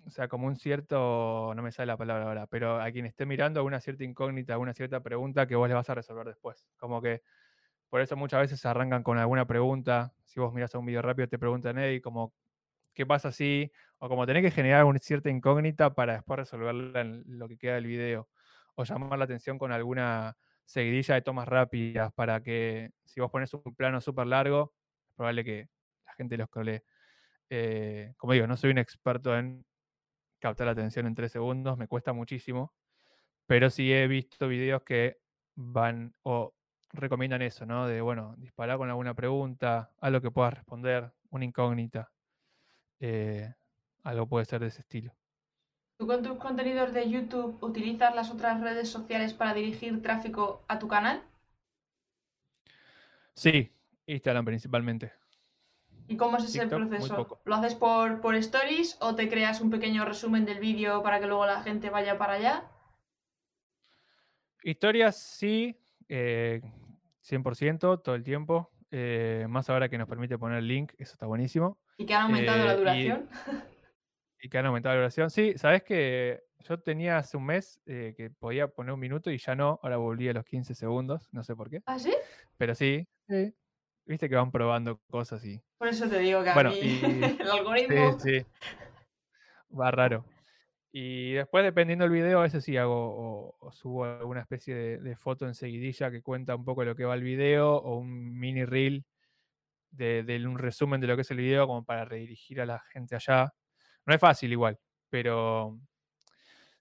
o 0.06 0.10
sea, 0.10 0.28
como 0.28 0.46
un 0.46 0.56
cierto, 0.56 1.54
no 1.56 1.62
me 1.62 1.72
sale 1.72 1.86
la 1.86 1.96
palabra 1.96 2.26
ahora, 2.26 2.46
pero 2.46 2.80
a 2.80 2.90
quien 2.92 3.06
esté 3.06 3.24
mirando 3.24 3.60
alguna 3.60 3.80
cierta 3.80 4.04
incógnita, 4.04 4.52
alguna 4.52 4.74
cierta 4.74 5.00
pregunta 5.00 5.46
que 5.46 5.56
vos 5.56 5.68
le 5.68 5.74
vas 5.74 5.88
a 5.88 5.94
resolver 5.94 6.26
después. 6.26 6.66
Como 6.76 7.00
que 7.00 7.22
por 7.90 8.00
eso 8.00 8.16
muchas 8.16 8.40
veces 8.40 8.64
arrancan 8.64 9.02
con 9.02 9.18
alguna 9.18 9.46
pregunta. 9.46 10.14
Si 10.24 10.40
vos 10.40 10.54
miras 10.54 10.74
a 10.74 10.78
un 10.78 10.86
video 10.86 11.02
rápido, 11.02 11.28
te 11.28 11.38
preguntan, 11.38 11.76
hey, 11.78 12.00
como, 12.00 12.32
¿qué 12.94 13.04
pasa 13.04 13.32
si? 13.32 13.70
O 13.98 14.08
como 14.08 14.26
tenés 14.26 14.44
que 14.44 14.52
generar 14.52 14.84
una 14.84 15.00
cierta 15.00 15.28
incógnita 15.28 15.92
para 15.94 16.14
después 16.14 16.38
resolverla 16.38 17.00
en 17.00 17.24
lo 17.26 17.48
que 17.48 17.58
queda 17.58 17.74
del 17.74 17.86
video. 17.86 18.28
O 18.76 18.84
llamar 18.84 19.18
la 19.18 19.24
atención 19.24 19.58
con 19.58 19.72
alguna 19.72 20.36
seguidilla 20.64 21.16
de 21.16 21.22
tomas 21.22 21.48
rápidas 21.48 22.12
para 22.12 22.40
que 22.42 22.92
si 23.04 23.20
vos 23.20 23.30
pones 23.30 23.52
un 23.52 23.74
plano 23.74 24.00
súper 24.00 24.28
largo, 24.28 24.72
es 25.08 25.14
probable 25.16 25.44
que 25.44 25.68
la 26.06 26.12
gente 26.14 26.36
los 26.36 26.48
cole. 26.48 26.84
Eh, 27.50 28.14
como 28.16 28.34
digo, 28.34 28.46
no 28.46 28.56
soy 28.56 28.70
un 28.70 28.78
experto 28.78 29.36
en 29.36 29.64
captar 30.38 30.66
la 30.66 30.72
atención 30.72 31.06
en 31.06 31.14
tres 31.16 31.32
segundos, 31.32 31.76
me 31.76 31.88
cuesta 31.88 32.12
muchísimo, 32.12 32.72
pero 33.46 33.68
sí 33.68 33.92
he 33.92 34.06
visto 34.06 34.46
videos 34.46 34.82
que 34.84 35.18
van 35.56 36.14
o 36.22 36.54
recomiendan 36.92 37.42
eso, 37.42 37.66
¿no? 37.66 37.86
De, 37.86 38.00
bueno, 38.00 38.34
disparar 38.38 38.78
con 38.78 38.88
alguna 38.88 39.14
pregunta, 39.14 39.90
algo 40.00 40.20
que 40.20 40.30
puedas 40.30 40.54
responder, 40.54 41.12
una 41.30 41.44
incógnita. 41.44 42.10
Eh, 42.98 43.52
algo 44.02 44.26
puede 44.26 44.44
ser 44.44 44.60
de 44.60 44.68
ese 44.68 44.80
estilo. 44.80 45.14
¿Tú 45.96 46.06
con 46.06 46.22
tus 46.22 46.38
contenidos 46.38 46.94
de 46.94 47.10
YouTube 47.10 47.62
utilizas 47.62 48.14
las 48.14 48.30
otras 48.30 48.60
redes 48.60 48.88
sociales 48.88 49.34
para 49.34 49.52
dirigir 49.54 50.00
tráfico 50.00 50.64
a 50.66 50.78
tu 50.78 50.88
canal? 50.88 51.22
Sí, 53.34 53.70
Instagram 54.06 54.44
principalmente. 54.44 55.12
¿Y 56.08 56.16
cómo 56.16 56.38
es 56.38 56.44
ese 56.44 56.66
proceso? 56.66 57.38
¿Lo 57.44 57.54
haces 57.54 57.74
por, 57.74 58.20
por 58.20 58.34
stories 58.34 58.96
o 59.00 59.14
te 59.14 59.28
creas 59.28 59.60
un 59.60 59.70
pequeño 59.70 60.04
resumen 60.04 60.44
del 60.44 60.58
vídeo 60.58 61.02
para 61.02 61.20
que 61.20 61.26
luego 61.26 61.46
la 61.46 61.62
gente 61.62 61.88
vaya 61.90 62.18
para 62.18 62.32
allá? 62.32 62.64
Historias 64.64 65.16
sí, 65.16 65.78
eh, 66.08 66.60
100% 67.30 67.98
todo 68.00 68.14
el 68.14 68.22
tiempo. 68.24 68.70
eh, 68.92 69.46
más 69.48 69.70
ahora 69.70 69.88
que 69.88 69.96
nos 69.98 70.08
permite 70.08 70.36
poner 70.36 70.64
link, 70.64 70.92
eso 70.98 71.12
está 71.12 71.24
buenísimo. 71.26 71.78
¿Y 71.96 72.04
que 72.06 72.14
han 72.14 72.22
aumentado 72.22 72.64
la 72.64 72.72
Eh, 72.74 72.76
duración? 72.76 73.28
Y 74.42 74.48
que 74.48 74.58
han 74.58 74.66
aumentado 74.66 74.94
la 74.94 75.00
duración. 75.02 75.30
Sí, 75.30 75.52
sabes 75.56 75.82
que 75.84 76.42
yo 76.60 76.80
tenía 76.80 77.18
hace 77.18 77.36
un 77.36 77.44
mes 77.46 77.78
eh, 77.86 78.14
que 78.16 78.30
podía 78.30 78.68
poner 78.68 78.92
un 78.94 78.98
minuto 79.00 79.30
y 79.30 79.36
ya 79.38 79.54
no, 79.54 79.78
ahora 79.82 79.98
volví 79.98 80.28
a 80.28 80.32
los 80.32 80.44
15 80.46 80.74
segundos, 80.74 81.28
no 81.30 81.44
sé 81.44 81.54
por 81.54 81.68
qué. 81.70 81.82
¿Ah, 81.86 81.98
sí? 81.98 82.12
Pero 82.56 82.74
sí, 82.74 83.06
sí. 83.28 83.54
Viste 84.06 84.28
que 84.28 84.34
van 84.36 84.50
probando 84.50 84.98
cosas 85.10 85.44
y. 85.44 85.62
Por 85.78 85.88
eso 85.88 86.08
te 86.08 86.18
digo 86.18 86.42
que 86.42 86.48
a 86.50 86.54
Bueno, 86.54 86.70
mí 86.70 86.78
y- 86.80 87.22
el 87.22 87.36
Sí, 87.38 87.46
algoritmo... 87.46 88.18
sí. 88.18 88.46
Va 89.78 89.90
raro. 89.90 90.24
Y 90.92 91.32
después, 91.34 91.62
dependiendo 91.64 92.04
del 92.04 92.12
video, 92.12 92.40
a 92.40 92.42
veces 92.42 92.64
sí 92.64 92.76
hago 92.76 92.94
o, 92.96 93.56
o 93.60 93.72
subo 93.72 94.04
alguna 94.04 94.40
especie 94.40 94.74
de, 94.74 94.98
de 94.98 95.16
foto 95.16 95.46
enseguidilla 95.46 96.10
que 96.10 96.20
cuenta 96.22 96.56
un 96.56 96.64
poco 96.64 96.84
lo 96.84 96.96
que 96.96 97.04
va 97.04 97.14
el 97.14 97.22
video 97.22 97.76
o 97.76 97.96
un 97.98 98.36
mini 98.38 98.64
reel 98.64 99.04
de, 99.90 100.22
de 100.24 100.46
un 100.46 100.58
resumen 100.58 101.00
de 101.00 101.06
lo 101.06 101.14
que 101.16 101.22
es 101.22 101.30
el 101.30 101.36
video 101.38 101.66
como 101.66 101.84
para 101.84 102.04
redirigir 102.04 102.60
a 102.60 102.66
la 102.66 102.80
gente 102.92 103.14
allá. 103.14 103.52
No 104.06 104.14
es 104.14 104.20
fácil 104.20 104.50
igual, 104.52 104.78
pero 105.10 105.78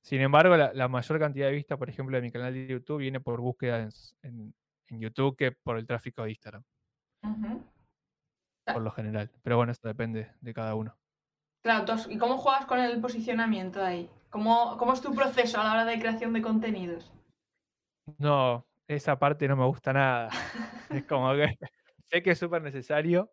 sin 0.02 0.22
embargo 0.22 0.56
la, 0.58 0.74
la 0.74 0.88
mayor 0.88 1.20
cantidad 1.20 1.48
de 1.48 1.54
vistas, 1.54 1.78
por 1.78 1.90
ejemplo, 1.90 2.16
de 2.18 2.22
mi 2.24 2.32
canal 2.32 2.54
de 2.54 2.68
YouTube 2.68 3.00
viene 3.00 3.20
por 3.20 3.40
búsqueda 3.42 3.82
en, 3.84 3.90
en- 4.24 4.54
en 4.88 5.00
YouTube 5.02 5.36
que 5.38 5.52
por 5.52 5.78
el 5.78 5.86
tráfico 5.86 6.24
de 6.24 6.32
Instagram, 6.32 6.64
por 8.66 8.82
lo 8.82 8.90
general. 8.92 9.30
Pero 9.44 9.58
bueno, 9.58 9.72
eso 9.72 9.88
depende 9.88 10.32
de 10.42 10.54
cada 10.54 10.74
uno. 10.74 10.98
Claro, 11.62 11.86
tú 11.86 11.92
has- 11.92 12.10
¿y 12.10 12.18
cómo 12.18 12.38
juegas 12.38 12.66
con 12.66 12.80
el 12.80 13.00
posicionamiento 13.02 13.84
ahí? 13.84 14.10
¿Cómo, 14.30 14.78
¿Cómo 14.78 14.94
es 14.94 15.02
tu 15.02 15.14
proceso 15.14 15.60
a 15.60 15.64
la 15.64 15.72
hora 15.74 15.86
de 15.86 16.00
creación 16.00 16.34
de 16.34 16.42
contenidos? 16.42 17.12
No, 18.18 18.66
esa 18.88 19.18
parte 19.20 19.48
no 19.48 19.56
me 19.56 19.66
gusta 19.66 19.94
nada. 19.94 20.30
Es 21.04 21.06
como 21.06 21.32
que 21.36 21.56
sé 22.10 22.24
que 22.24 22.32
es 22.32 22.40
súper 22.40 22.64
necesario, 22.64 23.32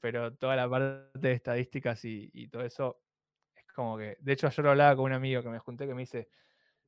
pero 0.00 0.32
toda 0.34 0.54
la 0.54 0.68
parte 0.70 1.18
de 1.18 1.32
estadísticas 1.32 2.04
y, 2.04 2.30
y 2.32 2.46
todo 2.48 2.62
eso 2.62 3.00
es 3.56 3.64
como 3.74 3.98
que. 3.98 4.16
De 4.20 4.32
hecho, 4.34 4.48
yo 4.48 4.62
lo 4.62 4.70
hablaba 4.70 4.94
con 4.94 5.06
un 5.06 5.12
amigo 5.14 5.42
que 5.42 5.48
me 5.48 5.58
junté 5.58 5.86
que 5.88 5.94
me 5.94 6.02
dice: 6.02 6.28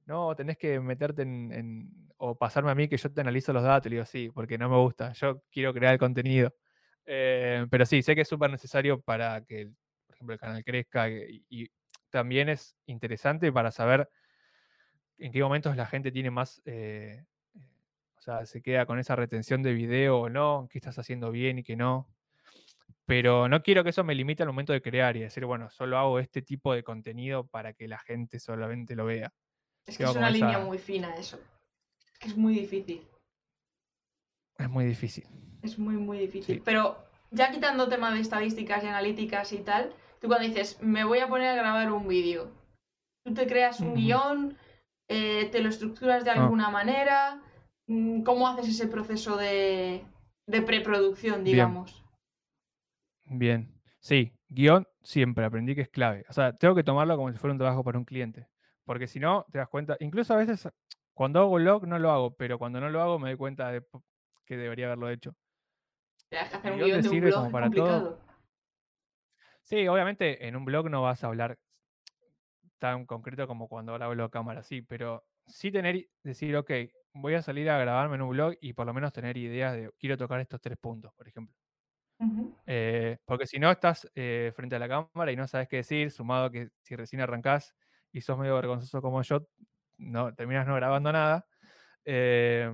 No, 0.06 0.36
tenés 0.36 0.56
que 0.56 0.78
meterte 0.78 1.22
en, 1.22 1.52
en- 1.52 2.08
o 2.18 2.36
pasarme 2.36 2.70
a 2.70 2.74
mí 2.76 2.86
que 2.88 2.96
yo 2.96 3.12
te 3.12 3.20
analizo 3.22 3.52
los 3.52 3.64
datos. 3.64 3.86
Y 3.86 3.90
le 3.90 3.96
digo, 3.96 4.06
sí, 4.06 4.30
porque 4.32 4.56
no 4.56 4.68
me 4.68 4.76
gusta. 4.78 5.12
Yo 5.14 5.42
quiero 5.50 5.74
crear 5.74 5.94
el 5.94 5.98
contenido. 5.98 6.54
Eh, 7.06 7.66
pero 7.70 7.84
sí, 7.86 8.02
sé 8.02 8.14
que 8.14 8.20
es 8.22 8.28
súper 8.28 8.50
necesario 8.50 9.00
para 9.00 9.44
que, 9.44 9.70
ejemplo, 10.24 10.34
el 10.34 10.40
canal 10.40 10.64
crezca 10.64 11.08
y, 11.08 11.44
y 11.48 11.68
también 12.10 12.48
es 12.48 12.76
interesante 12.86 13.50
para 13.52 13.70
saber 13.70 14.08
en 15.18 15.32
qué 15.32 15.42
momentos 15.42 15.76
la 15.76 15.86
gente 15.86 16.10
tiene 16.12 16.30
más, 16.30 16.60
eh, 16.64 17.24
eh, 17.54 17.68
o 18.16 18.20
sea, 18.20 18.46
se 18.46 18.62
queda 18.62 18.86
con 18.86 18.98
esa 18.98 19.16
retención 19.16 19.62
de 19.62 19.72
video 19.72 20.18
o 20.20 20.28
no, 20.28 20.68
qué 20.70 20.78
estás 20.78 20.98
haciendo 20.98 21.30
bien 21.30 21.58
y 21.58 21.62
qué 21.62 21.76
no. 21.76 22.08
Pero 23.06 23.48
no 23.48 23.62
quiero 23.62 23.84
que 23.84 23.90
eso 23.90 24.02
me 24.02 24.14
limite 24.14 24.42
al 24.42 24.48
momento 24.48 24.72
de 24.72 24.80
crear 24.80 25.16
y 25.16 25.20
decir, 25.20 25.44
bueno, 25.44 25.68
solo 25.70 25.98
hago 25.98 26.18
este 26.18 26.40
tipo 26.40 26.72
de 26.72 26.82
contenido 26.82 27.46
para 27.46 27.74
que 27.74 27.86
la 27.86 27.98
gente 27.98 28.40
solamente 28.40 28.96
lo 28.96 29.04
vea. 29.04 29.32
Es 29.86 29.98
que 29.98 30.04
es 30.04 30.16
una 30.16 30.30
línea 30.30 30.52
esa- 30.52 30.64
muy 30.64 30.78
fina 30.78 31.14
eso. 31.14 31.38
Es 32.20 32.34
muy 32.36 32.54
difícil. 32.54 33.06
Es 34.56 34.68
muy 34.70 34.84
difícil. 34.86 35.26
Es 35.62 35.78
muy, 35.78 35.94
muy 35.96 36.18
difícil. 36.18 36.56
Sí. 36.56 36.62
Pero 36.64 36.96
ya 37.30 37.50
quitando 37.50 37.88
tema 37.88 38.12
de 38.14 38.20
estadísticas 38.20 38.82
y 38.84 38.86
analíticas 38.86 39.52
y 39.52 39.58
tal, 39.58 39.92
tú 40.24 40.28
cuando 40.28 40.48
dices, 40.48 40.80
me 40.80 41.04
voy 41.04 41.18
a 41.18 41.28
poner 41.28 41.50
a 41.50 41.54
grabar 41.54 41.92
un 41.92 42.08
vídeo, 42.08 42.50
tú 43.26 43.34
te 43.34 43.46
creas 43.46 43.80
un 43.80 43.94
guion, 43.94 44.56
eh, 45.06 45.50
te 45.52 45.60
lo 45.60 45.68
estructuras 45.68 46.24
de 46.24 46.30
Ah. 46.30 46.42
alguna 46.44 46.70
manera, 46.70 47.42
Mm, 47.86 48.22
¿cómo 48.22 48.48
haces 48.48 48.70
ese 48.70 48.86
proceso 48.88 49.36
de, 49.36 50.02
de 50.46 50.62
preproducción, 50.62 51.44
digamos? 51.44 52.02
Bien. 53.26 53.70
Sí, 54.00 54.32
guion 54.48 54.88
siempre 55.02 55.44
aprendí 55.44 55.74
que 55.74 55.82
es 55.82 55.90
clave. 55.90 56.24
O 56.30 56.32
sea, 56.32 56.56
tengo 56.56 56.74
que 56.74 56.82
tomarlo 56.82 57.14
como 57.18 57.30
si 57.30 57.36
fuera 57.36 57.52
un 57.52 57.58
trabajo 57.58 57.84
para 57.84 57.98
un 57.98 58.06
cliente. 58.06 58.48
Porque 58.86 59.06
si 59.06 59.20
no, 59.20 59.44
te 59.52 59.58
das 59.58 59.68
cuenta, 59.68 59.98
incluso 60.00 60.32
a 60.32 60.38
veces 60.38 60.66
cuando 61.12 61.40
hago 61.40 61.56
vlog 61.56 61.86
no 61.86 61.98
lo 61.98 62.10
hago, 62.10 62.34
pero 62.34 62.58
cuando 62.58 62.80
no 62.80 62.88
lo 62.88 63.02
hago 63.02 63.18
me 63.18 63.28
doy 63.28 63.36
cuenta 63.36 63.70
de 63.70 63.84
que 64.46 64.56
debería 64.56 64.86
haberlo 64.86 65.10
hecho. 65.10 65.36
Tienes 66.30 66.48
que 66.48 66.56
hacer 66.56 66.72
un 66.72 66.78
guion 66.78 67.02
te 67.02 67.08
de 67.08 67.08
un 67.10 67.20
blog, 67.20 67.44
es 67.44 67.52
para 67.52 67.70
todo. 67.70 68.23
Sí, 69.64 69.88
obviamente 69.88 70.46
en 70.46 70.56
un 70.56 70.64
blog 70.64 70.88
no 70.90 71.02
vas 71.02 71.24
a 71.24 71.28
hablar 71.28 71.58
tan 72.78 73.06
concreto 73.06 73.46
como 73.46 73.68
cuando 73.68 73.92
ahora 73.92 74.06
hablo 74.06 74.24
a 74.24 74.30
cámara, 74.30 74.62
sí, 74.62 74.82
pero 74.82 75.24
sí 75.46 75.70
tener, 75.72 76.08
decir, 76.22 76.56
ok, 76.56 76.70
voy 77.14 77.34
a 77.34 77.42
salir 77.42 77.70
a 77.70 77.78
grabarme 77.78 78.16
en 78.16 78.22
un 78.22 78.30
blog 78.30 78.54
y 78.60 78.72
por 78.74 78.86
lo 78.86 78.94
menos 78.94 79.12
tener 79.12 79.36
ideas 79.36 79.74
de, 79.74 79.90
quiero 79.98 80.16
tocar 80.18 80.40
estos 80.40 80.60
tres 80.60 80.76
puntos, 80.78 81.12
por 81.14 81.28
ejemplo. 81.28 81.54
Eh, 82.66 83.18
porque 83.24 83.46
si 83.46 83.58
no 83.58 83.70
estás 83.70 84.10
eh, 84.14 84.52
frente 84.54 84.76
a 84.76 84.78
la 84.78 84.88
cámara 84.88 85.32
y 85.32 85.36
no 85.36 85.46
sabes 85.46 85.68
qué 85.68 85.76
decir, 85.76 86.10
sumado 86.10 86.50
que 86.50 86.68
si 86.82 86.96
recién 86.96 87.20
arrancás 87.20 87.74
y 88.12 88.20
sos 88.20 88.38
medio 88.38 88.54
vergonzoso 88.54 89.02
como 89.02 89.22
yo, 89.22 89.46
no, 89.98 90.34
terminas 90.34 90.66
no 90.66 90.74
grabando 90.74 91.12
nada. 91.12 91.46
Eh, 92.04 92.70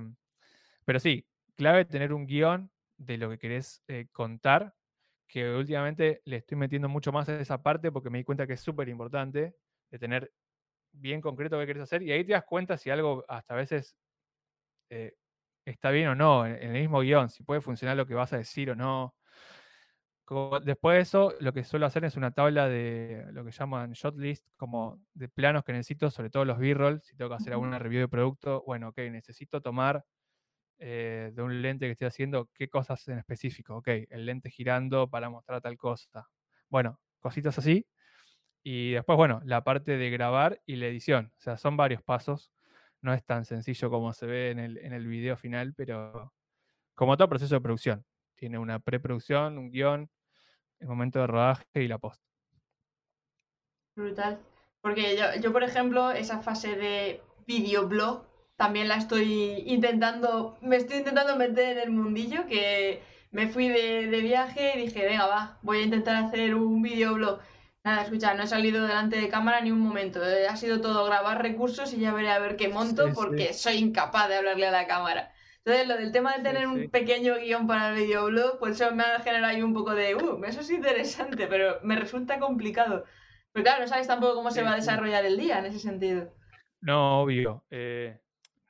pero 0.85 0.99
sí, 0.99 1.27
clave 1.55 1.85
tener 1.85 2.13
un 2.13 2.25
guion 2.25 2.71
de 2.97 3.17
lo 3.17 3.29
que 3.29 3.39
querés 3.39 3.83
contar, 4.11 4.75
que 5.31 5.49
últimamente 5.55 6.21
le 6.25 6.37
estoy 6.37 6.57
metiendo 6.57 6.89
mucho 6.89 7.13
más 7.13 7.29
a 7.29 7.39
esa 7.41 7.63
parte 7.63 7.91
porque 7.91 8.11
me 8.11 8.19
di 8.19 8.25
cuenta 8.25 8.47
que 8.47 8.53
es 8.53 8.61
súper 8.61 8.89
importante 8.89 9.55
de 9.91 9.99
tener 9.99 10.33
bien 10.93 11.21
concreto 11.21 11.59
qué 11.59 11.67
querés 11.67 11.83
hacer 11.83 12.03
y 12.03 12.11
ahí 12.13 12.25
te 12.25 12.33
das 12.33 12.45
cuenta 12.45 12.77
si 12.77 12.89
algo 12.91 13.25
hasta 13.29 13.55
a 13.55 13.57
veces 13.57 13.97
eh, 14.89 15.13
está 15.65 15.91
bien 15.91 16.09
o 16.09 16.15
no 16.15 16.45
en, 16.45 16.53
en 16.55 16.75
el 16.75 16.81
mismo 16.81 17.01
guion, 17.01 17.29
si 17.29 17.43
puede 17.43 17.61
funcionar 17.61 17.97
lo 17.97 18.07
que 18.07 18.15
vas 18.15 18.33
a 18.33 18.37
decir 18.37 18.71
o 18.71 18.75
no. 18.75 19.15
Como- 20.25 20.59
después 20.61 20.95
de 20.95 21.01
eso, 21.01 21.33
lo 21.39 21.51
que 21.53 21.63
suelo 21.63 21.85
hacer 21.85 22.05
es 22.05 22.15
una 22.15 22.31
tabla 22.31 22.69
de 22.69 23.25
lo 23.33 23.43
que 23.43 23.51
llaman 23.51 23.91
shot 23.93 24.15
list, 24.17 24.47
como 24.55 25.03
de 25.13 25.27
planos 25.29 25.63
que 25.63 25.73
necesito, 25.73 26.09
sobre 26.09 26.29
todo 26.29 26.45
los 26.45 26.57
B-roll, 26.59 27.01
si 27.01 27.15
tengo 27.17 27.29
que 27.29 27.35
hacer 27.35 27.53
alguna 27.53 27.79
review 27.79 28.01
de 28.01 28.07
producto, 28.07 28.63
bueno, 28.65 28.89
ok, 28.89 28.97
necesito 29.11 29.61
tomar 29.61 30.05
eh, 30.83 31.31
de 31.31 31.41
un 31.43 31.61
lente 31.61 31.85
que 31.85 31.91
estoy 31.91 32.07
haciendo 32.07 32.49
qué 32.55 32.67
cosas 32.67 33.07
en 33.07 33.19
específico, 33.19 33.75
ok, 33.77 33.87
el 34.09 34.25
lente 34.25 34.49
girando 34.49 35.07
para 35.07 35.29
mostrar 35.29 35.61
tal 35.61 35.77
cosa. 35.77 36.27
Bueno, 36.69 36.99
cositas 37.19 37.55
así. 37.59 37.85
Y 38.63 38.93
después, 38.93 39.15
bueno, 39.15 39.41
la 39.45 39.63
parte 39.63 39.97
de 39.97 40.09
grabar 40.09 40.59
y 40.65 40.77
la 40.77 40.87
edición. 40.87 41.31
O 41.37 41.39
sea, 41.39 41.57
son 41.57 41.77
varios 41.77 42.01
pasos. 42.01 42.51
No 42.99 43.13
es 43.13 43.23
tan 43.23 43.45
sencillo 43.45 43.91
como 43.91 44.11
se 44.11 44.25
ve 44.25 44.49
en 44.49 44.57
el, 44.57 44.77
en 44.79 44.93
el 44.93 45.05
video 45.05 45.37
final, 45.37 45.75
pero 45.75 46.33
como 46.95 47.15
todo 47.15 47.29
proceso 47.29 47.53
de 47.53 47.61
producción. 47.61 48.03
Tiene 48.35 48.57
una 48.57 48.79
preproducción, 48.79 49.59
un 49.59 49.69
guion, 49.69 50.09
el 50.79 50.87
momento 50.87 51.19
de 51.19 51.27
rodaje 51.27 51.65
y 51.75 51.87
la 51.87 51.99
post. 51.99 52.23
Brutal. 53.95 54.39
Porque 54.81 55.15
yo, 55.15 55.39
yo, 55.39 55.53
por 55.53 55.61
ejemplo, 55.61 56.09
esa 56.09 56.41
fase 56.41 56.75
de 56.75 57.21
videoblog 57.45 58.30
también 58.55 58.87
la 58.87 58.95
estoy 58.97 59.63
intentando, 59.65 60.57
me 60.61 60.77
estoy 60.77 60.97
intentando 60.97 61.35
meter 61.35 61.77
en 61.77 61.83
el 61.83 61.91
mundillo, 61.91 62.45
que 62.47 63.01
me 63.31 63.47
fui 63.49 63.69
de, 63.69 64.07
de 64.07 64.21
viaje 64.21 64.73
y 64.75 64.81
dije, 64.87 65.05
venga, 65.05 65.25
va, 65.27 65.59
voy 65.61 65.79
a 65.79 65.83
intentar 65.83 66.15
hacer 66.23 66.55
un 66.55 66.81
videoblog. 66.81 67.39
Nada, 67.83 68.03
escucha, 68.03 68.33
no 68.35 68.43
he 68.43 68.47
salido 68.47 68.85
delante 68.85 69.17
de 69.19 69.29
cámara 69.29 69.61
ni 69.61 69.71
un 69.71 69.79
momento. 69.79 70.23
eh, 70.23 70.47
Ha 70.47 70.55
sido 70.55 70.81
todo 70.81 71.03
grabar 71.05 71.41
recursos 71.41 71.93
y 71.93 71.99
ya 71.99 72.13
veré 72.13 72.29
a 72.29 72.39
ver 72.39 72.55
qué 72.55 72.69
monto 72.69 73.07
Sí, 73.07 73.15
sí. 73.15 73.15
porque 73.15 73.53
soy 73.53 73.75
incapaz 73.77 74.29
de 74.29 74.35
hablarle 74.35 74.67
a 74.67 74.71
la 74.71 74.85
cámara. 74.87 75.31
Entonces, 75.65 75.87
lo 75.87 75.97
del 75.97 76.11
tema 76.11 76.35
de 76.37 76.43
tener 76.43 76.67
sí. 76.67 76.67
un 76.67 76.89
pequeño 76.91 77.37
guion 77.37 77.67
para 77.67 77.89
el 77.89 77.95
videoblog, 77.95 78.59
pues 78.59 78.79
eso 78.79 78.93
me 78.95 79.03
ha 79.03 79.19
generado 79.19 79.47
ahí 79.47 79.61
un 79.63 79.73
poco 79.73 79.93
de, 79.95 80.15
uh, 80.15 80.43
eso 80.45 80.61
es 80.61 80.69
interesante, 80.71 81.47
pero 81.47 81.79
me 81.83 81.95
resulta 81.95 82.39
complicado. 82.39 83.05
Pero 83.51 83.63
claro, 83.63 83.81
no 83.81 83.87
sabes 83.87 84.07
tampoco 84.07 84.35
cómo 84.35 84.51
se 84.51 84.63
va 84.63 84.73
a 84.73 84.75
desarrollar 84.75 85.25
el 85.25 85.37
día 85.37 85.59
en 85.59 85.65
ese 85.65 85.79
sentido. 85.79 86.31
No, 86.81 87.21
obvio. 87.21 87.63
eh, 87.69 88.19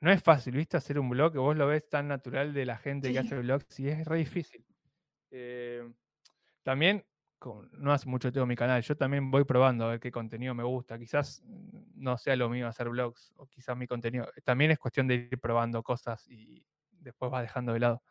no 0.02 0.10
es 0.10 0.20
fácil, 0.20 0.56
¿viste? 0.56 0.76
Hacer 0.76 0.98
un 0.98 1.08
blog 1.08 1.32
que 1.32 1.38
vos 1.38 1.56
lo 1.56 1.68
ves 1.68 1.88
tan 1.88 2.08
natural 2.08 2.52
de 2.52 2.66
la 2.66 2.76
gente 2.76 3.12
que 3.12 3.20
hace 3.20 3.38
blogs 3.38 3.78
y 3.78 3.88
es 3.88 4.04
re 4.04 4.18
difícil. 4.18 4.66
Eh, 5.30 5.88
también, 6.64 7.06
como 7.38 7.62
no 7.70 7.92
hace 7.92 8.08
mucho 8.08 8.32
tengo 8.32 8.44
mi 8.44 8.56
canal, 8.56 8.82
yo 8.82 8.96
también 8.96 9.30
voy 9.30 9.44
probando 9.44 9.84
a 9.84 9.90
ver 9.90 10.00
qué 10.00 10.10
contenido 10.10 10.54
me 10.54 10.64
gusta. 10.64 10.98
Quizás 10.98 11.44
no 11.94 12.18
sea 12.18 12.34
lo 12.34 12.48
mío 12.48 12.66
hacer 12.66 12.88
blogs 12.88 13.32
o 13.36 13.46
quizás 13.46 13.76
mi 13.76 13.86
contenido. 13.86 14.26
También 14.42 14.72
es 14.72 14.80
cuestión 14.80 15.06
de 15.06 15.14
ir 15.14 15.38
probando 15.38 15.84
cosas 15.84 16.28
y 16.28 16.66
después 16.90 17.30
vas 17.30 17.42
dejando 17.42 17.72
de 17.72 17.78
lado. 17.78 18.02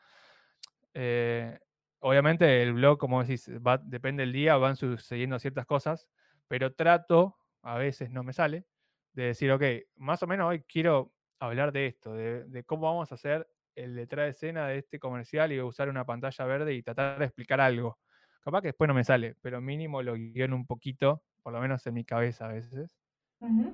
Eh, 0.94 1.60
obviamente 2.00 2.64
el 2.64 2.72
blog, 2.72 3.00
como 3.00 3.22
decís, 3.22 3.50
va, 3.50 3.78
depende 3.78 4.22
del 4.22 4.32
día, 4.32 4.56
van 4.56 4.78
sucediendo 4.78 5.38
ciertas 5.40 5.66
cosas, 5.66 6.08
pero 6.48 6.74
trato, 6.74 7.36
a 7.64 7.78
veces 7.78 8.10
no 8.12 8.24
me 8.24 8.32
sale, 8.32 8.66
de 9.12 9.24
decir, 9.24 9.52
ok, 9.52 9.64
más 9.98 10.24
o 10.24 10.28
menos 10.28 10.48
hoy 10.48 10.62
quiero 10.62 11.12
hablar 11.42 11.72
de 11.72 11.88
esto, 11.88 12.14
de, 12.14 12.46
de 12.46 12.64
cómo 12.64 12.84
vamos 12.84 13.12
a 13.12 13.16
hacer 13.16 13.48
el 13.76 13.96
detrás 13.96 14.26
de 14.26 14.30
escena 14.32 14.68
de 14.68 14.80
este 14.80 15.00
comercial 15.00 15.52
y 15.52 15.62
usar 15.62 15.90
una 15.90 16.06
pantalla 16.06 16.46
verde 16.46 16.74
y 16.74 16.84
tratar 16.84 17.20
de 17.20 17.26
explicar 17.26 17.62
algo. 17.62 18.00
Capaz 18.42 18.62
que 18.62 18.70
después 18.70 18.88
no 18.88 18.94
me 18.94 19.04
sale, 19.04 19.36
pero 19.42 19.62
mínimo 19.62 20.02
lo 20.02 20.16
guiono 20.16 20.56
un 20.56 20.66
poquito, 20.66 21.24
por 21.44 21.54
lo 21.54 21.62
menos 21.62 21.86
en 21.88 21.94
mi 21.94 22.06
cabeza 22.06 22.46
a 22.46 22.54
veces. 22.54 22.98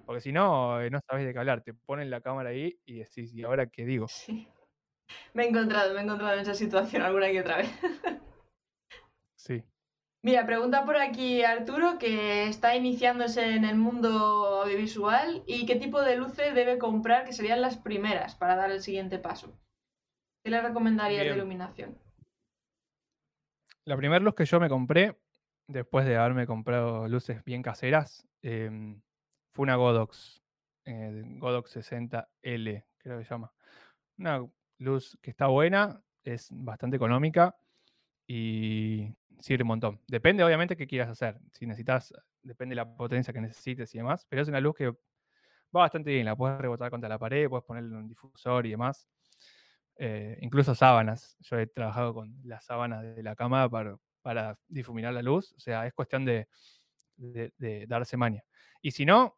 Porque 0.05 0.21
si 0.21 0.31
no, 0.31 0.81
eh, 0.81 0.89
no 0.89 0.99
sabes 1.09 1.25
de 1.25 1.33
qué 1.33 1.39
hablar, 1.39 1.61
te 1.61 1.73
ponen 1.73 2.09
la 2.09 2.21
cámara 2.21 2.49
ahí 2.49 2.79
y 2.85 2.99
decís, 2.99 3.33
¿y 3.33 3.43
ahora 3.43 3.67
qué 3.67 3.85
digo? 3.85 4.07
Sí. 4.07 4.47
Me 5.33 5.43
he 5.43 5.49
encontrado, 5.49 5.93
me 5.93 6.01
he 6.01 6.03
encontrado 6.03 6.33
en 6.33 6.39
esa 6.39 6.53
situación 6.53 7.01
alguna 7.01 7.29
y 7.31 7.37
otra 7.37 7.57
vez. 7.57 7.69
Sí. 9.35 9.63
Mira, 10.27 10.45
pregunta 10.45 10.83
por 10.83 10.97
aquí 10.97 11.41
Arturo, 11.41 11.97
que 11.97 12.49
está 12.49 12.75
iniciándose 12.75 13.55
en 13.55 13.63
el 13.63 13.77
mundo 13.77 14.09
audiovisual 14.61 15.41
y 15.47 15.65
qué 15.65 15.77
tipo 15.77 16.01
de 16.01 16.17
luces 16.17 16.53
debe 16.53 16.77
comprar, 16.77 17.23
que 17.23 17.31
serían 17.31 17.61
las 17.61 17.77
primeras 17.77 18.35
para 18.35 18.57
dar 18.57 18.69
el 18.69 18.81
siguiente 18.81 19.19
paso. 19.19 19.57
¿Qué 20.43 20.51
le 20.51 20.61
recomendarías 20.61 21.19
de 21.19 21.27
Bien. 21.27 21.37
iluminación? 21.37 21.97
La 23.85 23.95
primera 23.95 24.19
luz 24.19 24.35
que 24.35 24.43
yo 24.43 24.59
me 24.59 24.67
compré, 24.67 25.17
después 25.65 26.05
de 26.05 26.17
haberme 26.17 26.45
comprado 26.45 27.07
luces 27.07 27.41
bien 27.45 27.61
caseras, 27.61 28.27
em, 28.41 28.99
fue 29.53 29.63
una 29.63 29.77
Godox, 29.77 30.43
eh, 30.83 31.23
Godox 31.37 31.71
60L, 31.71 32.83
creo 32.97 33.17
que 33.17 33.23
se 33.23 33.29
llama. 33.29 33.53
Una 34.17 34.45
luz 34.77 35.17
que 35.21 35.31
está 35.31 35.47
buena, 35.47 36.01
es 36.25 36.49
bastante 36.51 36.97
económica 36.97 37.55
y 38.27 39.15
sirve 39.39 39.63
un 39.63 39.69
montón. 39.69 40.01
Depende, 40.07 40.43
obviamente, 40.43 40.75
qué 40.75 40.87
quieras 40.87 41.09
hacer. 41.09 41.39
Si 41.51 41.65
necesitas, 41.65 42.13
depende 42.41 42.73
de 42.73 42.77
la 42.77 42.95
potencia 42.95 43.33
que 43.33 43.41
necesites 43.41 43.93
y 43.93 43.97
demás, 43.97 44.25
pero 44.29 44.41
es 44.41 44.47
una 44.47 44.59
luz 44.59 44.75
que 44.75 44.87
va 44.89 45.81
bastante 45.81 46.11
bien. 46.11 46.25
La 46.25 46.35
puedes 46.35 46.59
rebotar 46.59 46.89
contra 46.89 47.09
la 47.09 47.19
pared, 47.19 47.49
puedes 47.49 47.65
ponerle 47.65 47.95
un 47.95 48.07
difusor 48.07 48.65
y 48.65 48.71
demás. 48.71 49.07
Eh, 49.95 50.37
incluso 50.41 50.75
sábanas. 50.75 51.37
Yo 51.39 51.57
he 51.57 51.67
trabajado 51.67 52.13
con 52.13 52.35
las 52.43 52.65
sábanas 52.65 53.03
de 53.03 53.23
la 53.23 53.35
cama 53.35 53.69
para, 53.69 54.57
difuminar 54.67 55.13
la 55.13 55.21
luz. 55.21 55.53
O 55.53 55.59
sea, 55.59 55.87
es 55.87 55.93
cuestión 55.93 56.25
de, 56.25 56.47
de- 57.15 57.53
de 57.57 57.85
darse 57.87 58.17
maña. 58.17 58.43
Y 58.81 58.91
si 58.91 59.05
no, 59.05 59.37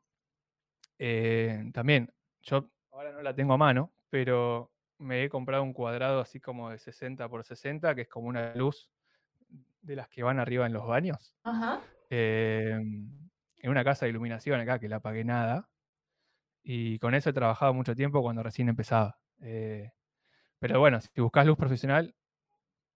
eh, 0.98 1.70
también, 1.74 2.12
yo 2.42 2.70
ahora 2.92 3.12
no 3.12 3.22
la 3.22 3.34
tengo 3.34 3.54
a 3.54 3.58
mano, 3.58 3.94
pero 4.10 4.72
me 4.98 5.24
he 5.24 5.30
comprado 5.30 5.64
un 5.64 5.74
cuadrado 5.74 6.20
así 6.20 6.40
como 6.40 6.70
de 6.70 6.78
60 6.78 7.30
por 7.30 7.44
60, 7.44 7.96
que 7.96 8.02
es 8.02 8.10
como 8.10 8.28
una 8.28 8.54
luz 8.56 8.90
de 9.82 9.96
las 9.96 10.10
que 10.10 10.24
van 10.24 10.40
arriba 10.40 10.66
en 10.66 10.74
los 10.74 10.86
baños. 10.88 11.36
Ajá. 11.44 11.82
em, 12.10 13.10
en 13.62 13.70
una 13.70 13.84
casa 13.84 14.06
de 14.06 14.12
iluminación 14.12 14.60
acá 14.60 14.80
que 14.80 14.90
la 14.90 15.00
pagué 15.00 15.24
nada. 15.24 15.70
Y 16.64 17.00
con 17.00 17.14
eso 17.16 17.30
he 17.30 17.34
trabajado 17.34 17.74
mucho 17.74 17.96
tiempo 17.96 18.22
cuando 18.22 18.44
recién 18.44 18.70
empezaba. 18.70 19.20
Eh, 19.42 19.92
pero 20.60 20.80
bueno, 20.80 21.00
si 21.02 21.22
buscas 21.22 21.46
luz 21.46 21.58
profesional, 21.58 22.16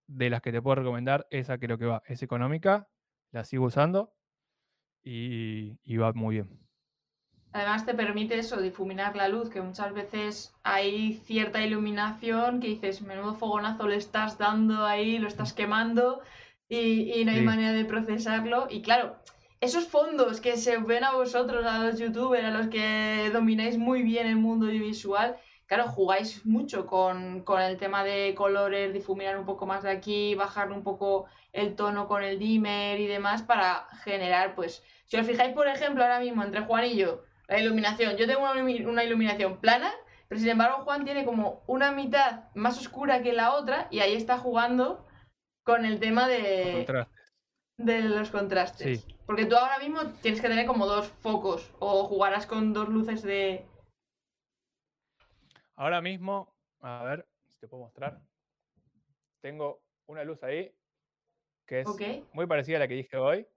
de 0.08 0.30
las 0.30 0.42
que 0.42 0.52
te 0.52 0.62
puedo 0.62 0.76
recomendar, 0.76 1.28
esa 1.30 1.58
creo 1.58 1.78
que 1.78 1.86
va. 1.86 2.04
Es 2.06 2.22
económica, 2.24 2.90
la 3.32 3.44
sigo 3.44 3.66
usando 3.66 4.14
y, 5.02 5.80
y 5.84 5.98
va 5.98 6.12
muy 6.14 6.36
bien. 6.36 6.60
Además 7.54 7.86
te 7.86 7.94
permite 7.94 8.40
eso, 8.40 8.60
difuminar 8.60 9.16
la 9.16 9.28
luz, 9.28 9.50
que 9.50 9.62
muchas 9.62 9.94
veces 9.94 10.56
hay 10.64 11.14
cierta 11.14 11.62
iluminación 11.62 12.60
que 12.60 12.68
dices, 12.68 13.02
menudo 13.04 13.36
fogonazo 13.36 13.88
le 13.88 13.96
estás 13.96 14.40
dando 14.40 14.86
ahí, 14.86 15.20
lo 15.20 15.28
estás 15.28 15.54
quemando 15.54 16.22
y, 16.76 17.14
y 17.22 17.26
no 17.26 17.32
hay 17.32 17.40
Sí. 17.40 17.44
manera 17.46 17.72
de 17.74 17.86
procesarlo. 17.86 18.68
Y 18.70 18.82
claro, 18.82 19.16
esos 19.62 19.88
fondos 19.88 20.42
que 20.42 20.58
se 20.58 20.78
ven 20.78 21.04
a 21.04 21.14
vosotros, 21.14 21.66
a 21.66 21.80
los 21.86 22.00
youtubers, 22.00 22.46
a 22.46 22.52
los 22.52 22.68
que 22.68 23.30
domináis 23.32 23.78
muy 23.78 24.02
bien 24.04 24.28
el 24.28 24.36
mundo 24.38 24.66
audiovisual, 24.68 25.38
claro, 25.68 25.86
jugáis 25.88 26.46
mucho 26.46 26.86
con, 26.86 27.44
con 27.44 27.62
el 27.62 27.78
tema 27.78 28.04
de 28.04 28.34
colores, 28.36 28.94
difuminar 28.94 29.38
un 29.38 29.46
poco 29.46 29.66
más 29.66 29.84
de 29.84 29.92
aquí, 29.92 30.36
bajar 30.36 30.72
un 30.72 30.84
poco 30.84 31.26
el 31.52 31.76
tono 31.76 32.08
con 32.08 32.24
el 32.24 32.38
dimmer 32.40 33.00
y 33.00 33.08
demás 33.08 33.42
para 33.44 33.88
generar, 34.04 34.56
pues, 34.56 34.84
si 35.06 35.18
os 35.18 35.26
fijáis, 35.28 35.54
por 35.54 35.68
ejemplo, 35.68 36.04
ahora 36.04 36.20
mismo 36.20 36.44
entre 36.44 36.62
Juan 36.62 36.86
y 36.86 36.96
yo, 36.96 37.22
la 37.48 37.60
iluminación. 37.60 38.18
Yo 38.18 38.26
tengo 38.28 38.42
una 38.92 39.04
iluminación 39.04 39.58
plana, 39.58 39.92
pero 40.28 40.40
sin 40.40 40.50
embargo 40.50 40.84
Juan 40.84 41.06
tiene 41.06 41.24
como 41.26 41.62
una 41.68 41.92
mitad 41.92 42.46
más 42.56 42.78
oscura 42.80 43.22
que 43.22 43.34
la 43.34 43.54
otra 43.54 43.88
y 43.92 44.00
ahí 44.00 44.14
está 44.16 44.38
jugando 44.40 45.06
con 45.64 45.86
el 45.86 46.00
tema 46.00 46.28
de, 46.28 46.74
Contraste. 46.74 47.16
de 47.78 48.02
los 48.02 48.30
contrastes. 48.30 49.02
Sí. 49.02 49.16
Porque 49.26 49.46
tú 49.46 49.56
ahora 49.56 49.80
mismo 49.80 50.06
tienes 50.22 50.42
que 50.42 50.50
tener 50.50 50.66
como 50.66 50.86
dos 50.86 51.08
focos 51.08 51.74
o 51.80 52.06
jugarás 52.06 52.46
con 52.46 52.74
dos 52.74 52.90
luces 52.90 53.24
de... 53.24 53.66
Ahora 55.76 56.02
mismo, 56.02 56.54
a 56.82 57.04
ver 57.04 57.28
si 57.54 57.60
te 57.60 57.68
puedo 57.68 57.84
mostrar. 57.84 58.22
Tengo 59.42 59.82
una 60.08 60.24
luz 60.24 60.44
ahí 60.44 60.74
que 61.66 61.82
es 61.82 61.88
muy 62.34 62.46
parecida 62.46 62.78
a 62.78 62.80
la 62.82 62.88
que 62.88 62.96
dije 62.96 63.18
hoy. 63.18 63.48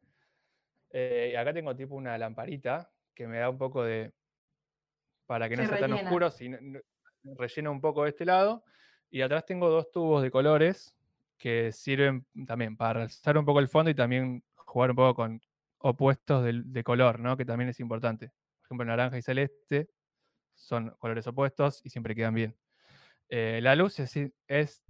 Eh, 0.91 1.31
y 1.33 1.37
acá 1.37 1.53
tengo 1.53 1.75
tipo 1.77 1.95
una 1.95 2.17
lamparita 2.17 2.91
que 3.15 3.27
me 3.27 3.39
da 3.39 3.51
un 3.51 3.59
poco 3.59 3.83
de. 3.83 4.13
para 5.27 5.49
que 5.49 5.57
no 5.57 5.63
Se 5.65 5.69
sea 5.69 5.81
tan 5.81 5.93
oscuro, 5.93 6.31
sino, 6.31 6.57
no- 6.61 6.81
rellena 7.37 7.71
un 7.71 7.81
poco 7.81 8.05
de 8.05 8.11
este 8.11 8.25
lado. 8.25 8.65
Y 9.11 9.21
atrás 9.21 9.45
tengo 9.45 9.69
dos 9.69 9.91
tubos 9.91 10.23
de 10.23 10.31
colores 10.31 10.96
que 11.39 11.73
sirven 11.73 12.27
también 12.47 12.77
para 12.77 12.95
realzar 13.01 13.37
un 13.39 13.45
poco 13.45 13.61
el 13.61 13.69
fondo 13.69 13.91
y 13.91 13.95
también 13.95 14.43
jugar 14.55 14.91
un 14.91 14.97
poco 14.97 15.15
con 15.15 15.41
opuestos 15.79 16.45
de, 16.45 16.85
color, 16.85 17.21
¿no? 17.21 17.37
Que 17.37 17.45
también 17.45 17.71
es 17.71 17.81
importante. 17.81 18.29
Por 18.29 18.67
ejemplo, 18.67 18.87
naranja 18.87 19.19
y 19.19 19.23
celeste 19.23 19.91
son 20.55 20.91
colores 20.99 21.27
opuestos 21.27 21.81
y 21.85 21.91
siempre 21.91 22.15
quedan 22.15 22.35
bien. 22.35 22.57
Eh, 23.29 23.61
la 23.63 23.75
luz 23.77 23.99
es, 24.01 24.17
es 24.49 24.83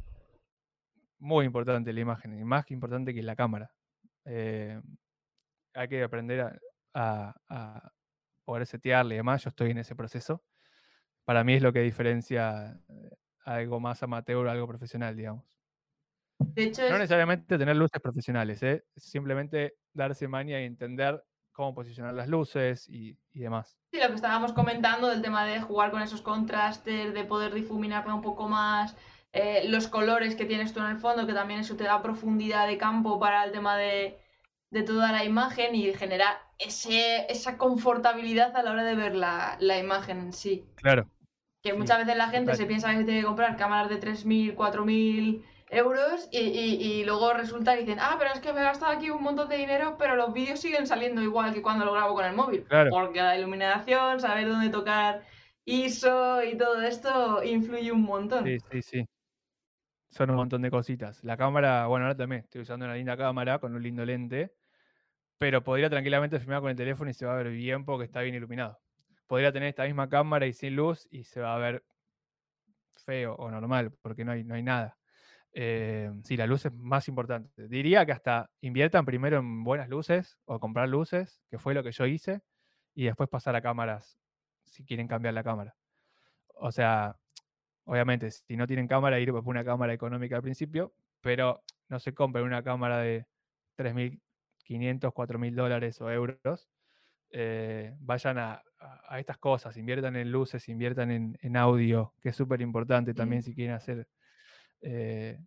muy 1.18 1.46
importante 1.46 1.92
la 1.92 2.00
imagen, 2.00 2.38
y 2.38 2.44
más 2.44 2.70
importante 2.70 3.14
que 3.14 3.22
la 3.22 3.36
cámara. 3.36 3.70
Eh, 4.24 4.80
hay 5.74 5.88
que 5.88 6.02
aprender 6.02 6.60
a, 6.94 7.92
poder 8.44 8.66
setearle 8.66 9.16
y 9.16 9.18
demás. 9.18 9.42
Yo 9.42 9.50
estoy 9.50 9.72
en 9.72 9.78
ese 9.78 9.96
proceso. 9.96 10.44
Para 11.24 11.42
mí 11.44 11.54
es 11.54 11.62
lo 11.62 11.72
que 11.72 11.80
diferencia 11.80 12.80
eh, 12.88 13.10
algo 13.44 13.80
más 13.80 14.02
amateur 14.02 14.48
algo 14.48 14.68
profesional, 14.68 15.16
digamos. 15.16 15.55
De 16.38 16.64
hecho, 16.64 16.82
No 16.82 16.88
es- 16.88 16.98
necesariamente 17.00 17.58
tener 17.58 17.76
luces 17.76 18.00
profesionales, 18.00 18.62
¿eh? 18.62 18.84
simplemente 18.96 19.74
darse 19.92 20.28
maña 20.28 20.60
y 20.60 20.64
entender 20.64 21.22
cómo 21.52 21.74
posicionar 21.74 22.12
las 22.14 22.28
luces 22.28 22.88
y, 22.88 23.16
y 23.32 23.40
demás. 23.40 23.78
Sí, 23.90 23.98
lo 24.00 24.08
que 24.08 24.14
estábamos 24.16 24.52
comentando 24.52 25.08
del 25.08 25.22
tema 25.22 25.46
de 25.46 25.60
jugar 25.60 25.90
con 25.90 26.02
esos 26.02 26.20
contrastes, 26.20 27.14
de 27.14 27.24
poder 27.24 27.54
difuminarla 27.54 28.14
un 28.14 28.20
poco 28.22 28.48
más, 28.48 28.94
eh, 29.32 29.64
los 29.68 29.88
colores 29.88 30.34
que 30.36 30.44
tienes 30.44 30.72
tú 30.74 30.80
en 30.80 30.86
el 30.86 30.98
fondo, 30.98 31.26
que 31.26 31.32
también 31.32 31.60
eso 31.60 31.76
te 31.76 31.84
da 31.84 32.02
profundidad 32.02 32.66
de 32.66 32.76
campo 32.78 33.18
para 33.18 33.44
el 33.44 33.52
tema 33.52 33.76
de, 33.76 34.18
de 34.70 34.82
toda 34.82 35.12
la 35.12 35.24
imagen 35.24 35.74
y 35.74 35.94
genera 35.94 36.38
ese, 36.58 37.30
esa 37.32 37.56
confortabilidad 37.56 38.54
a 38.56 38.62
la 38.62 38.72
hora 38.72 38.84
de 38.84 38.94
ver 38.94 39.14
la, 39.14 39.56
la 39.60 39.78
imagen 39.78 40.18
en 40.18 40.32
sí. 40.34 40.64
Claro, 40.76 41.08
Que 41.62 41.70
Sí, 41.72 41.76
muchas 41.78 41.98
veces 41.98 42.16
la 42.16 42.28
gente 42.28 42.54
se 42.54 42.66
piensa 42.66 42.90
que 42.94 43.04
tiene 43.04 43.20
que 43.20 43.26
comprar 43.26 43.56
cámaras 43.56 43.88
de 43.88 43.96
3.000, 43.96 44.54
4.000 44.54 45.42
euros 45.68 46.28
y, 46.30 46.38
y- 46.38 46.82
y 47.00 47.04
luego 47.04 47.32
resulta 47.32 47.74
que 47.74 47.80
dicen, 47.80 47.98
ah, 48.00 48.16
pero 48.18 48.32
es 48.32 48.40
que 48.40 48.52
me 48.52 48.60
he 48.60 48.64
gastado 48.64 48.92
aquí 48.92 49.10
un 49.10 49.22
montón 49.22 49.48
de 49.48 49.56
dinero, 49.56 49.96
pero 49.98 50.14
los 50.16 50.32
vídeos 50.32 50.60
siguen 50.60 50.86
saliendo 50.86 51.22
igual 51.22 51.52
que 51.52 51.62
cuando 51.62 51.84
lo 51.84 51.92
grabo 51.92 52.14
con 52.14 52.24
el 52.24 52.34
móvil. 52.34 52.64
Claro. 52.64 52.90
Porque 52.90 53.20
la 53.20 53.36
iluminación, 53.36 54.20
saber 54.20 54.48
dónde 54.48 54.70
tocar 54.70 55.22
ISO 55.64 56.42
y 56.44 56.56
todo 56.56 56.80
esto 56.82 57.42
influye 57.42 57.90
un 57.90 58.02
montón. 58.02 58.44
sí, 58.44 58.58
sí, 58.70 58.82
sí. 58.82 59.06
Son 60.10 60.30
un 60.30 60.36
montón 60.36 60.62
de 60.62 60.70
cositas. 60.70 61.22
La 61.24 61.36
cámara, 61.36 61.86
bueno, 61.88 62.06
ahora 62.06 62.16
también 62.16 62.42
estoy 62.42 62.62
usando 62.62 62.86
una 62.86 62.94
linda 62.94 63.16
cámara 63.16 63.58
con 63.58 63.74
un 63.74 63.82
lindo 63.82 64.04
lente, 64.04 64.54
pero 65.38 65.62
podría 65.62 65.90
tranquilamente 65.90 66.38
filmar 66.38 66.60
con 66.60 66.70
el 66.70 66.76
teléfono 66.76 67.10
y 67.10 67.14
se 67.14 67.26
va 67.26 67.34
a 67.34 67.36
ver 67.42 67.50
bien 67.50 67.84
porque 67.84 68.04
está 68.04 68.22
bien 68.22 68.34
iluminado. 68.34 68.78
Podría 69.26 69.52
tener 69.52 69.68
esta 69.68 69.84
misma 69.84 70.08
cámara 70.08 70.46
y 70.46 70.52
sin 70.52 70.76
luz 70.76 71.06
y 71.10 71.24
se 71.24 71.40
va 71.40 71.54
a 71.54 71.58
ver 71.58 71.84
feo 72.94 73.34
o 73.34 73.50
normal 73.50 73.92
porque 74.02 74.24
no 74.24 74.32
hay, 74.32 74.44
no 74.44 74.54
hay 74.54 74.62
nada. 74.62 74.96
Eh, 75.58 76.12
sí, 76.22 76.36
la 76.36 76.46
luz 76.46 76.66
es 76.66 76.72
más 76.74 77.08
importante. 77.08 77.66
Diría 77.68 78.04
que 78.04 78.12
hasta 78.12 78.50
inviertan 78.60 79.06
primero 79.06 79.38
en 79.38 79.64
buenas 79.64 79.88
luces 79.88 80.36
o 80.44 80.60
comprar 80.60 80.86
luces, 80.86 81.40
que 81.48 81.58
fue 81.58 81.72
lo 81.72 81.82
que 81.82 81.92
yo 81.92 82.04
hice, 82.04 82.42
y 82.94 83.06
después 83.06 83.30
pasar 83.30 83.56
a 83.56 83.62
cámaras 83.62 84.18
si 84.64 84.84
quieren 84.84 85.08
cambiar 85.08 85.32
la 85.32 85.42
cámara. 85.42 85.74
O 86.56 86.70
sea, 86.70 87.16
obviamente, 87.84 88.30
si 88.32 88.54
no 88.54 88.66
tienen 88.66 88.86
cámara, 88.86 89.18
ir 89.18 89.32
por 89.32 89.48
una 89.48 89.64
cámara 89.64 89.94
económica 89.94 90.36
al 90.36 90.42
principio, 90.42 90.92
pero 91.22 91.62
no 91.88 92.00
se 92.00 92.12
compren 92.12 92.44
una 92.44 92.62
cámara 92.62 92.98
de 92.98 93.26
3.500, 93.78 95.10
4.000 95.14 95.54
dólares 95.54 95.98
o 96.02 96.10
euros. 96.10 96.68
eh, 97.30 97.94
vayan 98.00 98.38
a, 98.38 98.62
estas 99.18 99.38
cosas, 99.38 99.76
inviertan 99.78 100.16
en 100.16 100.30
luces, 100.30 100.68
inviertan 100.68 101.10
en, 101.10 101.38
en 101.40 101.56
audio, 101.56 102.12
que 102.20 102.28
es 102.28 102.36
súper 102.36 102.60
importante 102.60 103.14
también 103.14 103.42
si 103.42 103.54
quieren 103.54 103.74
hacer 103.74 104.06
eh, 104.80 105.38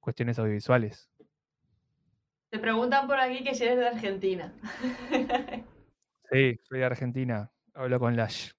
cuestiones 0.00 0.38
audiovisuales. 0.38 1.10
Te 2.50 2.58
preguntan 2.58 3.06
por 3.06 3.18
aquí 3.18 3.42
que 3.42 3.54
si 3.54 3.64
eres 3.64 3.78
de 3.78 3.88
Argentina. 3.88 4.52
Sí, 6.30 6.58
soy 6.62 6.78
de 6.78 6.86
Argentina, 6.86 7.52
hablo 7.74 8.00
con 8.00 8.16
Lash. 8.16 8.52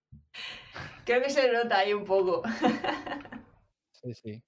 Creo 1.06 1.24
que 1.24 1.32
se 1.32 1.52
nota 1.52 1.80
ahí 1.80 1.94
un 1.94 2.06
poco. 2.06 2.44
Sí, 3.94 4.14
sí. 4.14 4.44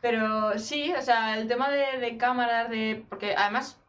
Pero 0.00 0.58
sí, 0.58 0.92
o 0.92 1.00
sea, 1.00 1.38
el 1.38 1.46
tema 1.46 1.70
de, 1.70 1.98
de 1.98 2.18
cámaras, 2.18 2.68
de. 2.68 3.06
Porque 3.08 3.34
además 3.36 3.80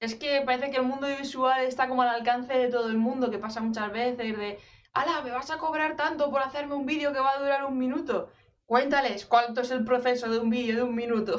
es 0.00 0.14
que 0.14 0.40
parece 0.46 0.70
que 0.70 0.78
el 0.78 0.84
mundo 0.84 1.06
visual 1.06 1.64
está 1.64 1.88
como 1.88 2.02
al 2.02 2.08
alcance 2.08 2.54
de 2.54 2.70
todo 2.70 2.88
el 2.88 2.96
mundo, 2.96 3.30
que 3.30 3.38
pasa 3.38 3.60
muchas 3.60 3.92
veces 3.92 4.36
de. 4.36 4.58
¡Hala! 4.94 5.20
¿Me 5.22 5.30
vas 5.30 5.50
a 5.50 5.58
cobrar 5.58 5.94
tanto 5.94 6.30
por 6.30 6.40
hacerme 6.40 6.74
un 6.74 6.86
vídeo 6.86 7.12
que 7.12 7.20
va 7.20 7.32
a 7.32 7.38
durar 7.38 7.64
un 7.66 7.78
minuto? 7.78 8.32
Cuéntales, 8.68 9.24
¿cuánto 9.24 9.62
es 9.62 9.70
el 9.70 9.82
proceso 9.82 10.30
de 10.30 10.38
un 10.38 10.50
vídeo 10.50 10.76
de 10.76 10.82
un 10.82 10.94
minuto? 10.94 11.38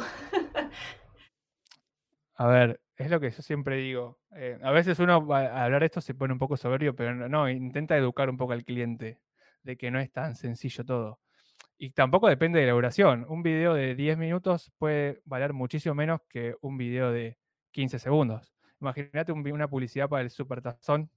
A 2.34 2.48
ver, 2.48 2.82
es 2.98 3.12
lo 3.12 3.20
que 3.20 3.30
yo 3.30 3.44
siempre 3.44 3.76
digo. 3.76 4.18
Eh, 4.36 4.58
a 4.64 4.72
veces 4.72 4.98
uno 4.98 5.32
a 5.32 5.64
hablar 5.64 5.84
esto 5.84 6.02
se 6.02 6.16
pone 6.16 6.34
un 6.34 6.40
poco 6.40 6.58
soberbio, 6.58 6.96
pero 6.96 7.14
no, 7.30 7.48
intenta 7.48 7.96
educar 7.96 8.32
un 8.32 8.38
poco 8.38 8.54
al 8.54 8.66
cliente 8.66 9.20
de 9.62 9.78
que 9.78 9.92
no 9.92 10.00
es 10.00 10.12
tan 10.12 10.36
sencillo 10.36 10.84
todo. 10.84 11.20
Y 11.78 11.92
tampoco 11.92 12.28
depende 12.28 12.62
de 12.62 12.66
la 12.66 12.72
duración. 12.72 13.28
Un 13.30 13.44
video 13.44 13.76
de 13.76 13.94
10 13.94 14.18
minutos 14.18 14.72
puede 14.80 15.22
valer 15.26 15.54
muchísimo 15.54 15.94
menos 15.94 16.22
que 16.30 16.56
un 16.62 16.80
video 16.80 17.12
de 17.12 17.38
15 17.74 18.00
segundos. 18.00 18.56
Imagínate 18.82 19.34
una 19.34 19.68
publicidad 19.68 20.10
para 20.10 20.24
el 20.24 20.32
Super 20.32 20.64
Tazón, 20.64 21.12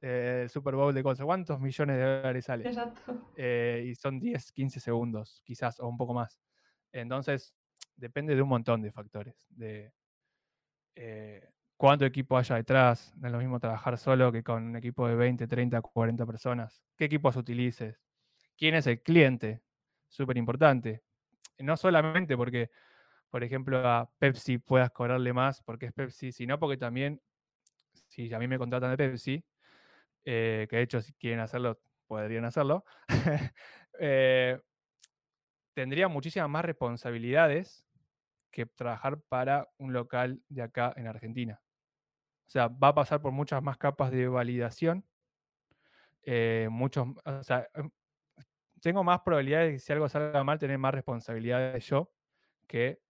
eh, 0.00 0.40
el 0.44 0.50
Super 0.50 0.74
Bowl 0.74 0.94
de 0.94 1.02
cosas. 1.02 1.24
¿Cuántos 1.24 1.60
millones 1.60 1.96
de 1.96 2.02
dólares 2.02 2.44
sale? 2.44 2.68
Exacto. 2.68 3.30
Eh, 3.36 3.86
y 3.88 3.94
son 3.94 4.18
10, 4.18 4.52
15 4.52 4.80
segundos, 4.80 5.42
quizás, 5.44 5.80
o 5.80 5.88
un 5.88 5.96
poco 5.96 6.14
más. 6.14 6.40
Entonces, 6.92 7.54
depende 7.96 8.34
de 8.34 8.42
un 8.42 8.48
montón 8.48 8.82
de 8.82 8.92
factores. 8.92 9.46
De, 9.50 9.92
eh, 10.96 11.48
cuánto 11.76 12.04
equipo 12.04 12.36
haya 12.36 12.56
detrás. 12.56 13.14
No 13.16 13.28
es 13.28 13.32
lo 13.32 13.38
mismo 13.38 13.58
trabajar 13.58 13.96
solo 13.98 14.30
que 14.30 14.42
con 14.42 14.62
un 14.64 14.76
equipo 14.76 15.08
de 15.08 15.14
20, 15.14 15.46
30, 15.46 15.80
40 15.80 16.26
personas. 16.26 16.82
¿Qué 16.96 17.06
equipos 17.06 17.36
utilices? 17.36 18.04
¿Quién 18.56 18.74
es 18.74 18.86
el 18.86 19.02
cliente? 19.02 19.62
Súper 20.08 20.36
importante. 20.36 21.02
No 21.58 21.76
solamente 21.76 22.36
porque, 22.36 22.70
por 23.30 23.44
ejemplo, 23.44 23.78
a 23.88 24.10
Pepsi 24.18 24.58
puedas 24.58 24.90
cobrarle 24.90 25.32
más 25.32 25.62
porque 25.62 25.86
es 25.86 25.92
Pepsi, 25.92 26.32
sino 26.32 26.58
porque 26.58 26.76
también, 26.76 27.22
si 28.08 28.32
a 28.34 28.38
mí 28.38 28.48
me 28.48 28.58
contratan 28.58 28.90
de 28.90 28.96
Pepsi, 28.98 29.44
eh, 30.24 30.66
que 30.68 30.76
de 30.76 30.82
hecho 30.82 31.00
si 31.00 31.12
quieren 31.14 31.40
hacerlo, 31.40 31.80
podrían 32.06 32.44
hacerlo, 32.44 32.84
eh, 34.00 34.60
tendría 35.74 36.08
muchísimas 36.08 36.48
más 36.48 36.64
responsabilidades 36.64 37.86
que 38.50 38.66
trabajar 38.66 39.20
para 39.28 39.68
un 39.78 39.92
local 39.92 40.42
de 40.48 40.62
acá 40.62 40.92
en 40.96 41.06
Argentina. 41.06 41.60
O 42.46 42.50
sea, 42.50 42.68
va 42.68 42.88
a 42.88 42.94
pasar 42.94 43.22
por 43.22 43.32
muchas 43.32 43.62
más 43.62 43.78
capas 43.78 44.10
de 44.10 44.26
validación. 44.26 45.06
Eh, 46.22 46.68
muchos, 46.70 47.06
o 47.24 47.42
sea, 47.42 47.68
em, 47.74 47.90
tengo 48.80 49.04
más 49.04 49.20
probabilidades 49.20 49.68
de 49.68 49.72
que 49.74 49.78
si 49.78 49.92
algo 49.92 50.08
salga 50.08 50.42
mal, 50.44 50.58
tener 50.58 50.78
más 50.78 50.94
responsabilidades 50.94 51.86
yo 51.86 52.10
que 52.66 53.00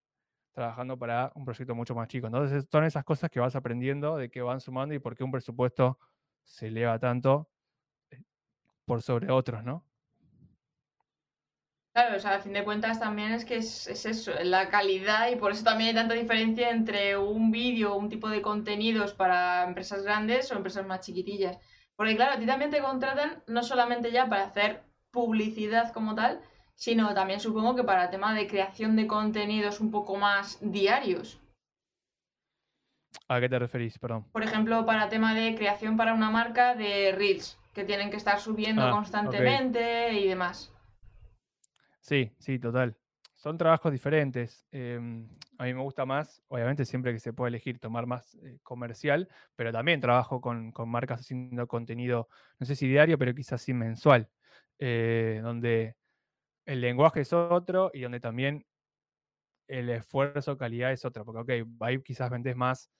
trabajando 0.52 0.98
para 0.98 1.32
un 1.34 1.44
proyecto 1.44 1.74
mucho 1.74 1.94
más 1.94 2.08
chico. 2.08 2.26
Entonces, 2.26 2.66
son 2.70 2.84
esas 2.84 3.04
cosas 3.04 3.30
que 3.30 3.40
vas 3.40 3.56
aprendiendo, 3.56 4.16
de 4.16 4.30
que 4.30 4.42
van 4.42 4.60
sumando 4.60 4.94
y 4.94 4.98
por 4.98 5.16
qué 5.16 5.24
un 5.24 5.30
presupuesto 5.32 5.98
se 6.50 6.66
eleva 6.66 6.98
tanto 6.98 7.48
eh, 8.10 8.22
por 8.84 9.02
sobre 9.02 9.30
otros, 9.30 9.64
¿no? 9.64 9.84
Claro, 11.92 12.16
o 12.16 12.20
sea, 12.20 12.36
a 12.36 12.40
fin 12.40 12.52
de 12.52 12.64
cuentas 12.64 13.00
también 13.00 13.32
es 13.32 13.44
que 13.44 13.56
es, 13.56 13.86
eso, 13.88 14.32
la 14.42 14.68
calidad 14.68 15.30
y 15.30 15.36
por 15.36 15.52
eso 15.52 15.64
también 15.64 15.88
hay 15.90 15.94
tanta 15.94 16.14
diferencia 16.14 16.70
entre 16.70 17.16
un 17.16 17.50
vídeo 17.50 17.96
un 17.96 18.08
tipo 18.08 18.28
de 18.28 18.42
contenidos 18.42 19.12
para 19.12 19.64
empresas 19.64 20.02
grandes 20.02 20.50
o 20.50 20.56
empresas 20.56 20.86
más 20.86 21.00
chiquitillas. 21.00 21.58
Porque 21.96 22.16
claro, 22.16 22.34
a 22.34 22.38
ti 22.38 22.46
también 22.46 22.70
te 22.70 22.80
contratan 22.82 23.42
no 23.46 23.62
solamente 23.62 24.12
ya 24.12 24.28
para 24.28 24.44
hacer 24.44 24.82
publicidad 25.10 25.92
como 25.92 26.14
tal, 26.14 26.40
sino 26.74 27.14
también 27.14 27.40
supongo 27.40 27.76
que 27.76 27.84
para 27.84 28.04
el 28.04 28.10
tema 28.10 28.34
de 28.34 28.46
creación 28.46 28.96
de 28.96 29.06
contenidos 29.06 29.80
un 29.80 29.90
poco 29.90 30.16
más 30.16 30.58
diarios. 30.60 31.39
¿A 33.28 33.40
qué 33.40 33.48
te 33.48 33.58
referís? 33.58 33.98
Perdón. 33.98 34.24
Por 34.32 34.42
ejemplo, 34.42 34.84
para 34.84 35.08
tema 35.08 35.34
de 35.34 35.54
creación 35.54 35.96
para 35.96 36.14
una 36.14 36.30
marca 36.30 36.74
de 36.74 37.12
Reels, 37.12 37.58
que 37.74 37.84
tienen 37.84 38.10
que 38.10 38.16
estar 38.16 38.40
subiendo 38.40 38.82
ah, 38.82 38.90
constantemente 38.90 40.12
y 40.14 40.28
demás. 40.28 40.72
Sí, 42.00 42.32
sí, 42.38 42.58
total. 42.58 42.96
Son 43.36 43.56
trabajos 43.56 43.92
diferentes. 43.92 44.66
Em, 44.70 45.28
a 45.58 45.64
mí 45.64 45.74
me 45.74 45.80
gusta 45.80 46.04
más, 46.04 46.42
obviamente 46.48 46.84
siempre 46.84 47.12
que 47.12 47.20
se 47.20 47.32
puede 47.32 47.48
elegir 47.48 47.78
tomar 47.78 48.06
más 48.06 48.34
eh, 48.42 48.58
comercial, 48.62 49.28
pero 49.56 49.72
también 49.72 50.00
trabajo 50.00 50.40
con, 50.40 50.72
marcas 50.86 51.20
haciendo 51.20 51.66
contenido, 51.66 52.28
no 52.58 52.66
sé 52.66 52.76
si 52.76 52.88
diario, 52.88 53.16
pero 53.16 53.34
quizás 53.34 53.62
sí 53.62 53.72
mensual, 53.72 54.28
eh, 54.78 55.40
donde 55.42 55.96
el 56.66 56.80
lenguaje 56.80 57.22
es 57.22 57.32
otro 57.32 57.90
y 57.94 58.02
donde 58.02 58.20
también 58.20 58.66
el 59.68 59.88
esfuerzo, 59.88 60.58
calidad 60.58 60.92
es 60.92 61.04
otro, 61.04 61.24
porque 61.24 61.62
ok, 61.62 61.68
ahí 61.80 62.02
quizás 62.02 62.28
vendes 62.28 62.56
más, 62.56 62.90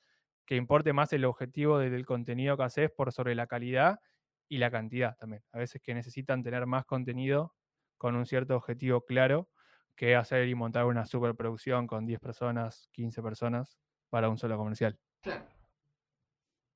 que 0.47 0.57
importe 0.57 0.93
más 0.93 1.12
el 1.12 1.24
objetivo 1.24 1.78
del 1.78 2.07
contenido 2.07 2.57
que 2.57 2.64
haces 2.64 2.91
por 2.91 3.12
sobre 3.12 3.34
la 3.34 3.47
calidad 3.47 4.01
y 4.49 4.59
la 4.59 4.70
cantidad 4.70 5.16
también. 5.16 5.43
A 5.53 5.59
veces 5.59 5.80
que 5.80 5.95
necesitan 5.95 6.43
tener 6.43 6.66
más 6.66 6.84
contenido 6.84 7.55
con 7.97 8.16
un 8.16 8.26
cierto 8.26 8.57
objetivo 8.57 9.05
claro 9.05 9.49
que 9.95 10.16
hacer 10.16 10.49
y 10.49 10.55
montar 10.55 10.86
una 10.86 11.07
superproducción 11.07 11.86
con 11.86 12.07
10 12.07 12.20
personas, 12.20 12.88
15 12.93 13.22
personas 13.22 13.78
para 14.09 14.28
un 14.28 14.38
solo 14.38 14.57
comercial. 14.57 14.99
Claro. 15.22 15.45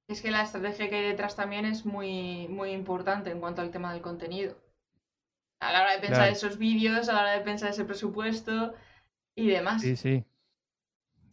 Es 0.07 0.21
que 0.21 0.31
la 0.31 0.43
estrategia 0.43 0.91
que 0.91 0.97
hay 0.97 1.09
detrás 1.09 1.35
también 1.35 1.65
es 1.65 1.87
muy, 1.87 2.47
muy 2.49 2.73
importante 2.73 3.31
en 3.31 3.41
cuanto 3.41 3.63
al 3.63 3.71
tema 3.71 3.93
del 3.93 4.03
contenido. 4.03 4.57
A 5.61 5.73
la 5.73 5.83
hora 5.83 5.93
de 5.95 6.01
pensar 6.01 6.29
esos 6.29 6.59
vídeos, 6.59 7.09
a 7.09 7.15
la 7.15 7.21
hora 7.23 7.33
de 7.33 7.41
pensar 7.41 7.71
ese 7.71 7.87
presupuesto 7.87 8.75
y 9.35 9.49
demás. 9.49 9.81
Sí, 9.81 9.97
sí. 9.97 10.25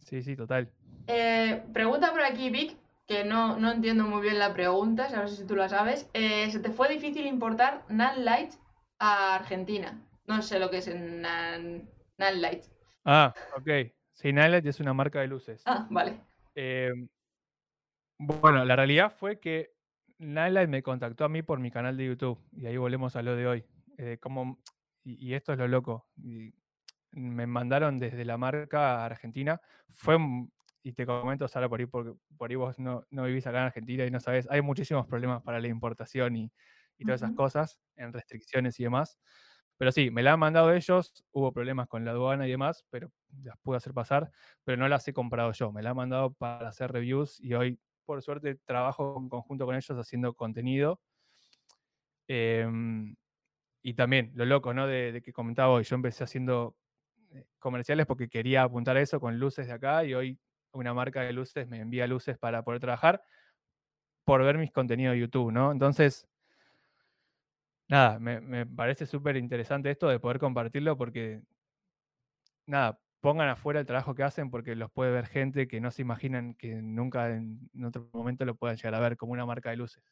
Sí, 0.00 0.22
sí, 0.22 0.34
total. 0.36 0.72
Eh, 1.06 1.62
pregunta 1.72 2.10
por 2.10 2.22
aquí, 2.22 2.50
Vic, 2.50 2.76
que 3.06 3.24
no, 3.24 3.56
no, 3.58 3.72
entiendo 3.72 4.04
muy 4.04 4.22
bien 4.22 4.38
la 4.38 4.54
pregunta, 4.54 5.06
a 5.06 5.20
ver 5.20 5.28
si 5.28 5.46
tú 5.46 5.56
la 5.56 5.68
sabes. 5.68 6.08
Eh, 6.14 6.50
¿Se 6.50 6.60
te 6.60 6.70
fue 6.70 6.88
difícil 6.88 7.26
importar 7.26 7.84
Light 7.88 8.52
a 8.98 9.34
Argentina. 9.34 10.00
No 10.26 10.42
sé 10.42 10.58
lo 10.58 10.70
que 10.70 10.78
es 10.78 10.88
Nan, 10.94 11.88
Light. 12.16 12.64
Ah, 13.04 13.34
ok. 13.56 13.92
Sí, 14.12 14.32
Light 14.32 14.64
es 14.64 14.78
una 14.78 14.94
marca 14.94 15.20
de 15.20 15.26
luces. 15.26 15.62
Ah, 15.66 15.86
vale. 15.90 16.20
Em, 16.54 17.08
bueno, 18.18 18.64
la 18.64 18.76
realidad 18.76 19.10
fue 19.10 19.40
que 19.40 19.74
Nightlight 20.18 20.68
me 20.68 20.82
contactó 20.82 21.24
a 21.24 21.28
mí 21.28 21.42
por 21.42 21.58
mi 21.58 21.72
canal 21.72 21.96
de 21.96 22.06
YouTube. 22.06 22.38
Y 22.52 22.66
ahí 22.66 22.76
volvemos 22.76 23.16
a 23.16 23.22
lo 23.22 23.34
de 23.34 23.46
hoy. 23.48 23.64
Eh, 23.98 24.18
como, 24.20 24.62
y, 25.02 25.34
esto 25.34 25.52
es 25.52 25.58
lo 25.58 25.66
loco. 25.66 26.06
me 27.10 27.46
mandaron 27.46 27.98
desde 27.98 28.24
la 28.24 28.38
marca 28.38 29.02
a 29.02 29.06
Argentina. 29.06 29.60
Fue, 29.88 30.16
y 30.82 30.92
te 30.92 31.06
comento, 31.06 31.46
Sara, 31.48 31.68
por 31.68 31.80
ahí, 31.80 31.86
porque 31.86 32.12
por 32.36 32.50
ahí 32.50 32.56
vos 32.56 32.78
no, 32.78 33.04
no, 33.10 33.24
vivís 33.24 33.46
acá 33.46 33.58
en 33.58 33.64
Argentina 33.66 34.04
y 34.04 34.10
no 34.10 34.20
sabes, 34.20 34.48
hay 34.50 34.62
muchísimos 34.62 35.06
problemas 35.06 35.42
para 35.42 35.60
la 35.60 35.68
importación 35.68 36.36
y, 36.36 36.52
y 36.98 37.04
todas 37.04 37.22
esas 37.22 37.34
cosas, 37.34 37.78
en 37.96 38.12
restricciones 38.12 38.78
y 38.80 38.84
demás. 38.84 39.18
Pero 39.78 39.92
sí, 39.92 40.10
me 40.10 40.22
la 40.22 40.34
han 40.34 40.40
mandado 40.40 40.72
ellos, 40.72 41.24
hubo 41.32 41.52
problemas 41.52 41.88
con 41.88 42.04
la 42.04 42.12
aduana 42.12 42.46
y 42.46 42.50
demás, 42.50 42.84
pero 42.90 43.10
las 43.42 43.58
pude 43.58 43.76
hacer 43.78 43.92
pasar, 43.94 44.30
pero 44.64 44.76
no 44.78 44.88
las 44.88 45.06
he 45.08 45.12
comprado 45.12 45.52
yo, 45.52 45.72
me 45.72 45.82
la 45.82 45.90
han 45.90 45.96
mandado 45.96 46.32
para 46.34 46.68
hacer 46.68 46.92
reviews 46.92 47.40
y 47.40 47.54
hoy, 47.54 47.80
por 48.04 48.22
suerte, 48.22 48.56
trabajo 48.64 49.16
en 49.18 49.28
conjunto 49.28 49.66
con 49.66 49.74
ellos 49.76 49.98
haciendo 49.98 50.34
contenido. 50.34 51.00
Em, 52.28 53.14
y 53.82 53.94
también, 53.94 54.32
lo 54.34 54.44
loco, 54.46 54.74
¿no? 54.74 54.86
De, 54.86 55.22
que 55.24 55.32
comentaba 55.32 55.70
hoy, 55.72 55.84
yo 55.84 55.96
empecé 55.96 56.24
haciendo 56.24 56.76
eh, 57.30 57.46
comerciales 57.58 58.06
porque 58.06 58.28
quería 58.28 58.62
apuntar 58.64 58.96
a 58.96 59.02
eso 59.02 59.20
con 59.20 59.38
luces 59.38 59.66
de 59.68 59.72
acá 59.74 60.04
y 60.04 60.14
hoy 60.14 60.40
una 60.72 60.94
marca 60.94 61.22
de 61.22 61.32
luces 61.32 61.68
me 61.68 61.80
envía 61.80 62.06
luces 62.06 62.38
para 62.38 62.62
poder 62.62 62.80
trabajar 62.80 63.22
por 64.24 64.42
ver 64.44 64.58
mis 64.58 64.70
contenidos 64.70 65.14
de 65.14 65.20
YouTube, 65.20 65.52
¿no? 65.52 65.72
Entonces, 65.72 66.28
nada, 67.88 68.18
me, 68.18 68.66
parece 68.66 69.06
súper 69.06 69.36
interesante 69.36 69.90
esto 69.90 70.08
de 70.08 70.20
poder 70.20 70.38
compartirlo 70.38 70.96
porque, 70.96 71.42
nada, 72.66 72.98
pongan 73.20 73.48
afuera 73.48 73.80
el 73.80 73.86
trabajo 73.86 74.14
que 74.14 74.22
hacen 74.22 74.50
porque 74.50 74.74
los 74.76 74.90
puede 74.90 75.12
ver 75.12 75.26
gente 75.26 75.68
que 75.68 75.80
no 75.80 75.90
se 75.90 76.02
imaginan 76.02 76.54
que 76.54 76.82
nunca 76.82 77.30
en, 77.30 77.70
otro 77.84 78.08
momento 78.12 78.44
lo 78.44 78.54
puedan 78.54 78.76
llegar 78.76 78.94
a 78.94 79.00
ver 79.00 79.16
como 79.16 79.32
una 79.32 79.46
marca 79.46 79.70
de 79.70 79.76
luces. 79.76 80.02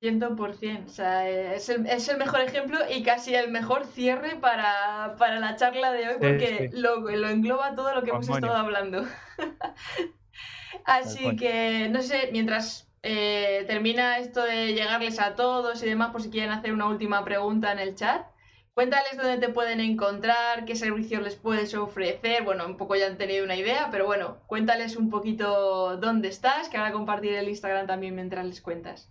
100%, 0.00 0.86
o 0.86 0.88
sea, 0.88 1.28
es 1.28 1.68
el, 1.68 1.86
es 1.86 2.08
el 2.08 2.16
mejor 2.16 2.40
ejemplo 2.40 2.78
y 2.90 3.02
casi 3.02 3.34
el 3.34 3.50
mejor 3.50 3.84
cierre 3.84 4.36
para, 4.36 5.14
la 5.18 5.56
charla 5.56 5.92
de 5.92 6.08
hoy 6.08 6.14
porque 6.18 6.70
Lo, 6.72 7.06
engloba 7.28 7.74
todo 7.74 7.94
lo 7.94 8.02
que 8.02 8.10
hemos 8.10 8.28
estado 8.28 8.56
hablando. 8.56 9.04
Así 10.84 11.36
que, 11.36 11.88
no 11.90 12.00
sé, 12.00 12.30
mientras 12.32 12.88
eh, 13.02 13.64
termina 13.66 14.18
esto 14.18 14.42
de 14.42 14.72
llegarles 14.72 15.20
a 15.20 15.34
todos 15.34 15.82
y 15.82 15.86
demás, 15.86 16.12
por 16.12 16.22
si 16.22 16.30
quieren 16.30 16.50
hacer 16.50 16.72
una 16.72 16.88
última 16.88 17.22
pregunta 17.24 17.70
en 17.70 17.78
el 17.78 17.94
chat. 17.94 18.26
Cuéntales 18.72 19.18
dónde 19.18 19.36
te 19.36 19.52
pueden 19.52 19.80
encontrar, 19.80 20.64
qué 20.64 20.76
servicios 20.76 21.22
les 21.22 21.36
puedes 21.36 21.74
ofrecer. 21.74 22.44
Bueno, 22.44 22.64
un 22.64 22.78
poco 22.78 22.96
ya 22.96 23.06
han 23.06 23.18
tenido 23.18 23.44
una 23.44 23.56
idea, 23.56 23.88
pero 23.90 24.06
bueno, 24.06 24.38
cuéntales 24.46 24.96
un 24.96 25.10
poquito 25.10 25.98
dónde 25.98 26.28
estás, 26.28 26.70
que 26.70 26.78
ahora 26.78 26.92
compartiré 26.92 27.40
el 27.40 27.50
Instagram 27.50 27.86
también 27.86 28.14
mientras 28.14 28.46
les 28.46 28.62
cuentas. 28.62 29.10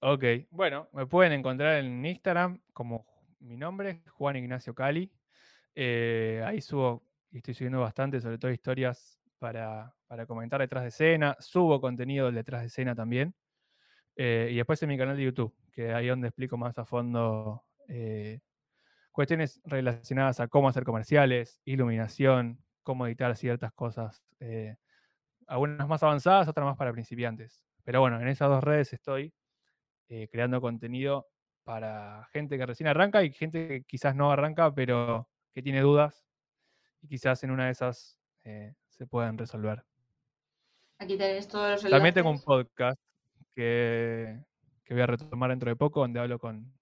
Ok, 0.00 0.24
bueno, 0.50 0.88
me 0.92 1.06
pueden 1.06 1.32
encontrar 1.32 1.76
en 1.76 2.04
Instagram 2.04 2.60
como 2.74 3.06
mi 3.40 3.56
nombre, 3.56 4.02
Juan 4.10 4.36
Ignacio 4.36 4.74
Cali. 4.74 5.10
Eh, 5.74 6.42
ahí 6.44 6.60
subo 6.60 7.02
y 7.30 7.38
estoy 7.38 7.54
subiendo 7.54 7.80
bastante, 7.80 8.20
sobre 8.20 8.36
todo 8.36 8.50
historias 8.50 9.18
para, 9.38 9.94
comentar 10.26 10.60
detrás 10.60 10.82
de 10.82 10.88
escena. 10.88 11.34
Subo 11.40 11.80
contenido 11.80 12.30
detrás 12.30 12.60
de 12.60 12.66
escena 12.66 12.94
también. 12.94 13.34
Eh, 14.16 14.50
y 14.52 14.56
después 14.56 14.82
en 14.82 14.90
mi 14.90 14.98
canal 14.98 15.16
de 15.16 15.24
YouTube, 15.24 15.54
que 15.72 15.94
ahí 15.94 16.08
donde 16.08 16.28
explico 16.28 16.58
más 16.58 16.78
a 16.78 16.84
fondo 16.84 17.64
eh, 17.88 18.40
cuestiones 19.12 19.62
relacionadas 19.64 20.40
a 20.40 20.48
cómo 20.48 20.68
hacer 20.68 20.84
comerciales, 20.84 21.60
iluminación, 21.64 22.62
cómo 22.82 23.06
editar 23.06 23.34
ciertas 23.34 23.72
cosas, 23.72 24.22
algunas 25.46 25.88
más 25.88 26.02
avanzadas, 26.02 26.48
otras 26.48 26.66
más 26.66 26.76
para 26.76 26.92
principiantes. 26.92 27.62
Pero 27.82 28.00
bueno, 28.00 28.20
en 28.20 28.28
esas 28.28 28.50
dos 28.50 28.62
redes 28.62 28.92
estoy 28.92 29.32
eh, 30.08 30.28
creando 30.30 30.60
contenido 30.60 31.26
para 31.64 32.28
gente 32.32 32.56
que 32.58 32.66
recién 32.66 32.88
arranca 32.88 33.22
y 33.24 33.32
gente 33.32 33.66
que 33.68 33.82
quizás 33.84 34.14
no 34.14 34.30
arranca, 34.30 34.72
pero 34.74 35.28
que 35.52 35.62
tiene 35.62 35.80
dudas 35.80 36.24
y 37.02 37.08
quizás 37.08 37.42
en 37.44 37.50
una 37.50 37.66
de 37.66 37.72
esas 37.72 38.18
eh, 38.44 38.74
se 38.88 39.06
puedan 39.06 39.36
resolver. 39.36 39.84
Aquí 40.98 41.18
tenéis 41.18 41.48
todos 41.48 41.70
los 41.72 41.80
enlaces. 41.80 41.90
También 41.90 42.14
tengo 42.14 42.30
un 42.30 42.40
podcast 42.42 42.98
que, 43.54 44.38
que 44.84 44.94
voy 44.94 45.02
a 45.02 45.06
retomar 45.06 45.50
dentro 45.50 45.68
de 45.70 45.76
poco, 45.76 46.00
donde 46.00 46.20
hablo 46.20 46.38
con 46.38 46.72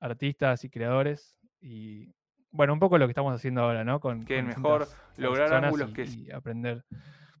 artistas 0.00 0.64
y 0.64 0.70
creadores 0.70 1.38
y 1.60 2.12
bueno, 2.50 2.72
un 2.72 2.78
poco 2.78 2.96
lo 2.96 3.06
que 3.06 3.10
estamos 3.10 3.34
haciendo 3.34 3.60
ahora, 3.62 3.84
¿no? 3.84 4.00
Con, 4.00 4.24
Que 4.24 4.36
con 4.38 4.46
mejor 4.46 4.88
lograr 5.16 5.52
ángulos 5.64 5.90
y- 5.90 5.92
que- 5.92 6.04
y 6.04 6.30
aprender 6.30 6.84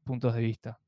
puntos 0.04 0.34
de 0.34 0.40
vista. 0.42 0.78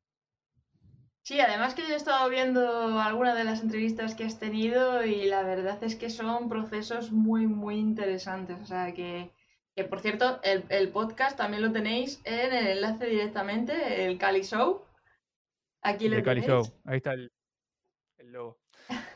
Sí, 1.28 1.38
además 1.42 1.74
que 1.74 1.82
yo 1.82 1.88
he 1.88 1.96
estado 1.96 2.26
viendo 2.30 2.98
algunas 2.98 3.36
de 3.36 3.44
las 3.44 3.60
entrevistas 3.60 4.14
que 4.14 4.24
has 4.24 4.38
tenido 4.38 5.04
y 5.04 5.26
la 5.26 5.42
verdad 5.42 5.76
es 5.84 5.94
que 5.94 6.08
son 6.08 6.48
procesos 6.48 7.12
muy, 7.12 7.46
muy 7.46 7.76
interesantes. 7.76 8.56
O 8.62 8.64
sea, 8.64 8.94
que, 8.94 9.30
que 9.76 9.84
por 9.84 10.00
cierto, 10.00 10.40
el, 10.42 10.64
el 10.70 10.88
podcast 10.88 11.36
también 11.36 11.62
lo 11.62 11.70
tenéis 11.70 12.22
en 12.24 12.54
el 12.54 12.66
enlace 12.68 13.04
directamente, 13.04 14.06
el 14.06 14.16
Cali 14.16 14.40
Show. 14.40 14.86
Aquí 15.82 16.08
lo 16.08 16.16
de 16.16 16.22
Cali 16.22 16.40
Show, 16.40 16.62
ahí 16.86 16.96
está 16.96 17.12
el, 17.12 17.30
el 18.16 18.32
logo. 18.32 18.56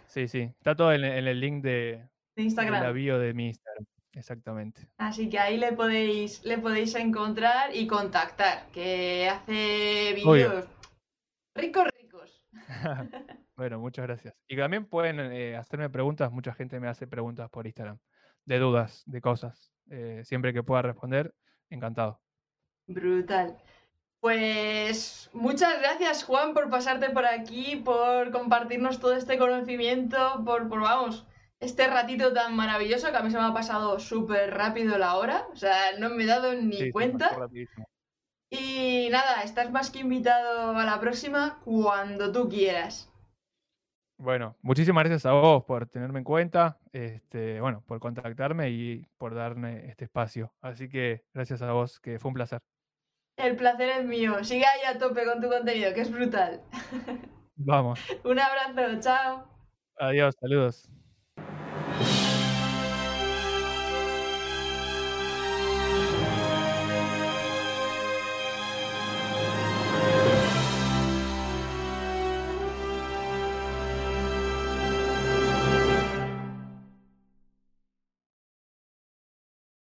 Sí, 0.07 0.29
sí, 0.29 0.53
está 0.59 0.77
todo 0.77 0.93
en, 0.93 1.05
en 1.05 1.27
el 1.27 1.41
link 1.41 1.63
de, 1.63 1.71
de 1.71 2.09
de 2.37 2.43
Instagram. 2.43 2.83
la 2.83 2.93
bio 2.93 3.19
de 3.19 3.33
mi 3.33 3.47
Instagram. 3.47 3.87
Exactamente. 4.13 4.87
Así 4.99 5.31
que 5.31 5.39
ahí 5.39 5.57
le 5.57 5.73
podéis, 5.73 6.45
le 6.45 6.59
podéis 6.59 6.95
encontrar 6.95 7.75
y 7.75 7.87
contactar, 7.87 8.67
que 8.71 9.31
hace 9.31 10.13
vídeos 10.15 10.67
ricos. 11.55 11.92
bueno, 13.57 13.79
muchas 13.81 14.07
gracias. 14.07 14.35
Y 14.47 14.57
también 14.57 14.87
pueden 14.87 15.21
eh, 15.21 15.57
hacerme 15.57 15.91
preguntas, 15.91 16.31
mucha 16.31 16.55
gente 16.55 16.81
me 16.81 16.89
hace 16.89 17.07
preguntas 17.07 17.51
por 17.51 17.67
Instagram, 17.67 17.99
de 18.45 18.59
dudas, 18.59 19.03
de 19.07 19.21
cosas. 19.21 19.73
Eh, 19.91 20.23
siempre 20.25 20.53
que 20.53 20.63
pueda 20.63 20.83
responder, 20.83 21.35
encantado. 21.71 22.21
Brutal. 22.87 23.57
Pues 24.21 25.31
muchas 25.33 25.81
gracias, 25.81 26.23
Juan, 26.25 26.55
por 26.55 26.71
pasarte 26.71 27.11
por 27.11 27.27
aquí, 27.27 27.77
por 27.85 28.31
compartirnos 28.31 29.01
todo 29.01 29.15
este 29.15 29.37
conocimiento, 29.37 30.43
por, 30.45 30.69
por 30.69 30.81
vamos, 30.81 31.27
este 31.59 31.89
ratito 31.89 32.33
tan 32.33 32.55
maravilloso 32.55 33.11
que 33.11 33.17
a 33.17 33.23
mí 33.23 33.31
se 33.31 33.39
me 33.39 33.45
ha 33.45 33.53
pasado 33.53 33.99
súper 33.99 34.55
rápido 34.55 34.97
la 34.97 35.17
hora, 35.17 35.47
o 35.53 35.57
sea, 35.57 35.99
no 35.99 36.11
me 36.11 36.23
he 36.23 36.27
dado 36.27 36.55
ni 36.55 36.77
Sí, 36.77 36.91
cuenta. 36.93 37.37
Y 38.55 39.09
nada, 39.11 39.41
estás 39.43 39.71
más 39.71 39.91
que 39.91 40.01
invitado 40.01 40.77
a 40.77 40.85
la 40.85 41.01
próxima 41.01 41.59
cuando 41.65 42.31
tú 42.33 42.51
quieras. 42.51 43.11
Bueno, 44.19 44.57
muchísimas 44.61 45.05
gracias 45.05 45.25
a 45.25 45.33
vos 45.33 45.65
por 45.65 45.87
tenerme 45.87 46.19
en 46.19 46.25
cuenta, 46.25 46.79
este, 46.93 47.63
bueno, 47.63 47.83
por 47.87 47.99
contactarme 47.99 48.69
y 48.69 49.07
por 49.17 49.35
darme 49.35 49.87
este 49.89 50.05
espacio. 50.05 50.53
Así 50.61 50.91
que 50.91 51.25
gracias 51.33 51.63
a 51.63 51.73
vos, 51.73 51.99
que 51.99 52.19
fue 52.19 52.29
un 52.29 52.35
placer. 52.35 52.61
El 53.39 53.57
placer 53.57 53.89
es 53.89 54.05
mío. 54.05 54.45
Sigue 54.45 54.67
ahí 54.67 54.95
a 54.95 54.99
tope 54.99 55.25
con 55.25 55.41
tu 55.41 55.49
contenido, 55.49 55.95
que 55.95 56.03
es 56.03 56.13
brutal. 56.13 56.61
Vamos, 57.57 57.99
Un 58.25 58.39
abrazo, 58.39 59.01
chao. 59.01 59.49
adiós, 59.99 60.35
saludos. 60.39 60.91